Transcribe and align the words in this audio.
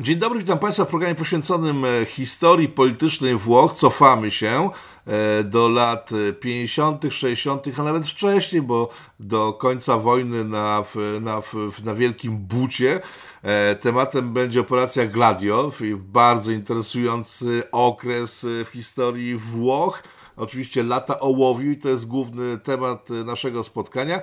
Dzień 0.00 0.18
dobry, 0.18 0.38
witam 0.38 0.58
Państwa 0.58 0.84
w 0.84 0.88
programie 0.88 1.14
poświęconym 1.14 1.84
e, 1.84 2.04
historii 2.04 2.68
politycznej 2.68 3.36
Włoch. 3.36 3.74
Cofamy 3.74 4.30
się 4.30 4.70
e, 5.06 5.44
do 5.44 5.68
lat 5.68 6.10
50., 6.40 7.02
60., 7.10 7.66
a 7.78 7.82
nawet 7.82 8.06
wcześniej, 8.06 8.62
bo 8.62 8.88
do 9.20 9.52
końca 9.52 9.98
wojny 9.98 10.44
na, 10.44 10.84
na, 11.20 11.42
na 11.84 11.94
Wielkim 11.94 12.36
Bucie. 12.36 13.00
E, 13.42 13.74
tematem 13.74 14.32
będzie 14.32 14.60
operacja 14.60 15.06
Gladio, 15.06 15.72
bardzo 15.96 16.50
interesujący 16.50 17.62
okres 17.72 18.46
w 18.64 18.68
historii 18.68 19.36
Włoch. 19.36 20.02
Oczywiście 20.36 20.82
lata 20.82 21.20
ołowiu 21.20 21.70
i 21.70 21.76
to 21.76 21.88
jest 21.88 22.06
główny 22.06 22.58
temat 22.58 23.08
naszego 23.10 23.64
spotkania. 23.64 24.20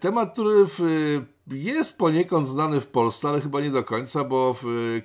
Temat, 0.00 0.32
który 0.32 0.66
w 0.66 0.80
jest 1.50 1.98
poniekąd 1.98 2.48
znany 2.48 2.80
w 2.80 2.86
Polsce, 2.86 3.28
ale 3.28 3.40
chyba 3.40 3.60
nie 3.60 3.70
do 3.70 3.84
końca, 3.84 4.24
bo 4.24 4.56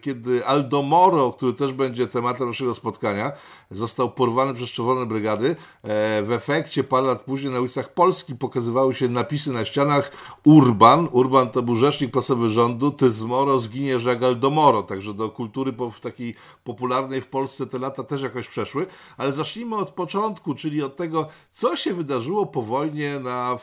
kiedy 0.01 0.45
Aldomoro, 0.45 1.31
który 1.31 1.53
też 1.53 1.73
będzie 1.73 2.07
tematem 2.07 2.47
naszego 2.47 2.75
spotkania, 2.75 3.31
został 3.71 4.11
porwany 4.11 4.53
przez 4.53 4.69
czerwone 4.69 5.05
brygady, 5.05 5.55
e, 5.83 6.23
w 6.23 6.31
efekcie 6.31 6.83
parę 6.83 7.07
lat 7.07 7.23
później 7.23 7.53
na 7.53 7.59
ulicach 7.59 7.93
Polski 7.93 8.35
pokazywały 8.35 8.93
się 8.93 9.07
napisy 9.07 9.51
na 9.51 9.65
ścianach 9.65 10.11
Urban, 10.43 11.07
Urban 11.11 11.49
to 11.49 11.61
był 11.61 11.75
rzecznik 11.75 12.11
prasowy 12.11 12.49
rządu, 12.49 12.91
ty 12.91 13.11
z 13.11 13.23
Moro 13.23 13.59
zginiesz 13.59 14.03
jak 14.03 14.23
Aldomoro, 14.23 14.83
także 14.83 15.13
do 15.13 15.29
kultury 15.29 15.73
w 15.91 15.99
takiej 15.99 16.35
popularnej 16.63 17.21
w 17.21 17.27
Polsce 17.27 17.67
te 17.67 17.79
lata 17.79 18.03
też 18.03 18.21
jakoś 18.21 18.47
przeszły, 18.47 18.85
ale 19.17 19.31
zacznijmy 19.31 19.75
od 19.75 19.89
początku, 19.89 20.55
czyli 20.55 20.83
od 20.83 20.95
tego, 20.95 21.27
co 21.51 21.75
się 21.75 21.93
wydarzyło 21.93 22.45
po 22.45 22.61
wojnie 22.61 23.19
na, 23.19 23.57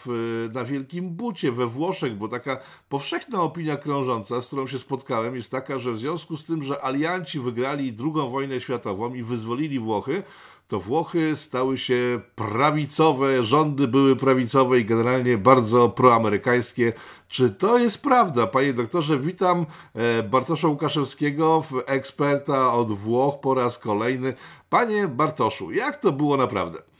na 0.52 0.64
Wielkim 0.64 1.10
Bucie 1.10 1.52
we 1.52 1.66
Włoszech, 1.66 2.18
bo 2.18 2.28
taka 2.28 2.63
powszechna 2.88 3.42
opinia 3.42 3.76
krążąca, 3.76 4.42
z 4.42 4.46
którą 4.46 4.66
się 4.66 4.78
spotkałem, 4.78 5.36
jest 5.36 5.50
taka, 5.50 5.78
że 5.78 5.92
w 5.92 5.96
związku 5.96 6.36
z 6.36 6.44
tym, 6.44 6.62
że 6.62 6.84
alianci 6.84 7.40
wygrali 7.40 7.96
II 8.00 8.30
wojnę 8.30 8.60
światową 8.60 9.14
i 9.14 9.22
wyzwolili 9.22 9.78
Włochy, 9.78 10.22
to 10.68 10.80
Włochy 10.80 11.36
stały 11.36 11.78
się 11.78 12.20
prawicowe, 12.34 13.44
rządy 13.44 13.88
były 13.88 14.16
prawicowe 14.16 14.78
i 14.78 14.84
generalnie 14.84 15.38
bardzo 15.38 15.88
proamerykańskie. 15.88 16.92
Czy 17.28 17.50
to 17.50 17.78
jest 17.78 18.02
prawda? 18.02 18.46
Panie 18.46 18.72
doktorze, 18.72 19.18
witam 19.18 19.66
e, 19.94 20.22
Bartosza 20.22 20.68
Łukaszewskiego, 20.68 21.64
eksperta 21.86 22.72
od 22.72 22.92
Włoch 22.92 23.40
po 23.40 23.54
raz 23.54 23.78
kolejny. 23.78 24.34
Panie 24.68 25.08
Bartoszu, 25.08 25.72
jak 25.72 25.96
to 25.96 26.12
było 26.12 26.36
naprawdę? 26.36 26.93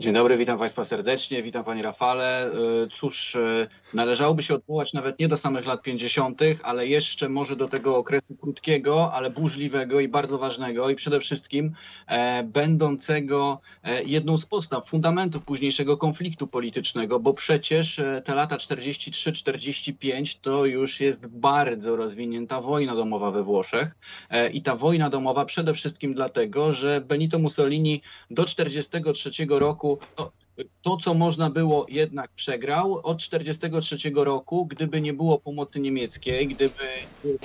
Dzień 0.00 0.14
dobry, 0.14 0.36
witam 0.36 0.58
Państwa 0.58 0.84
serdecznie, 0.84 1.42
witam 1.42 1.64
Panie 1.64 1.82
Rafale. 1.82 2.46
E, 2.46 2.52
cóż, 2.92 3.36
e, 3.36 3.66
należałoby 3.94 4.42
się 4.42 4.54
odwołać 4.54 4.92
nawet 4.92 5.18
nie 5.18 5.28
do 5.28 5.36
samych 5.36 5.66
lat 5.66 5.82
50., 5.82 6.40
ale 6.62 6.86
jeszcze 6.86 7.28
może 7.28 7.56
do 7.56 7.68
tego 7.68 7.96
okresu 7.96 8.36
krótkiego, 8.36 9.12
ale 9.12 9.30
burzliwego 9.30 10.00
i 10.00 10.08
bardzo 10.08 10.38
ważnego 10.38 10.90
i 10.90 10.94
przede 10.94 11.20
wszystkim 11.20 11.72
e, 12.06 12.44
będącego 12.44 13.60
jedną 14.06 14.38
z 14.38 14.46
podstaw, 14.46 14.88
fundamentów 14.88 15.42
późniejszego 15.42 15.96
konfliktu 15.96 16.46
politycznego, 16.46 17.20
bo 17.20 17.34
przecież 17.34 18.00
te 18.24 18.34
lata 18.34 18.56
43-45 18.56 20.38
to 20.40 20.66
już 20.66 21.00
jest 21.00 21.26
bardzo 21.26 21.96
rozwinięta 21.96 22.60
wojna 22.60 22.94
domowa 22.94 23.30
we 23.30 23.42
Włoszech 23.42 23.94
i 24.52 24.62
ta 24.62 24.76
wojna 24.76 25.10
domowa 25.10 25.44
przede 25.44 25.74
wszystkim 25.74 26.14
dlatego, 26.14 26.72
że 26.72 27.00
Benito 27.00 27.38
Mussolini 27.38 28.00
do 28.30 28.44
43 28.44 29.30
roku 29.48 29.83
roku 29.84 29.98
to, 30.82 30.96
co 30.96 31.14
można 31.14 31.50
było, 31.50 31.86
jednak 31.88 32.30
przegrał. 32.30 33.00
Od 33.02 33.18
1943 33.18 34.24
roku, 34.24 34.66
gdyby 34.66 35.00
nie 35.00 35.12
było 35.12 35.38
pomocy 35.38 35.80
niemieckiej, 35.80 36.48
gdyby 36.48 36.88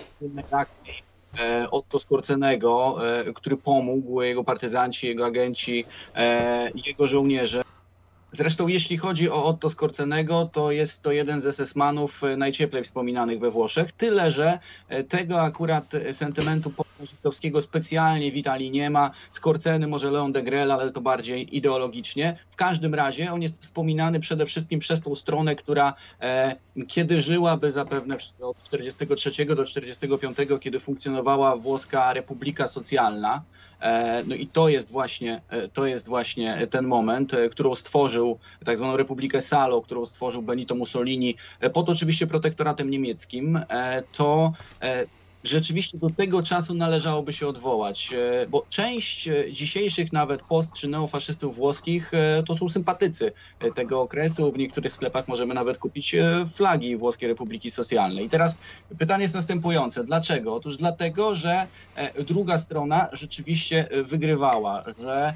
słynnej 0.08 0.46
akcji 0.52 0.94
e, 1.40 1.68
Otto 1.72 2.00
Skorcenego, 2.00 2.98
e, 3.20 3.34
który 3.34 3.58
pomógł, 3.58 4.22
jego 4.22 4.44
partyzanci, 4.44 5.08
jego 5.08 5.26
agenci, 5.26 5.86
e, 6.16 6.72
jego 6.86 7.08
żołnierze, 7.08 7.64
Zresztą 8.32 8.68
jeśli 8.68 8.98
chodzi 8.98 9.30
o 9.30 9.46
Otto 9.46 9.70
Skorcenego, 9.70 10.50
to 10.54 10.72
jest 10.72 11.02
to 11.02 11.12
jeden 11.12 11.40
z 11.40 11.56
SS-manów 11.56 12.24
e, 12.24 12.38
najcieplej 12.38 12.84
wspominanych 12.84 13.40
we 13.40 13.52
Włoszech, 13.52 13.92
tyle 13.92 14.32
że 14.32 14.60
e, 14.90 15.04
tego 15.04 15.42
akurat 15.42 15.92
sentymentu 16.12 16.72
nazistowskiego 17.00 17.62
specjalnie 17.62 18.32
w 18.32 18.36
Italii 18.36 18.72
nie 18.72 18.90
ma. 18.90 19.12
Skorceny 19.32 19.88
może 19.88 20.12
Leon 20.12 20.32
de 20.32 20.44
Grelle, 20.44 20.74
ale 20.74 20.92
to 20.92 21.02
bardziej 21.02 21.58
ideologicznie. 21.58 22.38
W 22.50 22.56
każdym 22.56 22.96
razie 22.96 23.32
on 23.32 23.42
jest 23.42 23.62
wspominany 23.62 24.20
przede 24.20 24.46
wszystkim 24.46 24.80
przez 24.80 25.02
tą 25.02 25.16
stronę, 25.16 25.56
która 25.56 25.94
e, 26.22 26.56
kiedy 26.88 27.22
żyłaby 27.22 27.72
zapewne 27.72 28.18
od 28.42 28.64
43 28.64 29.46
do 29.46 29.66
45, 29.66 30.38
kiedy 30.62 30.80
funkcjonowała 30.80 31.58
włoska 31.58 32.14
Republika 32.14 32.68
Socjalna, 32.68 33.36
e, 33.36 33.69
no 34.28 34.36
i 34.36 34.48
to 34.48 34.70
jest 34.70 34.92
właśnie, 34.92 35.42
e, 35.50 35.68
to 35.68 35.86
jest 35.86 36.08
właśnie 36.08 36.68
ten 36.70 36.88
moment, 36.88 37.34
e, 37.34 37.50
którą 37.50 37.76
stworzył 37.76 38.40
tak 38.66 38.78
zwaną 38.78 38.98
Republikę 38.98 39.42
Salo, 39.42 39.82
którą 39.82 40.06
stworzył 40.06 40.42
Benito 40.42 40.76
Mussolini. 40.76 41.36
Pod 41.74 41.90
oczywiście 41.90 42.28
protektoratem 42.28 42.90
niemieckim, 42.90 43.60
to 44.12 44.52
rzeczywiście 45.44 45.98
do 45.98 46.10
tego 46.10 46.44
czasu 46.44 46.74
należałoby 46.74 47.34
się 47.34 47.48
odwołać, 47.48 48.14
e, 48.14 48.48
bo 48.48 48.66
część 48.70 49.28
e, 49.28 49.54
dzisiejszych 49.54 50.14
nawet 50.14 50.44
post 50.44 50.74
czy 50.74 50.88
neofaszystów 50.88 51.56
włoskich 51.56 52.14
e, 52.14 52.44
to 52.44 52.56
są 52.56 52.70
sympatycy 52.70 53.32
tego 53.76 54.02
okresu. 54.02 54.52
W 54.52 54.58
niektórych 54.58 54.94
sklepach 54.94 55.28
możemy 55.28 55.54
nawet 55.54 55.78
kupić 55.78 56.16
flagi 56.54 56.98
Włoskiej 56.98 57.30
Republiki 57.30 57.72
Socjalnej. 57.72 58.26
I 58.26 58.30
teraz 58.30 58.58
pytanie 58.98 59.22
jest 59.22 59.36
następujące. 59.36 60.04
Dlaczego? 60.04 60.56
Otóż 60.56 60.78
dlatego, 60.78 61.36
że 61.36 61.68
druga 62.28 62.58
strona 62.58 63.10
rzeczywiście 63.14 63.88
wygrywała, 64.04 64.84
że 65.00 65.34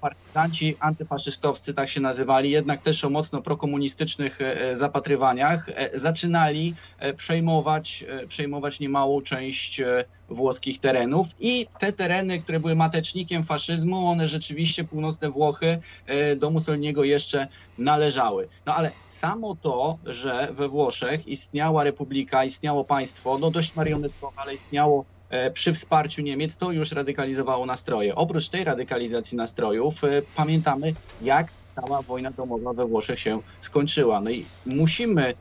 partyzanci 0.00 0.76
antyfaszystowscy, 0.80 1.74
tak 1.74 1.88
się 1.88 2.00
nazywali, 2.00 2.50
jednak 2.50 2.82
też 2.82 3.04
o 3.04 3.10
mocno 3.10 3.42
prokomunistycznych 3.42 4.38
zapatrywaniach, 4.72 5.70
zaczynali 5.94 6.74
przejmować, 7.16 8.04
przejmować 8.28 8.80
niemałą 8.80 9.22
część 9.22 9.31
e, 9.36 10.04
włoskich 10.28 10.80
terenów 10.80 11.26
i 11.40 11.66
te 11.78 11.92
tereny, 11.92 12.38
które 12.38 12.60
były 12.60 12.76
matecznikiem 12.76 13.44
faszyzmu, 13.44 14.06
one 14.06 14.28
rzeczywiście, 14.28 14.84
północne 14.84 15.30
Włochy, 15.30 15.78
e, 16.06 16.36
do 16.36 16.50
Mussoliniego 16.50 17.04
jeszcze 17.04 17.48
należały. 17.78 18.48
No 18.66 18.74
ale 18.74 18.90
samo 19.08 19.56
to, 19.62 19.98
że 20.06 20.48
we 20.52 20.68
Włoszech 20.68 21.28
istniała 21.28 21.84
republika, 21.84 22.44
istniało 22.44 22.84
państwo, 22.84 23.38
no 23.38 23.50
dość 23.50 23.76
marionetkowe, 23.76 24.36
ale 24.36 24.54
istniało 24.54 25.04
e, 25.30 25.50
przy 25.50 25.74
wsparciu 25.74 26.22
Niemiec, 26.22 26.56
to 26.56 26.72
już 26.72 26.92
radykalizowało 26.92 27.66
nastroje. 27.66 28.14
Oprócz 28.14 28.48
tej 28.48 28.64
radykalizacji 28.64 29.36
nastrojów, 29.36 29.94
pamiętamy, 30.36 30.94
jak 31.22 31.46
cała 31.74 32.02
wojna 32.02 32.30
domowa 32.30 32.72
we 32.72 32.86
Włoszech 32.86 33.20
się 33.20 33.40
skończyła. 33.60 34.20
No 34.20 34.30
i 34.30 34.44
musimy 34.66 35.34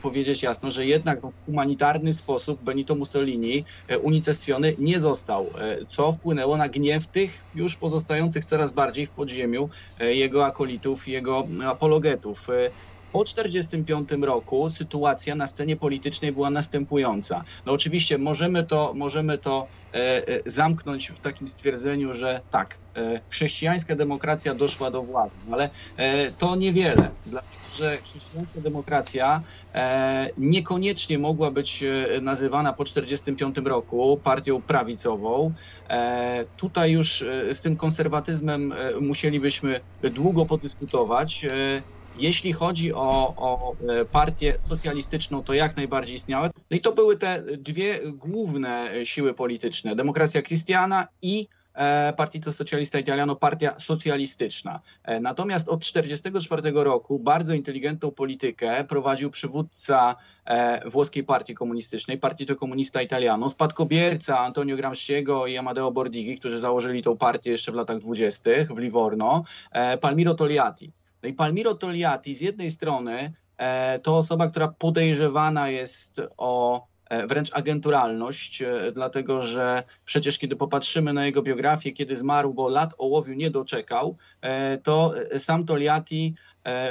powiedzieć 0.00 0.42
jasno, 0.42 0.70
że 0.70 0.86
jednak 0.86 1.20
w 1.20 1.44
humanitarny 1.44 2.12
sposób 2.12 2.62
Benito 2.62 2.94
Mussolini 2.94 3.64
e, 3.88 3.98
unicestwiony 3.98 4.74
nie 4.78 5.00
został, 5.00 5.52
e, 5.58 5.86
co 5.86 6.12
wpłynęło 6.12 6.56
na 6.56 6.68
gniew 6.68 7.08
tych 7.08 7.46
już 7.54 7.76
pozostających 7.76 8.44
coraz 8.44 8.72
bardziej 8.72 9.06
w 9.06 9.12
podziemiu 9.12 9.68
e, 9.98 10.14
jego 10.14 10.46
akolitów, 10.46 11.08
jego 11.08 11.48
apologetów. 11.64 12.46
Po 13.14 13.24
1945 13.24 14.22
roku 14.22 14.70
sytuacja 14.70 15.34
na 15.34 15.46
scenie 15.46 15.76
politycznej 15.76 16.32
była 16.32 16.50
następująca. 16.50 17.44
No 17.66 17.72
oczywiście 17.72 18.18
możemy 18.18 18.64
to, 18.64 18.92
możemy 18.96 19.38
to 19.38 19.66
e, 19.94 20.28
e, 20.28 20.40
zamknąć 20.46 21.08
w 21.08 21.18
takim 21.18 21.48
stwierdzeniu, 21.48 22.14
że 22.14 22.40
tak, 22.50 22.78
e, 22.96 23.20
chrześcijańska 23.28 23.96
demokracja 23.96 24.54
doszła 24.54 24.90
do 24.90 25.02
władzy, 25.02 25.34
ale 25.52 25.70
e, 25.96 26.32
to 26.32 26.56
niewiele, 26.56 27.10
dlatego 27.26 27.54
że 27.74 27.96
chrześcijańska 27.96 28.60
demokracja 28.60 29.42
e, 29.74 30.30
niekoniecznie 30.38 31.18
mogła 31.18 31.50
być 31.50 31.84
nazywana 32.22 32.72
po 32.72 32.84
1945 32.84 33.68
roku 33.68 34.20
partią 34.24 34.62
prawicową. 34.62 35.54
tutaj 36.56 36.92
już 36.92 37.24
z 37.52 37.60
tym 37.60 37.76
konserwatyzmem 37.76 38.74
musielibyśmy 39.00 39.80
długo 40.02 40.46
podyskutować. 40.46 41.40
Jeśli 42.14 42.52
chodzi 42.52 42.92
o, 42.92 43.34
o 43.36 43.76
e, 43.88 44.04
partię 44.04 44.54
socjalistyczną, 44.58 45.42
to 45.42 45.54
jak 45.54 45.76
najbardziej 45.76 46.16
istniały. 46.16 46.50
No 46.70 46.76
i 46.76 46.80
to 46.80 46.92
były 46.92 47.16
te 47.16 47.42
dwie 47.58 47.98
główne 48.12 48.90
siły 49.04 49.34
polityczne: 49.34 49.96
Demokracja 49.96 50.42
Christiana 50.42 51.08
i 51.22 51.48
e, 51.74 52.12
Partito 52.16 52.52
Socialista 52.52 52.98
Italiano, 52.98 53.36
partia 53.36 53.78
socjalistyczna. 53.78 54.80
E, 55.04 55.20
natomiast 55.20 55.68
od 55.68 55.80
1944 55.80 56.84
roku 56.84 57.18
bardzo 57.18 57.54
inteligentną 57.54 58.10
politykę 58.10 58.84
prowadził 58.84 59.30
przywódca 59.30 60.16
włoskiej 60.86 61.24
partii 61.24 61.54
komunistycznej, 61.54 62.18
Partito 62.18 62.56
Comunista 62.56 63.02
Italiano, 63.02 63.48
spadkobierca 63.48 64.38
Antonio 64.38 64.76
Gramsciego 64.76 65.46
i 65.46 65.56
Amadeo 65.56 65.90
Bordigi, 65.90 66.38
którzy 66.38 66.60
założyli 66.60 67.02
tą 67.02 67.16
partię 67.16 67.50
jeszcze 67.50 67.72
w 67.72 67.74
latach 67.74 67.98
20. 67.98 68.50
w 68.74 68.78
Livorno, 68.78 69.44
Palmiro 70.00 70.34
Togliatti. 70.34 70.92
No 71.24 71.28
i 71.28 71.32
Palmiro 71.32 71.74
Togliatti 71.74 72.34
z 72.34 72.40
jednej 72.40 72.70
strony 72.70 73.32
e, 73.56 73.98
to 73.98 74.16
osoba, 74.16 74.50
która 74.50 74.68
podejrzewana 74.68 75.68
jest 75.68 76.20
o 76.36 76.86
wręcz 77.28 77.50
agenturalność, 77.52 78.62
dlatego 78.92 79.42
że 79.42 79.82
przecież 80.04 80.38
kiedy 80.38 80.56
popatrzymy 80.56 81.12
na 81.12 81.26
jego 81.26 81.42
biografię, 81.42 81.92
kiedy 81.92 82.16
zmarł, 82.16 82.54
bo 82.54 82.68
lat 82.68 82.94
ołowiu 82.98 83.34
nie 83.34 83.50
doczekał, 83.50 84.16
to 84.82 85.14
sam 85.38 85.64
Toliati 85.64 86.34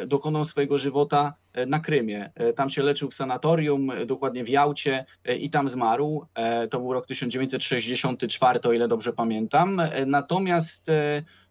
dokonał 0.07 0.45
swojego 0.45 0.79
żywota 0.79 1.33
na 1.67 1.79
Krymie. 1.79 2.31
Tam 2.55 2.69
się 2.69 2.83
leczył 2.83 3.09
w 3.09 3.13
sanatorium, 3.13 3.91
dokładnie 4.05 4.43
w 4.43 4.49
Jałcie 4.49 5.05
i 5.39 5.49
tam 5.49 5.69
zmarł. 5.69 6.25
To 6.69 6.79
był 6.79 6.93
rok 6.93 7.07
1964, 7.07 8.59
o 8.63 8.73
ile 8.73 8.87
dobrze 8.87 9.13
pamiętam. 9.13 9.81
Natomiast 10.05 10.91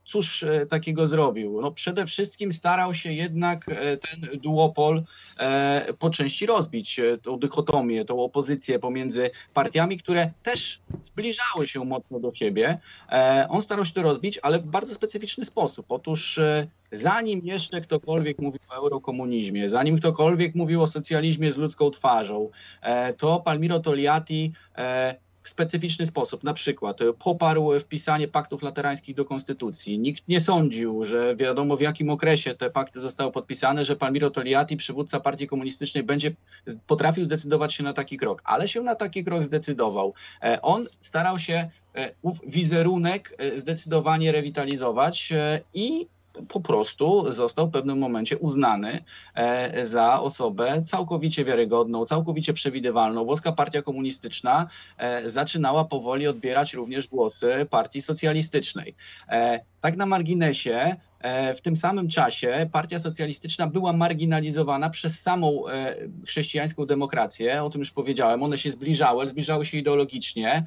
cóż 0.05 0.43
e, 0.43 0.67
takiego 0.67 1.07
zrobił? 1.07 1.61
No 1.61 1.73
przede 1.73 2.07
wszystkim 2.07 2.53
starał 2.53 2.95
się 2.95 3.13
jednak 3.13 3.69
e, 3.69 3.97
ten 3.97 4.41
duopol 4.41 5.03
e, 5.39 5.95
po 5.99 6.11
części 6.11 6.47
rozbić, 6.47 7.01
tą 7.23 7.39
dychotomię, 7.39 8.05
tą 8.05 8.21
opozycję 8.21 8.79
pomiędzy 8.79 9.31
partiami, 9.55 9.99
które 9.99 10.31
też 10.43 10.81
zbliżały 11.03 11.69
się 11.69 11.85
mocno 11.85 12.21
do 12.21 12.35
siebie. 12.35 12.79
On 13.49 13.63
starał 13.63 13.85
się 13.85 13.93
to 13.93 14.03
rozbić, 14.03 14.39
ale 14.43 14.59
w 14.59 14.67
bardzo 14.67 14.95
specyficzny 14.95 15.45
sposób. 15.45 15.87
Otóż 15.89 16.41
zanim 16.93 17.41
jeszcze 17.45 17.81
ktokolwiek 17.81 18.39
mówił 18.39 18.61
o 18.69 18.75
eurokomunizmie, 18.75 19.69
zanim 19.69 19.99
ktokolwiek 19.99 20.55
mówił 20.55 20.83
o 20.83 20.87
socjalizmie 20.87 21.53
z 21.53 21.57
ludzką 21.57 21.91
twarzą, 21.91 22.51
to 23.17 23.41
Palmiro 23.41 23.81
Togliatti 23.81 24.53
w 25.43 25.49
specyficzny 25.49 26.07
sposób. 26.07 26.45
Na 26.45 26.55
przykład 26.55 27.01
e, 27.01 27.13
poparł 27.13 27.81
wpisanie 27.81 28.29
paktów 28.29 28.63
laterańskich 28.63 29.17
do 29.17 29.25
konstytucji. 29.25 29.99
Nikt 29.99 30.29
nie 30.29 30.41
sądził, 30.41 31.05
że 31.05 31.37
wiadomo 31.37 31.77
w 31.77 31.81
jakim 31.81 32.11
okresie 32.11 32.55
te 32.55 32.71
pakty 32.71 33.01
zostały 33.01 33.33
podpisane, 33.33 33.85
że 33.85 33.97
Palmiro 33.97 34.31
Togliatti, 34.31 34.77
przywódca 34.77 35.21
partii 35.21 35.47
komunistycznej, 35.47 36.05
będzie 36.05 36.33
potrafił 36.87 37.25
zdecydować 37.25 37.75
się 37.75 37.83
na 37.85 37.93
taki 37.93 38.17
krok, 38.17 38.43
ale 38.45 38.69
się 38.69 38.81
na 38.81 38.95
taki 38.95 39.25
krok 39.25 39.45
zdecydował. 39.45 40.15
E, 40.43 40.63
on 40.63 40.87
starał 41.01 41.39
się 41.39 41.71
e, 41.95 42.15
ów 42.23 42.41
wizerunek 42.47 43.37
zdecydowanie 43.57 44.33
rewitalizować 44.33 45.33
i 45.75 46.07
po 46.49 46.61
prostu 46.61 47.33
został 47.33 47.67
w 47.67 47.71
pewnym 47.71 47.99
momencie 47.99 48.39
uznany 48.39 48.99
e, 49.35 49.85
za 49.85 50.21
osobę 50.21 50.83
całkowicie 50.83 51.45
wiarygodną, 51.45 52.05
całkowicie 52.05 52.53
przewidywalną. 52.53 53.25
Włoska 53.25 53.53
Partia 53.53 53.83
Komunistyczna 53.83 54.69
e, 54.99 55.31
zaczynała 55.31 55.85
powoli 55.85 56.27
odbierać 56.27 56.75
również 56.75 57.09
głosy 57.09 57.67
Partii 57.71 58.01
Socjalistycznej. 58.01 58.95
E, 59.83 59.93
tak 59.93 59.97
na 59.97 60.07
marginesie, 60.07 60.97
w 61.57 61.61
tym 61.61 61.77
samym 61.77 62.09
czasie 62.09 62.69
partia 62.73 62.99
socjalistyczna 62.99 63.67
była 63.67 63.93
marginalizowana 63.93 64.91
przez 64.91 65.21
samą 65.21 65.63
chrześcijańską 66.27 66.87
demokrację. 66.87 67.63
O 67.63 67.71
tym 67.71 67.81
już 67.81 67.91
powiedziałem. 67.91 68.43
One 68.43 68.59
się 68.59 68.71
zbliżały, 68.71 69.29
zbliżały 69.29 69.67
się 69.67 69.79
ideologicznie. 69.79 70.65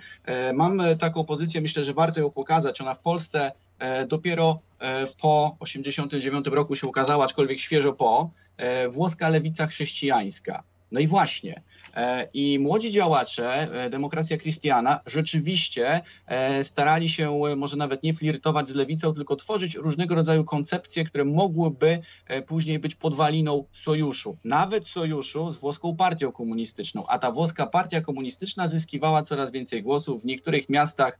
Mam 0.54 0.82
taką 1.00 1.24
pozycję, 1.24 1.62
myślę, 1.62 1.84
że 1.84 1.94
warto 1.94 2.20
ją 2.20 2.32
pokazać. 2.32 2.82
Ona 2.82 2.94
w 2.94 3.02
Polsce 3.02 3.52
E, 3.80 4.08
dopiero 4.08 4.60
e, 4.80 5.08
po 5.22 5.58
1989 5.60 6.48
roku 6.48 6.76
się 6.76 6.88
ukazała, 6.88 7.26
aczkolwiek 7.26 7.60
świeżo 7.60 7.94
po, 7.94 8.30
e, 8.58 8.90
włoska 8.90 9.30
lewica 9.30 9.68
chrześcijańska. 9.68 10.64
No 10.96 11.02
i 11.02 11.08
właśnie. 11.08 11.62
E, 11.96 12.28
I 12.34 12.60
młodzi 12.60 12.92
działacze, 12.92 13.68
e, 13.84 13.90
demokracja 13.90 14.38
Christiana, 14.38 15.00
rzeczywiście 15.06 16.02
e, 16.28 16.64
starali 16.64 17.10
się 17.10 17.42
może 17.56 17.78
nawet 17.78 18.04
nie 18.04 18.14
flirtować 18.14 18.70
z 18.70 18.76
lewicą, 18.76 19.14
tylko 19.14 19.36
tworzyć 19.36 19.76
różnego 19.76 20.16
rodzaju 20.16 20.44
koncepcje, 20.44 21.06
które 21.06 21.26
mogłyby 21.26 22.00
później 22.48 22.80
być 22.80 22.96
podwaliną 22.96 23.64
sojuszu. 23.72 24.38
Nawet 24.44 24.88
sojuszu 24.88 25.52
z 25.52 25.58
włoską 25.58 25.96
partią 25.96 26.32
komunistyczną. 26.32 27.08
A 27.08 27.20
ta 27.20 27.32
włoska 27.32 27.66
partia 27.66 28.02
komunistyczna 28.02 28.68
zyskiwała 28.68 29.22
coraz 29.22 29.52
więcej 29.52 29.84
głosów. 29.84 30.22
W 30.22 30.26
niektórych 30.26 30.70
miastach, 30.70 31.20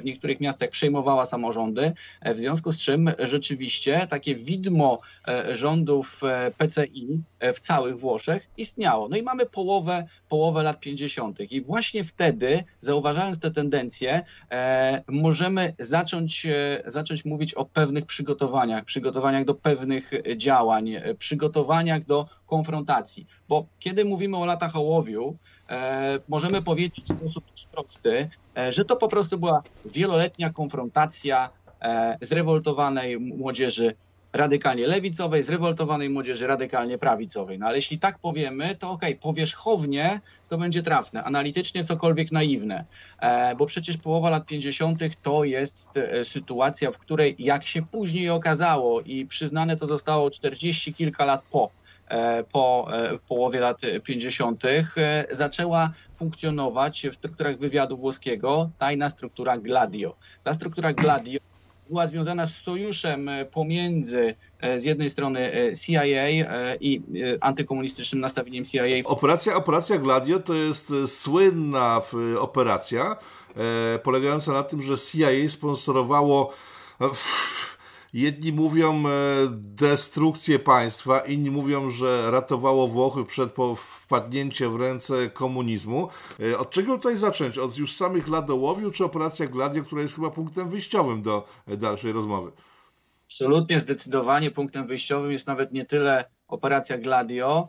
w 0.00 0.04
niektórych 0.04 0.40
miastach 0.40 0.68
przejmowała 0.68 1.24
samorządy. 1.24 1.92
W 2.34 2.38
związku 2.38 2.72
z 2.72 2.80
czym 2.80 3.10
rzeczywiście 3.18 4.06
takie 4.10 4.34
widmo 4.34 5.00
rządów 5.52 6.20
PCI 6.58 7.20
w 7.54 7.60
całych 7.60 7.98
Włoszech 7.98 8.48
istniało 8.56 8.87
No 9.10 9.16
i 9.16 9.22
mamy 9.22 9.46
połowę, 9.46 10.06
połowę 10.28 10.62
lat 10.62 10.80
50. 10.80 11.40
I 11.52 11.60
właśnie 11.60 12.04
wtedy, 12.04 12.64
zauważając 12.80 13.38
te 13.38 13.50
tendencje, 13.50 14.24
e, 14.50 15.02
możemy 15.08 15.74
zacząć, 15.78 16.46
e, 16.46 16.82
zacząć 16.86 17.24
mówić 17.24 17.54
o 17.54 17.64
pewnych 17.64 18.06
przygotowaniach, 18.06 18.84
przygotowaniach 18.84 19.44
do 19.44 19.54
pewnych 19.54 20.10
działań, 20.36 20.90
e, 20.90 21.14
przygotowaniach 21.14 22.04
do 22.04 22.26
konfrontacji. 22.46 23.26
Bo 23.48 23.66
kiedy 23.78 24.04
mówimy 24.04 24.36
o 24.36 24.44
latach 24.44 24.76
ołowiu, 24.76 25.36
e, 25.70 26.18
możemy 26.28 26.62
powiedzieć 26.62 27.04
w 27.04 27.12
sposób 27.12 27.44
prosty, 27.72 28.30
e, 28.56 28.72
że 28.72 28.84
to 28.84 28.96
po 28.96 29.08
prostu 29.08 29.38
była 29.38 29.62
wieloletnia 29.84 30.52
konfrontacja 30.52 31.50
e, 31.82 32.18
zrewoltowanej 32.20 33.20
młodzieży 33.20 33.94
radykalnie 34.32 34.86
lewicowej, 34.86 35.42
zrewoltowanej 35.42 36.10
młodzieży 36.10 36.46
radykalnie 36.46 36.98
prawicowej. 36.98 37.58
No 37.58 37.66
ale 37.66 37.76
jeśli 37.76 37.98
tak 37.98 38.18
powiemy, 38.18 38.76
to 38.76 38.90
okej, 38.90 39.10
okay, 39.10 39.22
powierzchownie 39.22 40.20
to 40.48 40.58
będzie 40.58 40.82
trafne, 40.82 41.24
analitycznie 41.24 41.84
cokolwiek 41.84 42.32
naiwne, 42.32 42.84
e, 43.20 43.54
bo 43.56 43.66
przecież 43.66 43.96
połowa 43.96 44.30
lat 44.30 44.46
50. 44.46 45.00
to 45.22 45.44
jest 45.44 45.96
e, 45.96 46.24
sytuacja, 46.24 46.90
w 46.90 46.98
której 46.98 47.36
jak 47.38 47.64
się 47.64 47.82
później 47.82 48.30
okazało 48.30 49.00
i 49.00 49.26
przyznane 49.26 49.76
to 49.76 49.86
zostało 49.86 50.30
40 50.30 50.94
kilka 50.94 51.24
lat 51.24 51.42
po, 51.50 51.70
e, 52.08 52.44
po 52.44 52.88
połowie 53.28 53.60
lat 53.60 53.80
50. 54.04 54.64
zaczęła 55.30 55.90
funkcjonować 56.14 57.06
w 57.12 57.14
strukturach 57.14 57.56
wywiadu 57.56 57.96
włoskiego 57.96 58.70
tajna 58.78 59.10
struktura 59.10 59.58
Gladio. 59.58 60.14
Ta 60.42 60.54
struktura 60.54 60.92
Gladio 60.92 61.47
była 61.88 62.06
związana 62.06 62.46
z 62.46 62.62
sojuszem 62.62 63.28
e, 63.28 63.44
pomiędzy 63.44 64.34
e, 64.60 64.78
z 64.78 64.84
jednej 64.84 65.10
strony 65.10 65.54
e, 65.54 65.76
CIA 65.76 66.28
i 66.80 67.02
antykomunistycznym 67.40 68.20
nastawieniem 68.20 68.64
CIA. 68.64 68.82
Operacja, 69.04 69.56
operacja 69.56 69.98
Gladio 69.98 70.38
to 70.38 70.54
jest 70.54 70.92
słynna 71.06 72.02
operacja 72.38 73.16
polegająca 74.02 74.52
na 74.52 74.62
tym, 74.62 74.82
że 74.82 74.98
CIA 74.98 75.48
sponsorowało 75.48 76.52
Jedni 78.18 78.52
mówią 78.52 79.04
e, 79.06 79.10
destrukcję 79.52 80.58
państwa, 80.58 81.20
inni 81.20 81.50
mówią, 81.50 81.90
że 81.90 82.30
ratowało 82.30 82.88
Włochy 82.88 83.24
przed 83.24 83.50
wpadnięciem 83.76 84.72
w 84.72 84.80
ręce 84.80 85.30
komunizmu. 85.30 86.08
E, 86.40 86.58
od 86.58 86.70
czego 86.70 86.96
tutaj 86.96 87.16
zacząć? 87.16 87.58
Od 87.58 87.78
już 87.78 87.96
samych 87.96 88.28
lat 88.28 88.50
Ołowiu, 88.50 88.90
czy 88.90 89.04
operacja 89.04 89.46
Gladio, 89.46 89.84
która 89.84 90.02
jest 90.02 90.14
chyba 90.14 90.30
punktem 90.30 90.70
wyjściowym 90.70 91.22
do 91.22 91.48
e, 91.66 91.76
dalszej 91.76 92.12
rozmowy? 92.12 92.52
Absolutnie, 93.24 93.80
zdecydowanie 93.80 94.50
punktem 94.50 94.86
wyjściowym 94.86 95.32
jest 95.32 95.46
nawet 95.46 95.72
nie 95.72 95.84
tyle 95.84 96.24
operacja 96.48 96.98
Gladio, 96.98 97.68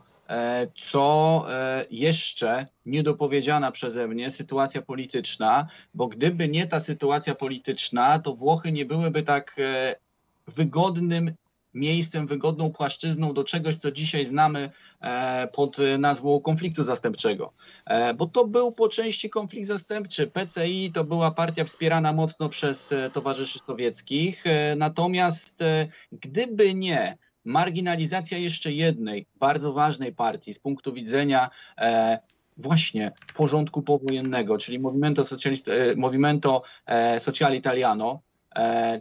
co 0.76 1.46
jeszcze 1.92 2.66
niedopowiedziana 2.86 3.72
przeze 3.72 4.08
mnie 4.08 4.32
sytuacja 4.32 4.82
polityczna, 4.82 5.68
bo 5.94 6.08
gdyby 6.08 6.48
nie 6.48 6.68
ta 6.68 6.80
sytuacja 6.80 7.36
polityczna, 7.36 8.20
to 8.20 8.36
Włochy 8.36 8.72
nie 8.72 8.86
byłyby 8.86 9.24
tak 9.24 9.56
wygodnym 10.50 11.32
miejscem, 11.74 12.28
wygodną 12.28 12.72
płaszczyzną 12.72 13.34
do 13.34 13.44
czegoś, 13.44 13.78
co 13.78 13.92
dzisiaj 13.92 14.26
znamy 14.26 14.70
e, 15.02 15.48
pod 15.48 15.78
nazwą 16.00 16.40
konfliktu 16.40 16.84
zastępczego. 16.84 17.54
E, 17.86 18.14
bo 18.14 18.26
to 18.26 18.48
był 18.48 18.72
po 18.72 18.90
części 18.90 19.30
konflikt 19.30 19.68
zastępczy. 19.68 20.28
PCI 20.28 20.92
to 20.94 21.04
była 21.04 21.32
partia 21.32 21.64
wspierana 21.64 22.14
mocno 22.14 22.50
przez 22.50 22.92
e, 22.92 23.10
towarzyszy 23.10 23.60
sowieckich. 23.68 24.44
Natomiast 24.78 25.64
gdyby 26.12 26.74
nie 26.74 27.18
marginalizacja 27.46 28.38
jeszcze 28.38 28.72
jednej 28.72 29.26
bardzo 29.36 29.74
ważnej 29.74 30.14
partii 30.14 30.54
z 30.54 30.60
punktu 30.60 30.94
widzenia 30.94 31.50
właśnie 32.58 33.12
porządku 33.34 33.82
powojennego, 33.82 34.58
czyli 34.58 34.80
Movimento, 34.80 35.26
Socialist, 35.26 35.70
Movimento 35.96 36.62
Sociale 37.20 37.56
Italiano, 37.56 38.22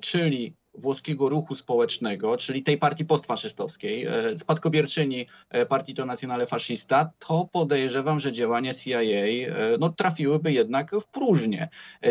czyli 0.00 0.55
włoskiego 0.78 1.28
ruchu 1.28 1.54
społecznego, 1.54 2.37
czyli 2.37 2.62
tej 2.62 2.78
partii 2.78 3.04
postfaszystowskiej, 3.04 4.06
e, 4.06 4.38
spadkobierczyni 4.38 5.26
e, 5.50 5.66
Partito 5.66 6.06
Nazionale 6.06 6.47
Fascista, 6.47 7.11
to 7.18 7.49
podejrzewam, 7.52 8.20
że 8.20 8.32
działania 8.32 8.75
CIA 8.75 9.00
e, 9.00 9.47
no, 9.80 9.88
trafiłyby 9.88 10.52
jednak 10.52 10.90
w 11.00 11.06
próżnię. 11.06 11.68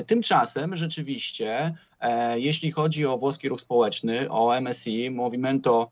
Tymczasem 0.08 0.76
rzeczywiście 0.76 1.74
Jeśli 2.36 2.72
chodzi 2.72 3.06
o 3.06 3.18
włoski 3.18 3.50
ruch 3.50 3.62
społeczny, 3.62 4.30
o 4.30 4.62
MSI, 4.62 5.12
Movimento 5.12 5.92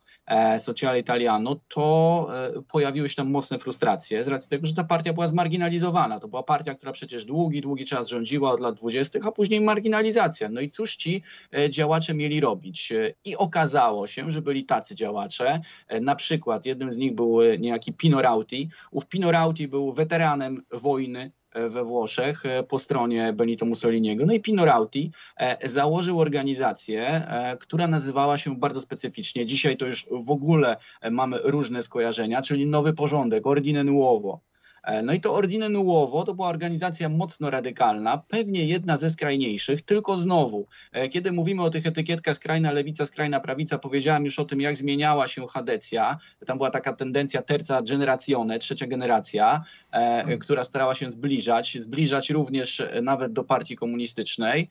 Sociale 0.58 1.00
Italiano, 1.00 1.56
to 1.68 2.28
pojawiły 2.68 3.10
się 3.10 3.16
tam 3.16 3.32
mocne 3.32 3.60
frustracje 3.60 4.24
z 4.24 4.28
racji 4.28 4.50
tego, 4.50 4.68
że 4.68 4.74
ta 4.74 4.84
partia 4.84 5.14
była 5.14 5.28
zmarginalizowana. 5.28 6.20
To 6.20 6.28
była 6.28 6.44
partia, 6.44 6.76
która 6.76 6.92
przecież 6.92 7.26
długi, 7.26 7.62
długi 7.62 7.86
czas 7.86 8.08
rządziła 8.08 8.52
od 8.52 8.60
lat 8.60 8.76
20., 8.76 9.20
a 9.24 9.32
później 9.32 9.62
marginalizacja. 9.62 10.50
No 10.50 10.62
i 10.62 10.70
cóż 10.70 10.96
ci 10.96 11.22
działacze 11.70 12.14
mieli 12.14 12.40
robić? 12.40 12.94
I 13.26 13.36
okazało 13.36 14.08
się, 14.08 14.32
że 14.32 14.42
byli 14.42 14.66
tacy 14.66 14.96
działacze. 14.96 15.60
Na 16.02 16.16
przykład 16.16 16.66
jednym 16.66 16.92
z 16.92 16.98
nich 16.98 17.16
był 17.16 17.42
niejaki 17.60 17.94
Pino 17.94 18.22
Rauti. 18.22 18.70
Ów 18.92 19.06
Pino 19.06 19.32
Rauti 19.32 19.68
był 19.68 19.94
weteranem 19.94 20.62
wojny 20.72 21.32
we 21.70 21.84
Włoszech 21.84 22.46
e, 22.46 22.64
po 22.64 22.80
stronie 22.80 23.34
Benito 23.34 23.66
Mussoliniego. 23.66 24.26
No 24.26 24.34
i 24.34 24.40
Pino 24.40 24.66
Rauti 24.66 25.12
e, 25.38 25.70
założył 25.70 26.20
organizację, 26.20 27.08
e, 27.08 27.58
która 27.58 27.88
nazywała 27.88 28.38
się 28.38 28.56
bardzo 28.56 28.82
specyficznie. 28.82 29.46
Dzisiaj 29.46 29.78
to 29.78 29.86
już 29.86 30.06
w 30.12 30.32
ogóle 30.32 30.78
mamy 31.12 31.38
różne 31.44 31.84
skojarzenia, 31.84 32.42
czyli 32.42 32.66
Nowy 32.66 32.94
Porządek, 32.94 33.48
Ordine 33.48 33.84
Nuovo. 33.84 34.42
E, 34.86 35.02
no 35.02 35.14
i 35.14 35.20
to 35.20 35.34
Ordine 35.34 35.70
Nuovo 35.70 36.24
to 36.24 36.34
była 36.34 36.48
organizacja 36.48 37.10
mocno 37.10 37.50
radykalna, 37.50 38.18
pewnie 38.28 38.66
jedna 38.66 38.98
ze 38.98 39.10
skrajniejszych, 39.10 39.82
tylko 39.82 40.18
znowu, 40.18 40.68
e, 40.92 41.10
kiedy 41.10 41.32
mówimy 41.32 41.62
o 41.62 41.70
tych 41.70 41.86
etykietkach 41.88 42.36
skrajna 42.36 42.72
lewica, 42.72 43.06
skrajna 43.06 43.40
prawica, 43.40 43.80
powiedziałem 43.80 44.26
już 44.26 44.40
o 44.40 44.46
tym, 44.46 44.62
jak 44.62 44.78
zmieniała 44.78 45.28
się 45.28 45.48
Hadecja. 45.48 46.18
Tam 46.46 46.58
była 46.58 46.70
taka 46.70 46.94
tendencja 46.94 47.42
terza 47.42 47.82
generazione, 47.82 48.60
trzecia 48.60 48.88
generacja, 48.88 49.64
e, 49.92 49.96
mhm. 49.96 50.40
która 50.40 50.64
starała 50.64 50.96
się 50.96 51.10
zbliżać, 51.10 51.78
zbliżać 51.80 52.30
również 52.30 52.84
nawet 53.02 53.34
do 53.34 53.44
partii 53.44 53.76
komunistycznej, 53.76 54.70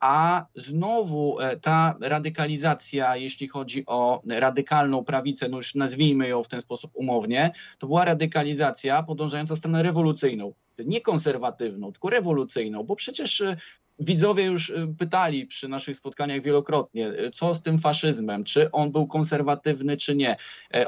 a 0.00 0.46
znowu 0.54 1.36
ta 1.62 1.94
radykalizacja, 2.00 3.16
jeśli 3.16 3.48
chodzi 3.48 3.84
o 3.86 4.22
radykalną 4.28 5.04
prawicę, 5.04 5.48
no 5.48 5.56
już 5.56 5.74
nazwijmy 5.74 6.28
ją 6.28 6.42
w 6.42 6.48
ten 6.48 6.60
sposób 6.60 6.90
umownie, 6.94 7.50
to 7.78 7.86
była 7.86 8.04
radykalizacja 8.04 9.02
pod 9.02 9.19
podążająca 9.20 9.54
w 9.54 9.58
stronę 9.58 9.82
rewolucyjną. 9.82 10.54
Nie 10.78 11.00
konserwatywną, 11.00 11.92
tylko 11.92 12.10
rewolucyjną, 12.10 12.82
bo 12.84 12.96
przecież 12.96 13.40
e, 13.40 13.56
widzowie 14.00 14.44
już 14.44 14.70
e, 14.70 14.94
pytali 14.98 15.46
przy 15.46 15.68
naszych 15.68 15.96
spotkaniach 15.96 16.42
wielokrotnie, 16.42 17.08
e, 17.08 17.30
co 17.30 17.54
z 17.54 17.62
tym 17.62 17.78
faszyzmem, 17.78 18.44
czy 18.44 18.70
on 18.70 18.92
był 18.92 19.06
konserwatywny, 19.06 19.96
czy 19.96 20.16
nie. 20.16 20.36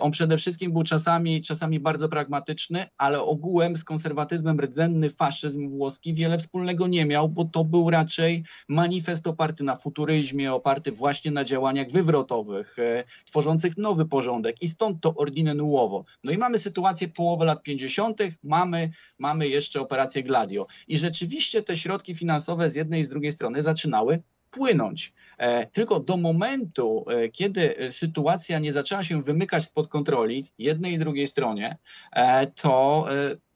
On 0.00 0.10
przede 0.10 0.38
wszystkim 0.38 0.72
był 0.72 0.82
czasami, 0.82 1.42
czasami 1.42 1.80
bardzo 1.80 2.08
pragmatyczny, 2.08 2.86
ale 2.98 3.22
ogółem 3.22 3.76
z 3.76 3.84
konserwatyzmem 3.84 4.60
rdzenny 4.60 5.10
faszyzm 5.10 5.68
włoski 5.68 6.14
wiele 6.14 6.38
wspólnego 6.38 6.86
nie 6.86 7.04
miał, 7.04 7.28
bo 7.28 7.44
to 7.44 7.64
był 7.64 7.90
raczej 7.90 8.44
manifest 8.68 9.26
oparty 9.26 9.64
na 9.64 9.76
futuryzmie, 9.76 10.52
oparty 10.52 10.92
właśnie 10.92 11.30
na 11.30 11.44
działaniach 11.44 11.90
wywrotowych, 11.90 12.76
tworzących 13.24 13.76
nowy 13.76 14.04
porządek 14.04 14.62
i 14.62 14.68
stąd 14.68 15.00
to 15.00 15.14
Ordine 15.14 15.54
Nuovo. 15.54 16.04
No 16.24 16.32
i 16.32 16.38
mamy 16.38 16.58
sytuację 16.58 17.08
połowy 17.08 17.44
lat 17.44 17.62
50., 17.62 18.18
mamy, 18.42 18.90
mamy 19.18 19.48
jeszcze 19.48 19.80
operację 19.80 20.22
Gladio. 20.22 20.66
I 20.88 20.98
rzeczywiście 20.98 21.62
te 21.62 21.76
środki 21.76 22.14
finansowe 22.14 22.70
z 22.70 22.74
jednej 22.74 23.01
i 23.02 23.04
z 23.04 23.08
drugiej 23.08 23.32
strony 23.32 23.62
zaczynały 23.62 24.22
płynąć. 24.50 25.12
E, 25.38 25.66
tylko 25.66 26.00
do 26.00 26.16
momentu, 26.16 27.04
e, 27.08 27.28
kiedy 27.28 27.74
sytuacja 27.90 28.58
nie 28.58 28.72
zaczęła 28.72 29.04
się 29.04 29.22
wymykać 29.22 29.64
spod 29.64 29.88
kontroli 29.88 30.44
jednej 30.58 30.92
i 30.92 30.98
drugiej 30.98 31.26
stronie, 31.26 31.76
e, 32.12 32.46
to 32.46 33.06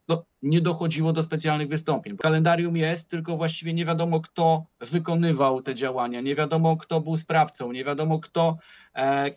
no, 0.09 0.25
nie 0.43 0.61
dochodziło 0.61 1.13
do 1.13 1.23
specjalnych 1.23 1.69
wystąpień. 1.69 2.17
Kalendarium 2.17 2.77
jest, 2.77 3.11
tylko 3.11 3.37
właściwie 3.37 3.75
nie 3.75 3.85
wiadomo, 3.85 4.21
kto 4.21 4.67
wykonywał 4.81 5.63
te 5.63 5.75
działania, 5.75 6.21
nie 6.21 6.35
wiadomo, 6.35 6.77
kto 6.77 7.01
był 7.01 7.17
sprawcą, 7.17 7.73
nie 7.73 7.85
wiadomo, 7.85 8.19
kto, 8.19 8.59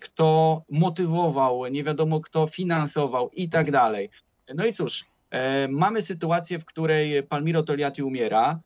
kto 0.02 0.62
motywował, 0.72 1.68
nie 1.68 1.84
wiadomo, 1.84 2.20
kto 2.20 2.48
finansował 2.48 3.30
i 3.30 3.50
tak 3.50 3.72
dalej. 3.72 4.10
No 4.56 4.66
i 4.66 4.74
cóż, 4.74 5.06
E, 5.30 5.68
mamy 5.68 6.02
sytuację, 6.02 6.60
w 6.60 6.66
której 6.66 7.24
Palmiro 7.24 7.64
Togliatti 7.64 8.04
umiera, 8.04 8.52
e, 8.52 8.60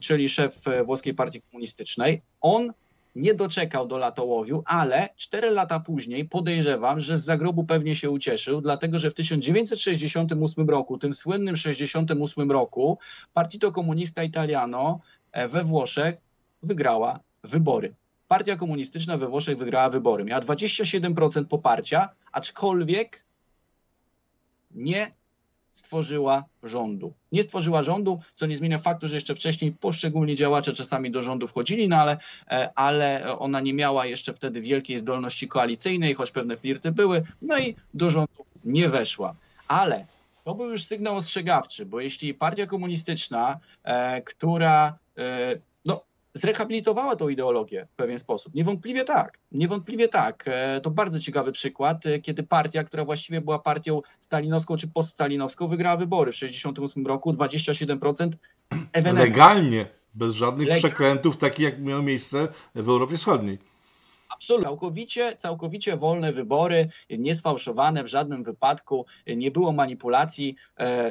czyli 0.00 0.28
szef 0.28 0.54
włoskiej 0.84 1.14
partii 1.14 1.40
komunistycznej. 1.40 2.22
On 2.40 2.72
nie 3.16 3.34
doczekał 3.34 3.86
do 3.86 3.98
latołowiu, 3.98 4.62
ale 4.66 5.08
cztery 5.16 5.50
lata 5.50 5.80
później 5.80 6.24
podejrzewam, 6.24 7.00
że 7.00 7.18
z 7.18 7.24
zagrobu 7.24 7.64
pewnie 7.64 7.96
się 7.96 8.10
ucieszył, 8.10 8.60
dlatego 8.60 8.98
że 8.98 9.10
w 9.10 9.14
1968 9.14 10.70
roku, 10.70 10.98
tym 10.98 11.14
słynnym 11.14 11.56
68 11.56 12.50
roku, 12.50 12.98
Partito 13.34 13.72
Comunista 13.72 14.24
Italiano 14.24 15.00
e, 15.32 15.48
we 15.48 15.64
Włoszech 15.64 16.14
wygrała 16.62 17.20
wybory. 17.44 17.94
Partia 18.28 18.56
komunistyczna 18.56 19.18
we 19.18 19.28
Włoszech 19.28 19.58
wygrała 19.58 19.90
wybory. 19.90 20.24
Miała 20.24 20.40
27% 20.40 21.44
poparcia, 21.44 22.08
aczkolwiek 22.32 23.24
nie 24.70 25.19
stworzyła 25.80 26.44
rządu. 26.62 27.12
Nie 27.32 27.42
stworzyła 27.42 27.82
rządu, 27.82 28.20
co 28.34 28.46
nie 28.46 28.56
zmienia 28.56 28.78
faktu, 28.78 29.08
że 29.08 29.14
jeszcze 29.14 29.34
wcześniej 29.34 29.72
poszczególni 29.72 30.34
działacze 30.34 30.72
czasami 30.74 31.10
do 31.10 31.22
rządu 31.22 31.48
wchodzili, 31.48 31.88
no 31.88 31.96
ale, 31.96 32.16
e, 32.50 32.70
ale 32.74 33.38
ona 33.38 33.60
nie 33.60 33.74
miała 33.74 34.06
jeszcze 34.06 34.34
wtedy 34.34 34.60
wielkiej 34.60 34.98
zdolności 34.98 35.48
koalicyjnej, 35.48 36.14
choć 36.14 36.30
pewne 36.30 36.56
flirty 36.56 36.92
były, 36.92 37.22
no 37.42 37.58
i 37.58 37.76
do 37.94 38.10
rządu 38.10 38.44
nie 38.64 38.88
weszła. 38.88 39.34
Ale 39.68 40.06
to 40.44 40.54
był 40.54 40.70
już 40.70 40.84
sygnał 40.84 41.16
ostrzegawczy, 41.16 41.86
bo 41.86 42.00
jeśli 42.00 42.34
partia 42.34 42.66
komunistyczna, 42.66 43.58
e, 43.84 44.22
która 44.22 44.98
e, 45.18 45.54
zrehabilitowała 46.34 47.16
tą 47.16 47.28
ideologię 47.28 47.86
w 47.92 47.96
pewien 47.96 48.18
sposób. 48.18 48.54
Niewątpliwie 48.54 49.04
tak, 49.04 49.38
niewątpliwie 49.52 50.08
tak. 50.08 50.44
E, 50.46 50.80
to 50.80 50.90
bardzo 50.90 51.20
ciekawy 51.20 51.52
przykład, 51.52 52.06
e, 52.06 52.18
kiedy 52.18 52.42
partia, 52.42 52.84
która 52.84 53.04
właściwie 53.04 53.40
była 53.40 53.58
partią 53.58 54.00
stalinowską 54.20 54.76
czy 54.76 54.88
poststalinowską, 54.88 55.68
wygrała 55.68 55.96
wybory 55.96 56.32
w 56.32 56.34
1968 56.34 57.06
roku, 57.06 57.32
27% 57.32 58.30
ewenement. 58.92 59.28
Legalnie, 59.28 59.86
bez 60.14 60.34
żadnych 60.34 60.68
Legalnie. 60.68 60.88
przekrętów, 60.88 61.36
takich 61.36 61.64
jak 61.64 61.80
miało 61.80 62.02
miejsce 62.02 62.48
w 62.74 62.88
Europie 62.88 63.16
Wschodniej. 63.16 63.69
Absolutnie. 64.40 64.64
Całkowicie, 64.64 65.36
całkowicie 65.36 65.96
wolne 65.96 66.32
wybory, 66.32 66.88
niesfałszowane 67.10 68.04
w 68.04 68.06
żadnym 68.06 68.44
wypadku, 68.44 69.06
nie 69.26 69.50
było 69.50 69.72
manipulacji. 69.72 70.56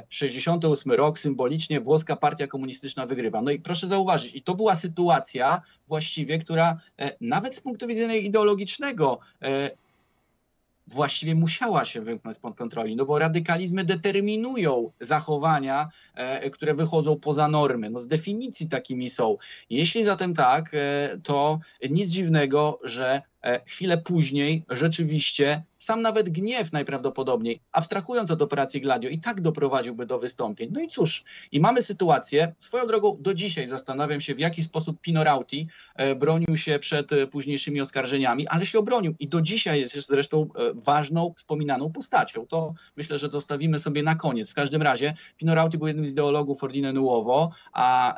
68 0.10 0.92
e, 0.92 0.96
rok, 0.96 1.20
symbolicznie 1.20 1.80
włoska 1.80 2.16
partia 2.16 2.48
komunistyczna 2.48 3.06
wygrywa. 3.06 3.42
No 3.42 3.52
i 3.52 3.60
proszę 3.60 3.88
zauważyć, 3.88 4.36
i 4.36 4.42
to 4.42 4.56
była 4.56 4.76
sytuacja 4.76 5.62
właściwie, 5.88 6.40
która 6.40 6.78
e, 7.00 7.16
nawet 7.22 7.56
z 7.56 7.62
punktu 7.62 7.88
widzenia 7.88 8.16
ideologicznego 8.16 9.20
e, 9.42 9.72
właściwie 10.90 11.36
musiała 11.36 11.86
się 11.86 12.02
wymknąć 12.02 12.38
spod 12.38 12.56
kontroli, 12.56 12.96
no 12.96 13.06
bo 13.06 13.20
radykalizmy 13.20 13.84
determinują 13.84 14.92
zachowania, 15.00 15.88
e, 16.16 16.50
które 16.50 16.74
wychodzą 16.74 17.20
poza 17.20 17.48
normy. 17.48 17.90
No 17.90 18.00
z 18.00 18.08
definicji 18.08 18.70
takimi 18.70 19.10
są. 19.10 19.38
Jeśli 19.70 20.04
zatem 20.04 20.34
tak, 20.34 20.72
e, 20.74 21.18
to 21.24 21.60
nic 21.90 22.10
dziwnego, 22.10 22.80
że 22.84 23.22
chwilę 23.66 23.98
później 23.98 24.64
rzeczywiście 24.70 25.64
sam 25.80 26.02
nawet 26.02 26.30
gniew 26.30 26.72
najprawdopodobniej, 26.72 27.62
abstrahując 27.72 28.32
od 28.32 28.42
operacji 28.42 28.82
Gladio, 28.82 29.10
i 29.10 29.20
tak 29.20 29.42
doprowadziłby 29.42 30.06
do 30.06 30.20
wystąpień. 30.20 30.70
No 30.74 30.82
i 30.82 30.88
cóż, 30.88 31.24
i 31.52 31.60
mamy 31.60 31.82
sytuację, 31.82 32.56
swoją 32.60 32.88
drogą 32.88 33.18
do 33.20 33.34
dzisiaj 33.34 33.68
zastanawiam 33.68 34.22
się, 34.22 34.36
w 34.36 34.40
jaki 34.40 34.64
sposób 34.64 35.02
Pino 35.02 35.24
Rauti 35.24 35.68
e, 35.96 36.16
bronił 36.16 36.58
się 36.58 36.80
przed 36.80 37.12
e, 37.12 37.28
późniejszymi 37.28 37.82
oskarżeniami, 37.82 38.48
ale 38.48 38.66
się 38.66 38.80
obronił 38.80 39.16
i 39.20 39.28
do 39.28 39.42
dzisiaj 39.42 39.80
jest 39.80 40.08
zresztą 40.08 40.50
ważną, 40.74 41.34
wspominaną 41.38 41.92
postacią. 41.92 42.48
To 42.48 42.74
myślę, 42.98 43.18
że 43.18 43.30
zostawimy 43.30 43.80
sobie 43.80 44.04
na 44.04 44.16
koniec. 44.16 44.52
W 44.52 44.54
każdym 44.54 44.82
razie 44.82 45.14
Pino 45.38 45.56
Rauti 45.56 45.78
był 45.78 45.88
jednym 45.88 46.08
z 46.08 46.12
ideologów 46.12 46.64
Ordine 46.64 46.94
Nuovo, 46.94 47.52
a 47.74 48.16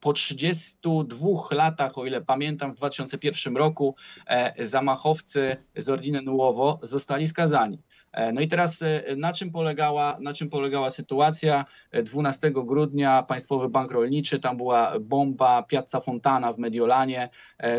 po 0.00 0.12
32 0.12 1.28
latach, 1.50 1.98
o 1.98 2.06
ile 2.06 2.20
pamiętam, 2.20 2.72
w 2.72 2.74
2001 2.74 3.56
roku 3.56 3.94
e, 4.26 4.66
zamachowcy 4.66 5.56
z 5.76 5.88
Ordine 5.88 6.22
Nuovo 6.22 6.78
zostali 6.82 7.28
skazani. 7.28 7.82
E, 8.12 8.32
no 8.32 8.40
i 8.40 8.48
teraz 8.48 8.82
e, 8.82 9.02
na 9.16 9.32
czym 9.32 9.50
polegała, 9.50 10.16
na 10.20 10.34
czym 10.34 10.50
polegała 10.50 10.90
sytuacja? 10.90 11.64
12 12.04 12.50
grudnia 12.50 13.22
Państwowy 13.22 13.68
Bank 13.68 13.90
Rolniczy, 13.90 14.38
tam 14.38 14.56
była 14.56 14.98
bomba 15.00 15.62
Piazza 15.62 16.00
Fontana 16.00 16.52
w 16.52 16.58
Mediolanie. 16.58 17.28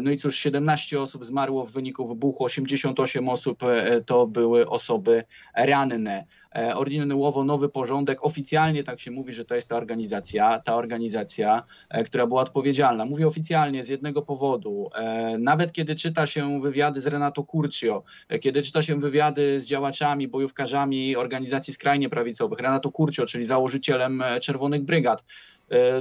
No 0.02 0.12
i 0.12 0.18
cóż, 0.18 0.36
17 0.36 1.02
osób 1.02 1.26
zmarło 1.26 1.66
w 1.66 1.72
wyniku 1.72 2.08
wybuchu, 2.08 2.44
88 2.44 3.30
osób 3.30 3.60
to 4.06 4.28
były 4.28 4.70
osoby 4.70 5.24
ranne. 5.56 6.26
E, 6.56 6.76
Ordine 6.76 7.06
Nuovo, 7.06 7.44
Nowy 7.44 7.70
Porządek, 7.70 8.26
oficjalnie 8.26 8.84
tak 8.84 9.00
się 9.00 9.12
mówi, 9.12 9.34
że 9.34 9.46
to 9.46 9.56
jest 9.56 9.70
ta 9.70 9.76
organizacja, 9.76 10.60
ta 10.60 10.76
organizacja, 10.76 11.64
e, 11.90 12.04
która 12.04 12.28
była 12.28 12.42
odpowiedzialna. 12.42 13.06
Mówię 13.06 13.28
oficjalnie 13.28 13.84
z 13.84 13.90
jednego 13.90 14.22
powodu. 14.22 14.90
E, 14.96 15.38
nawet 15.38 15.72
kiedy 15.72 15.96
czyta 15.96 16.28
się 16.28 16.62
wywiady 16.62 17.02
z 17.02 17.06
Renato 17.06 17.44
Curcio, 17.44 18.04
kiedy 18.42 18.62
czyta 18.62 18.84
się 18.84 19.00
wywiady 19.00 19.62
z 19.62 19.68
działaczami, 19.68 20.28
bojówkarzami 20.28 21.16
organizacji 21.16 21.74
skrajnie 21.74 22.10
prawicowych, 22.10 22.60
Renato 22.60 22.92
Curcio, 22.92 23.26
czyli 23.26 23.46
założycielem 23.46 24.24
Czerwonych 24.42 24.84
Brygad, 24.84 25.24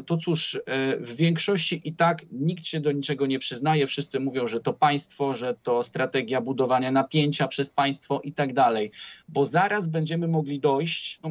to 0.06 0.16
cóż, 0.16 0.60
w 1.00 1.16
większości 1.16 1.80
i 1.84 1.92
tak 1.92 2.26
nikt 2.32 2.66
się 2.66 2.80
do 2.80 2.92
niczego 2.92 3.26
nie 3.26 3.38
przyznaje. 3.38 3.86
Wszyscy 3.86 4.20
mówią, 4.20 4.48
że 4.48 4.60
to 4.60 4.72
państwo, 4.72 5.34
że 5.34 5.54
to 5.62 5.82
strategia 5.82 6.40
budowania 6.40 6.90
napięcia 6.90 7.48
przez 7.48 7.70
państwo 7.70 8.20
i 8.24 8.32
tak 8.32 8.52
dalej, 8.52 8.90
bo 9.28 9.46
zaraz 9.46 9.88
będziemy 9.88 10.28
mogli 10.28 10.60
dojść. 10.60 11.20
No, 11.22 11.30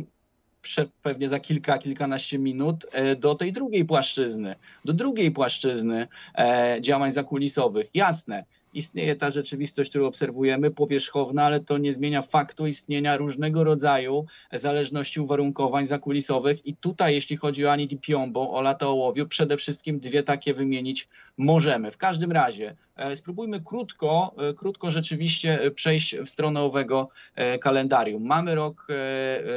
pewnie 1.02 1.30
za 1.30 1.40
kilka, 1.40 1.78
kilkanaście 1.78 2.40
minut 2.40 2.86
e, 2.92 3.16
do 3.16 3.36
tej 3.36 3.54
drugiej 3.54 3.86
płaszczyzny, 3.86 4.56
do 4.86 4.94
drugiej 4.94 5.32
płaszczyzny 5.32 6.08
e, 6.38 6.78
działań 6.82 7.12
zakulisowych. 7.12 7.90
Jasne, 7.94 8.46
istnieje 8.74 9.16
ta 9.16 9.32
rzeczywistość, 9.32 9.90
którą 9.90 10.06
obserwujemy, 10.06 10.72
powierzchowna, 10.72 11.44
ale 11.44 11.60
to 11.60 11.78
nie 11.78 11.94
zmienia 11.94 12.22
faktu 12.22 12.68
istnienia 12.68 13.18
różnego 13.18 13.64
rodzaju 13.64 14.26
zależności 14.54 15.20
uwarunkowań 15.20 15.86
zakulisowych. 15.86 16.66
I 16.66 16.76
tutaj, 16.76 17.14
jeśli 17.14 17.38
chodzi 17.38 17.66
o 17.66 17.72
Ani 17.72 17.88
Di 17.88 17.98
Piombo, 17.98 18.52
o 18.52 18.62
lata 18.62 18.88
ołowiu, 18.88 19.28
przede 19.28 19.58
wszystkim 19.58 20.00
dwie 20.00 20.24
takie 20.24 20.54
wymienić 20.54 21.08
możemy. 21.38 21.92
W 21.92 21.98
każdym 21.98 22.32
razie 22.32 22.76
e, 22.96 23.16
spróbujmy 23.16 23.62
krótko, 23.62 24.36
e, 24.50 24.54
krótko 24.54 24.92
rzeczywiście 24.92 25.72
przejść 25.76 26.16
w 26.16 26.30
stronę 26.30 26.62
owego 26.62 27.10
e, 27.36 27.60
kalendarium. 27.60 28.26
Mamy 28.26 28.56
rok 28.56 28.88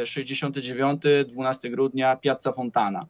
69, 0.04 1.02
12 1.26 1.70
grudnia, 1.70 2.16
Piazza 2.16 2.52
Fontana 2.52 3.06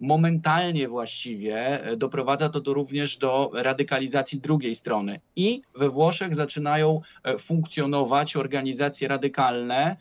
momentalnie 0.00 0.88
właściwie 0.88 1.80
doprowadza 1.96 2.48
to 2.48 2.60
do, 2.60 2.74
również 2.74 3.16
do 3.16 3.50
radykalizacji 3.54 4.40
drugiej 4.40 4.74
strony. 4.74 5.20
I 5.36 5.62
we 5.76 5.88
Włoszech 5.90 6.34
zaczynają 6.34 7.00
funkcjonować 7.38 8.36
organizacje 8.36 9.08
radykalne. 9.08 9.96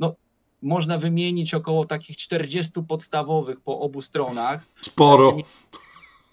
No, 0.00 0.14
można 0.62 0.98
wymienić 0.98 1.54
około 1.54 1.84
takich 1.84 2.16
40 2.16 2.72
podstawowych 2.88 3.60
po 3.60 3.80
obu 3.80 4.02
stronach. 4.02 4.60
Sporo. 4.80 5.36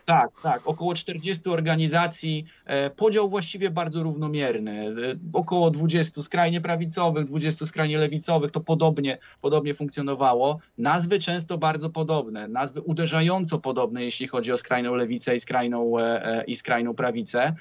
Tak, 0.05 0.29
tak. 0.43 0.61
Około 0.65 0.93
40 0.93 1.49
organizacji. 1.49 2.45
E, 2.65 2.89
podział 2.89 3.29
właściwie 3.29 3.69
bardzo 3.69 4.03
równomierny. 4.03 4.87
E, 4.87 4.93
około 5.33 5.71
20 5.71 6.21
skrajnie 6.21 6.61
prawicowych, 6.61 7.25
20 7.25 7.65
skrajnie 7.65 7.97
lewicowych. 7.97 8.51
To 8.51 8.59
podobnie, 8.59 9.17
podobnie 9.41 9.73
funkcjonowało. 9.73 10.59
Nazwy 10.77 11.19
często 11.19 11.57
bardzo 11.57 11.89
podobne. 11.89 12.47
Nazwy 12.47 12.81
uderzająco 12.81 13.59
podobne, 13.59 14.03
jeśli 14.03 14.27
chodzi 14.27 14.51
o 14.51 14.57
skrajną 14.57 14.95
lewicę 14.95 15.35
i 15.35 15.39
skrajną, 15.39 15.99
e, 15.99 16.43
i 16.47 16.55
skrajną 16.55 16.93
prawicę. 16.93 17.53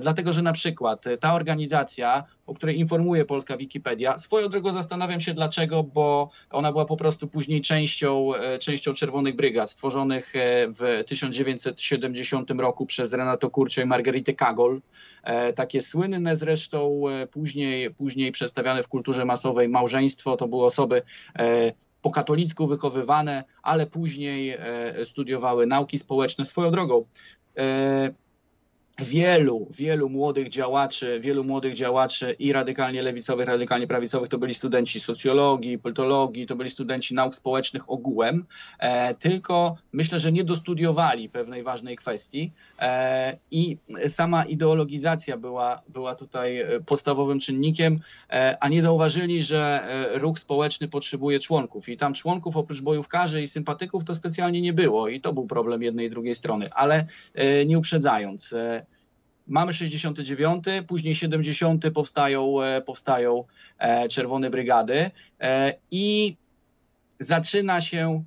Dlatego, 0.00 0.32
że 0.32 0.42
na 0.42 0.52
przykład 0.52 1.04
ta 1.20 1.34
organizacja 1.34 2.24
o 2.46 2.54
której 2.54 2.78
informuje 2.78 3.24
polska 3.24 3.56
Wikipedia. 3.56 4.18
Swoją 4.18 4.48
drogą 4.48 4.72
zastanawiam 4.72 5.20
się 5.20 5.34
dlaczego, 5.34 5.82
bo 5.82 6.30
ona 6.50 6.72
była 6.72 6.84
po 6.84 6.96
prostu 6.96 7.28
później 7.28 7.60
częścią, 7.60 8.30
częścią 8.60 8.94
Czerwonych 8.94 9.36
Brygad, 9.36 9.70
stworzonych 9.70 10.32
w 10.78 11.02
1970 11.74 12.60
roku 12.60 12.86
przez 12.86 13.12
Renato 13.12 13.50
Kurcio 13.50 13.82
i 13.82 13.86
Margaritę 13.86 14.34
Kagol. 14.34 14.80
E, 15.22 15.52
takie 15.52 15.82
słynne 15.82 16.36
zresztą 16.36 17.02
później, 17.30 17.94
później 17.94 18.32
przedstawiane 18.32 18.82
w 18.82 18.88
kulturze 18.88 19.24
masowej 19.24 19.68
małżeństwo, 19.68 20.36
to 20.36 20.48
były 20.48 20.64
osoby 20.64 21.02
po 22.02 22.10
katolicku 22.10 22.66
wychowywane, 22.66 23.44
ale 23.62 23.86
później 23.86 24.58
studiowały 25.04 25.66
nauki 25.66 25.98
społeczne. 25.98 26.44
Swoją 26.44 26.70
drogą, 26.70 27.04
wielu, 28.98 29.68
wielu 29.70 30.08
młodych 30.08 30.48
działaczy, 30.48 31.20
wielu 31.20 31.44
młodych 31.44 31.74
działaczy 31.74 32.36
i 32.38 32.52
radykalnie 32.52 33.02
lewicowych, 33.02 33.46
radykalnie 33.46 33.86
prawicowych 33.86 34.28
to 34.28 34.38
byli 34.38 34.54
studenci 34.54 35.00
socjologii, 35.00 35.78
politologii, 35.78 36.46
to 36.46 36.56
byli 36.56 36.70
studenci 36.70 37.14
nauk 37.14 37.34
społecznych 37.34 37.90
ogółem, 37.90 38.44
e, 38.78 39.14
tylko 39.14 39.76
myślę, 39.92 40.20
że 40.20 40.32
nie 40.32 40.44
dostudiowali 40.44 41.28
pewnej 41.28 41.62
ważnej 41.62 41.96
kwestii. 41.96 42.52
E, 42.78 43.38
i 43.50 43.76
sama 44.08 44.44
ideologizacja 44.44 45.36
była, 45.36 45.82
była 45.88 46.14
tutaj 46.14 46.60
e, 46.60 46.80
podstawowym 46.80 47.40
czynnikiem, 47.40 48.00
e, 48.30 48.56
a 48.60 48.68
nie 48.68 48.82
zauważyli, 48.82 49.42
że 49.42 49.84
e, 49.84 50.18
ruch 50.18 50.38
społeczny 50.38 50.88
potrzebuje 50.88 51.38
członków. 51.38 51.88
I 51.88 51.96
tam 51.96 52.14
członków 52.14 52.56
oprócz 52.56 52.80
bojówkarzy 52.80 53.42
i 53.42 53.48
sympatyków 53.48 54.04
to 54.04 54.14
specjalnie 54.14 54.60
nie 54.60 54.72
było 54.72 55.08
i 55.08 55.20
to 55.20 55.32
był 55.32 55.46
problem 55.46 55.82
jednej 55.82 56.06
i 56.06 56.10
drugiej 56.10 56.34
strony, 56.34 56.68
ale 56.74 57.06
e, 57.34 57.66
nie 57.66 57.78
uprzedzając, 57.78 58.54
Mamy 59.46 59.72
69, 59.72 60.64
później 60.86 61.14
70 61.14 61.84
powstają, 61.94 62.62
e, 62.62 62.80
powstają 62.80 63.44
e, 63.78 64.08
Czerwone 64.08 64.50
Brygady 64.50 65.10
e, 65.40 65.74
i 65.90 66.36
zaczyna 67.18 67.80
się 67.80 68.24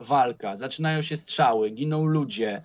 walka, 0.00 0.56
zaczynają 0.56 1.02
się 1.02 1.16
strzały, 1.16 1.70
giną 1.70 2.04
ludzie. 2.04 2.62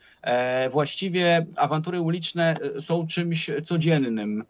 Właściwie 0.69 1.45
awantury 1.57 2.01
uliczne 2.01 2.55
są 2.79 3.07
czymś 3.07 3.51
codziennym. 3.63 4.45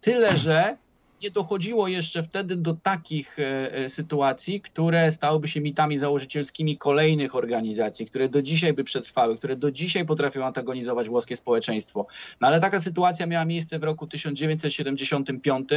Tyle, 0.00 0.36
że 0.36 0.76
nie 1.22 1.30
dochodziło 1.30 1.88
jeszcze 1.88 2.22
wtedy 2.22 2.56
do 2.56 2.74
takich 2.74 3.38
e, 3.38 3.74
e, 3.74 3.88
sytuacji, 3.88 4.60
które 4.60 5.12
stałyby 5.12 5.48
się 5.48 5.60
mitami 5.60 5.98
założycielskimi 5.98 6.78
kolejnych 6.78 7.34
organizacji, 7.34 8.06
które 8.06 8.28
do 8.28 8.42
dzisiaj 8.42 8.72
by 8.72 8.84
przetrwały, 8.84 9.38
które 9.38 9.56
do 9.56 9.70
dzisiaj 9.70 10.06
potrafią 10.06 10.44
antagonizować 10.44 11.08
włoskie 11.08 11.36
społeczeństwo. 11.36 12.06
No 12.40 12.48
ale 12.48 12.60
taka 12.60 12.80
sytuacja 12.80 13.26
miała 13.26 13.44
miejsce 13.44 13.78
w 13.78 13.84
roku 13.84 14.06
1975, 14.06 15.68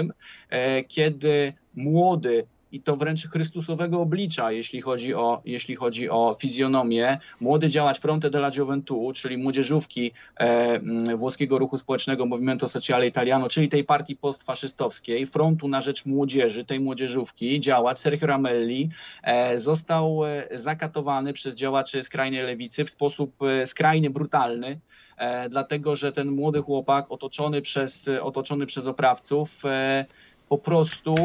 e, 0.50 0.84
kiedy 0.84 1.54
młody 1.76 2.48
i 2.78 2.82
to 2.82 2.96
wręcz 2.96 3.28
Chrystusowego 3.28 4.00
oblicza, 4.00 4.52
jeśli 4.52 4.82
chodzi 4.82 5.14
o, 5.16 5.42
jeśli 5.46 5.76
chodzi 5.76 6.10
o 6.10 6.36
fizjonomię. 6.40 7.18
Młody 7.40 7.70
działacz 7.70 8.00
Fronte 8.00 8.30
della 8.30 8.52
Gioventù, 8.52 9.14
czyli 9.14 9.38
młodzieżówki 9.38 10.12
e, 10.40 10.80
włoskiego 11.16 11.58
ruchu 11.58 11.78
społecznego 11.78 12.26
Movimento 12.26 12.68
Sociale 12.68 13.08
Italiano, 13.08 13.50
czyli 13.50 13.70
tej 13.70 13.84
partii 13.84 14.16
postfaszystowskiej, 14.16 15.26
frontu 15.26 15.68
na 15.68 15.82
rzecz 15.82 16.06
młodzieży, 16.06 16.66
tej 16.66 16.80
młodzieżówki, 16.80 17.60
działacz 17.60 17.98
Sergio 17.98 18.28
Ramelli 18.28 18.90
e, 19.24 19.60
został 19.60 20.26
e, 20.26 20.48
zakatowany 20.52 21.34
przez 21.34 21.56
działaczy 21.56 22.04
skrajnej 22.04 22.44
lewicy 22.44 22.86
w 22.86 22.90
sposób 22.90 23.44
e, 23.44 23.66
skrajnie 23.66 24.10
brutalny, 24.10 24.80
e, 25.18 25.50
dlatego 25.50 25.96
że 25.96 26.12
ten 26.12 26.32
młody 26.32 26.62
chłopak 26.62 27.12
otoczony 27.12 27.62
przez, 27.62 28.10
otoczony 28.22 28.66
przez 28.66 28.88
oprawców 28.88 29.66
e, 29.66 30.06
po 30.50 30.58
prostu 30.58 31.16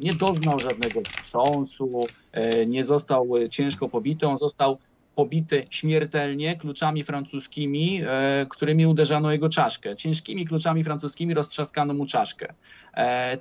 nie 0.00 0.14
doznał 0.14 0.58
żadnego 0.58 1.00
wstrząsu, 1.00 2.00
e, 2.32 2.66
nie 2.66 2.84
został 2.84 3.28
ciężko 3.50 3.88
pobity, 3.88 4.26
on 4.26 4.36
został 4.36 4.78
pobity 5.14 5.64
śmiertelnie 5.70 6.56
kluczami 6.56 7.04
francuskimi, 7.04 8.00
e, 8.06 8.46
którymi 8.48 8.86
uderzano 8.86 9.32
jego 9.32 9.48
czaszkę. 9.48 9.96
Ciężkimi 9.96 10.46
kluczami 10.46 10.84
francuskimi 10.84 11.34
roztrzaskano 11.34 11.94
mu 11.94 12.06
czaszkę. 12.06 12.54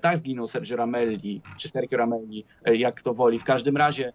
tak 0.02 0.18
zginął 0.18 0.48
Sergio 0.48 0.76
Ramelli, 0.76 1.42
czy 1.58 1.68
Sergio 1.68 1.98
Ramelli, 1.98 2.46
jak 2.66 3.02
to 3.02 3.14
woli. 3.14 3.40
W 3.40 3.44
każdym 3.44 3.78
razie 3.78 4.14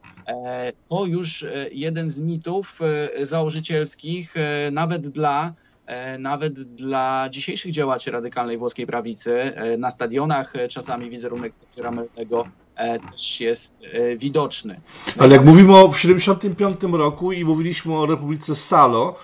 to 0.89 1.07
już 1.07 1.47
jeden 1.73 2.11
z 2.11 2.21
mitów 2.21 2.81
założycielskich, 3.23 4.35
nawet 4.73 5.09
dla 5.09 5.55
E, 5.68 5.68
nawet 6.19 6.53
dla 6.53 7.29
dzisiejszych 7.31 7.73
działaczy 7.73 8.11
radykalnej 8.11 8.59
włoskiej 8.59 8.87
prawicy 8.87 9.35
e, 9.35 9.77
na 9.77 9.91
stadionach 9.91 10.57
e, 10.57 10.69
czasami 10.69 11.11
wizerunek 11.11 11.57
sektora 11.57 11.91
Melnego 11.91 12.45
też 12.79 13.41
jest 13.41 13.75
widoczny. 14.17 14.81
Ale 15.19 15.35
jak 15.35 15.45
mówimy 15.45 15.77
o 15.77 15.93
75 15.93 16.81
roku 16.93 17.33
i 17.33 17.45
mówiliśmy 17.45 17.97
o 17.97 18.07
Republice 18.07 18.55
Salo, 18.55 19.15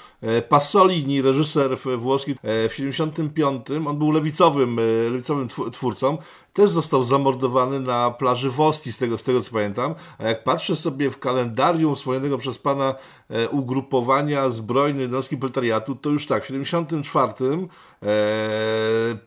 Pasolini, 0.49 1.23
reżyser 1.23 1.79
włoski 1.99 2.35
w 2.43 2.73
75, 2.75 3.67
on 3.87 3.99
był 3.99 4.11
lewicowym, 4.11 4.81
lewicowym 5.11 5.49
twórcą, 5.73 6.19
też 6.55 6.71
został 6.71 7.05
zamordowany 7.05 7.81
na 7.81 8.11
plaży 8.11 8.51
Wosti, 8.51 8.93
z 8.93 8.99
tego, 8.99 9.19
z 9.19 9.25
tego 9.25 9.41
co 9.41 9.51
pamiętam. 9.51 9.95
A 10.19 10.25
jak 10.25 10.45
patrzę 10.45 10.77
sobie 10.77 11.11
w 11.11 11.19
kalendarium 11.19 11.95
wspomnianego 11.95 12.39
przez 12.39 12.59
pana 12.59 12.95
e, 13.31 13.49
ugrupowania 13.49 14.51
zbrojnych 14.51 15.03
jednostki 15.03 15.37
proletariatu, 15.37 15.95
to 15.95 16.11
już 16.11 16.27
tak, 16.27 16.45
w 16.45 16.47
74 16.47 17.33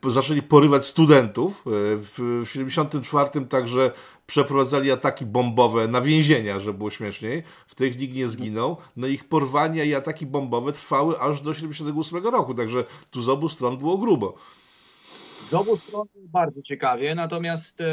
e, 0.05 0.11
zaczęli 0.11 0.41
porywać 0.41 0.85
studentów. 0.85 1.51
E, 1.51 1.69
w, 1.97 2.43
w 2.45 2.51
74 2.51 3.45
także 3.45 3.91
przeprowadzali 4.27 4.91
ataki 4.91 5.25
bombowe 5.25 5.87
na 5.87 6.01
więzienia, 6.01 6.59
żeby 6.59 6.77
było 6.77 6.89
śmieszniej. 6.89 7.43
W 7.67 7.75
tych 7.75 7.99
nikt 7.99 8.15
nie 8.15 8.27
zginął. 8.27 8.77
No 8.97 9.07
ich 9.07 9.27
porwania 9.27 9.83
i 9.83 9.93
ataki 9.93 10.25
bombowe 10.25 10.73
trwały 10.73 11.19
aż 11.19 11.41
do 11.41 11.53
78 11.53 12.27
roku, 12.27 12.53
także 12.53 12.83
tu 13.11 13.21
z 13.21 13.29
obu 13.29 13.49
stron 13.49 13.77
było 13.77 13.97
grubo. 13.97 14.37
Z 15.43 15.53
obu 15.53 15.77
stron 15.77 16.07
bardzo 16.15 16.61
ciekawie, 16.61 17.15
natomiast 17.15 17.81
e, 17.81 17.85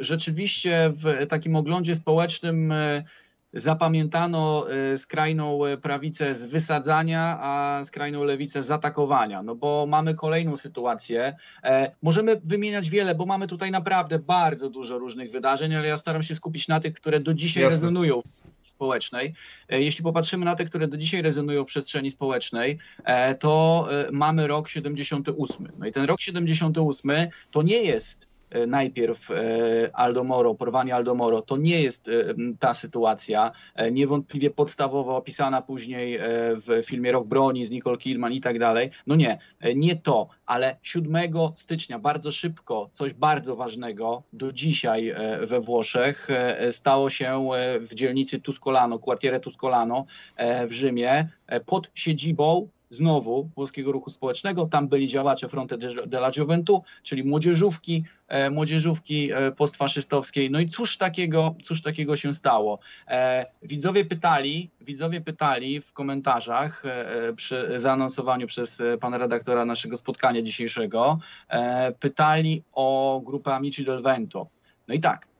rzeczywiście 0.00 0.92
w 0.94 1.26
takim 1.26 1.56
oglądzie 1.56 1.94
społecznym 1.94 2.72
e, 2.72 3.04
zapamiętano 3.54 4.66
e, 4.70 4.96
skrajną 4.96 5.60
prawicę 5.82 6.34
z 6.34 6.46
wysadzania, 6.46 7.38
a 7.40 7.80
skrajną 7.84 8.24
lewicę 8.24 8.62
z 8.62 8.70
atakowania. 8.70 9.42
No 9.42 9.54
bo 9.54 9.86
mamy 9.88 10.14
kolejną 10.14 10.56
sytuację. 10.56 11.36
Możemy 12.02 12.40
wymieniać 12.44 12.90
wiele, 12.90 13.14
bo 13.14 13.26
mamy 13.26 13.46
tutaj 13.46 13.70
naprawdę 13.70 14.18
bardzo 14.18 14.70
dużo 14.70 14.98
różnych 14.98 15.30
wydarzeń, 15.30 15.74
ale 15.74 15.88
ja 15.88 15.96
staram 15.96 16.22
się 16.22 16.34
skupić 16.34 16.68
na 16.68 16.80
tych, 16.80 16.94
które 16.94 17.20
do 17.20 17.34
dzisiaj 17.34 17.62
Jasne. 17.62 17.76
rezonują 17.76 18.20
społecznej. 18.66 19.34
Jeśli 19.68 20.04
popatrzymy 20.04 20.44
na 20.44 20.54
te, 20.54 20.64
które 20.64 20.88
do 20.88 20.96
dzisiaj 20.96 21.22
rezonują 21.22 21.64
w 21.64 21.66
przestrzeni 21.66 22.10
społecznej, 22.10 22.78
to 23.38 23.88
mamy 24.12 24.46
rok 24.46 24.68
78. 24.68 25.68
No 25.78 25.86
i 25.86 25.92
ten 25.92 26.04
rok 26.04 26.20
78 26.20 27.10
to 27.50 27.62
nie 27.62 27.82
jest 27.82 28.26
E, 28.26 28.33
najpierw 28.66 29.30
e, 29.30 29.34
Aldo 29.92 30.24
Moro, 30.24 30.54
porwanie 30.54 30.94
Aldo 30.94 31.14
Moro, 31.14 31.42
to 31.42 31.56
nie 31.56 31.82
jest 31.82 32.08
e, 32.08 32.12
ta 32.58 32.74
sytuacja, 32.74 33.52
niewątpliwie 33.92 34.50
podstawowo 34.50 35.16
opisana 35.16 35.62
później 35.62 36.18
w 36.56 36.82
filmie 36.86 37.12
Rok 37.12 37.26
Broni 37.26 37.64
z 37.64 37.70
Nicole 37.70 37.96
Kidman 37.96 38.32
i 38.32 38.40
tak 38.40 38.58
dalej. 38.58 38.90
No 39.06 39.16
nie, 39.16 39.38
nie 39.74 39.96
to, 39.96 40.28
ale 40.46 40.76
7 40.82 41.16
stycznia 41.54 41.98
bardzo 41.98 42.32
szybko 42.32 42.88
coś 42.92 43.12
bardzo 43.12 43.56
ważnego 43.56 44.22
do 44.32 44.52
dzisiaj 44.52 45.14
we 45.40 45.60
Włoszech 45.60 46.28
stało 46.70 47.10
się 47.10 47.48
w 47.80 47.94
dzielnicy 47.94 48.40
Tuscolano, 48.40 48.98
Quartiere 48.98 49.40
Tuscolano 49.40 50.06
w 50.68 50.72
Rzymie 50.72 51.28
pod 51.66 51.90
siedzibą 51.94 52.68
znowu 52.94 53.50
Włoskiego 53.56 53.92
Ruchu 53.92 54.10
Społecznego. 54.10 54.66
Tam 54.66 54.88
byli 54.88 55.06
działacze 55.06 55.48
Fronte 55.48 55.78
della 56.06 56.30
Gioventù, 56.30 56.80
czyli 57.02 57.24
młodzieżówki, 57.24 58.04
e, 58.28 58.50
młodzieżówki 58.50 59.32
e, 59.32 59.52
postfaszystowskiej. 59.52 60.50
No 60.50 60.60
i 60.60 60.66
cóż 60.66 60.96
takiego, 60.96 61.54
cóż 61.62 61.82
takiego 61.82 62.16
się 62.16 62.34
stało? 62.34 62.78
E, 63.08 63.46
widzowie 63.62 64.04
pytali, 64.04 64.70
widzowie 64.80 65.20
pytali 65.20 65.80
w 65.80 65.92
komentarzach 65.92 66.82
przy 67.36 67.78
zaanonsowaniu 67.78 68.46
przez 68.46 68.82
pana 69.00 69.18
redaktora 69.18 69.64
naszego 69.64 69.96
spotkania 69.96 70.42
dzisiejszego, 70.42 71.18
pytali 72.00 72.62
o 72.72 73.20
grupę 73.24 73.54
Amici 73.54 73.84
del 73.84 74.02
Vento. 74.02 74.46
No 74.88 74.94
i 74.94 75.00
tak, 75.00 75.26
E, 75.26 75.33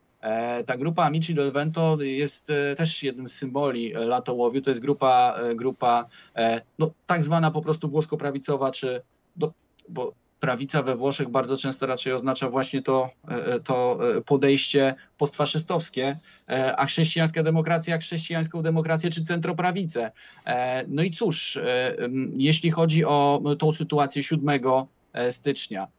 ta 0.65 0.77
grupa 0.77 1.03
Amici 1.03 1.33
del 1.33 1.51
Vento 1.51 1.97
jest 2.01 2.49
e, 2.49 2.75
też 2.75 3.03
jednym 3.03 3.27
z 3.27 3.33
symboli 3.33 3.95
e, 3.95 3.99
latołowiu. 3.99 4.61
To 4.61 4.69
jest 4.69 4.81
grupa, 4.81 5.39
grupa 5.55 6.05
no, 6.79 6.91
tak 7.05 7.23
zwana 7.23 7.51
po 7.51 7.61
prostu 7.61 7.89
włosko-prawicowa, 7.89 8.71
czy 8.71 9.01
do, 9.35 9.53
bo 9.89 10.13
prawica 10.39 10.83
we 10.83 10.95
Włoszech 10.95 11.29
bardzo 11.29 11.57
często 11.57 11.85
raczej 11.85 12.13
oznacza 12.13 12.49
właśnie 12.49 12.81
to, 12.81 13.09
to 13.63 13.99
podejście 14.25 14.95
postfaszystowskie, 15.17 16.17
a 16.77 16.85
chrześcijańska 16.85 17.43
demokracja 17.43 17.97
chrześcijańską 17.97 18.61
demokrację 18.61 19.09
czy 19.09 19.21
centroprawicę. 19.21 20.11
No 20.87 21.03
i 21.03 21.11
cóż, 21.11 21.59
jeśli 22.33 22.71
chodzi 22.71 23.05
o 23.05 23.41
tą 23.59 23.73
sytuację 23.73 24.23
7 24.23 24.59
stycznia, 25.29 25.87
E, 25.87 25.89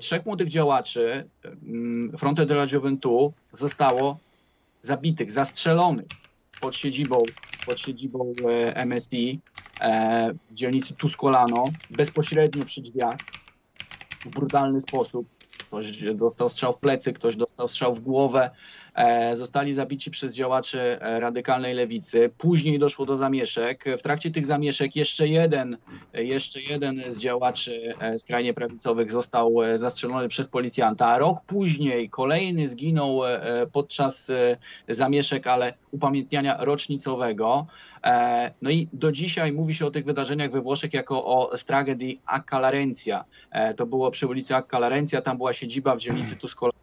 trzech 0.00 0.26
młodych 0.26 0.48
działaczy 0.48 1.28
mm, 1.44 2.18
Fronte 2.18 2.46
della 2.46 2.66
Gioventù 2.66 3.32
zostało 3.52 4.18
zabitych, 4.82 5.32
zastrzelonych 5.32 6.06
pod 6.60 6.76
siedzibą, 6.76 7.18
pod 7.66 7.80
siedzibą 7.80 8.34
e, 8.74 8.86
MSI 8.86 9.40
e, 9.80 10.34
w 10.50 10.54
dzielnicy 10.54 10.94
Tuscolano, 10.94 11.64
bezpośrednio 11.90 12.64
przy 12.64 12.80
drzwiach, 12.80 13.16
w 14.24 14.28
brutalny 14.28 14.80
sposób. 14.80 15.26
Ktoś 15.58 16.14
dostał 16.14 16.48
strzał 16.48 16.72
w 16.72 16.78
plecy, 16.78 17.12
ktoś 17.12 17.36
dostał 17.36 17.51
strzał 17.66 17.94
w 17.94 18.00
głowę. 18.00 18.50
E, 18.94 19.36
zostali 19.36 19.74
zabici 19.74 20.10
przez 20.10 20.34
działaczy 20.34 20.80
e, 20.80 21.20
radykalnej 21.20 21.74
lewicy. 21.74 22.30
Później 22.38 22.78
doszło 22.78 23.06
do 23.06 23.16
zamieszek. 23.16 23.84
W 23.98 24.02
trakcie 24.02 24.30
tych 24.30 24.46
zamieszek 24.46 24.96
jeszcze 24.96 25.28
jeden, 25.28 25.76
jeszcze 26.14 26.60
jeden 26.60 27.02
z 27.08 27.18
działaczy 27.18 27.94
e, 28.00 28.18
skrajnie 28.18 28.54
prawicowych 28.54 29.10
został 29.10 29.56
zastrzelony 29.74 30.28
przez 30.28 30.48
policjanta. 30.48 31.18
Rok 31.18 31.40
później 31.46 32.10
kolejny 32.10 32.68
zginął 32.68 33.20
podczas 33.72 34.32
zamieszek, 34.88 35.46
ale 35.46 35.74
upamiętniania 35.90 36.56
rocznicowego. 36.60 37.66
No 38.62 38.70
i 38.70 38.88
do 38.92 39.12
dzisiaj 39.12 39.52
mówi 39.52 39.74
się 39.74 39.86
o 39.86 39.90
tych 39.90 40.04
wydarzeniach 40.04 40.50
we 40.50 40.60
Włoszech 40.60 40.94
jako 40.94 41.24
o 41.24 41.50
tragedii 41.66 42.20
Accalarencia. 42.26 43.24
To 43.76 43.86
było 43.86 44.10
przy 44.10 44.26
ulicy 44.26 44.54
Accalarencia, 44.54 45.22
tam 45.22 45.36
była 45.36 45.52
siedziba 45.52 45.96
w 45.96 45.98
dzielnicy 45.98 46.36
Tuscolano 46.36 46.72
E, 46.72 46.81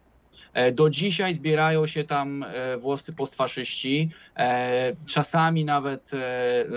do 0.72 0.90
dzisiaj 0.90 1.34
zbierają 1.34 1.86
się 1.86 2.04
tam 2.04 2.42
e, 2.42 2.76
włoscy 2.76 3.12
postfaszyści. 3.12 4.10
E, 4.36 4.92
czasami 5.06 5.64
nawet 5.64 6.10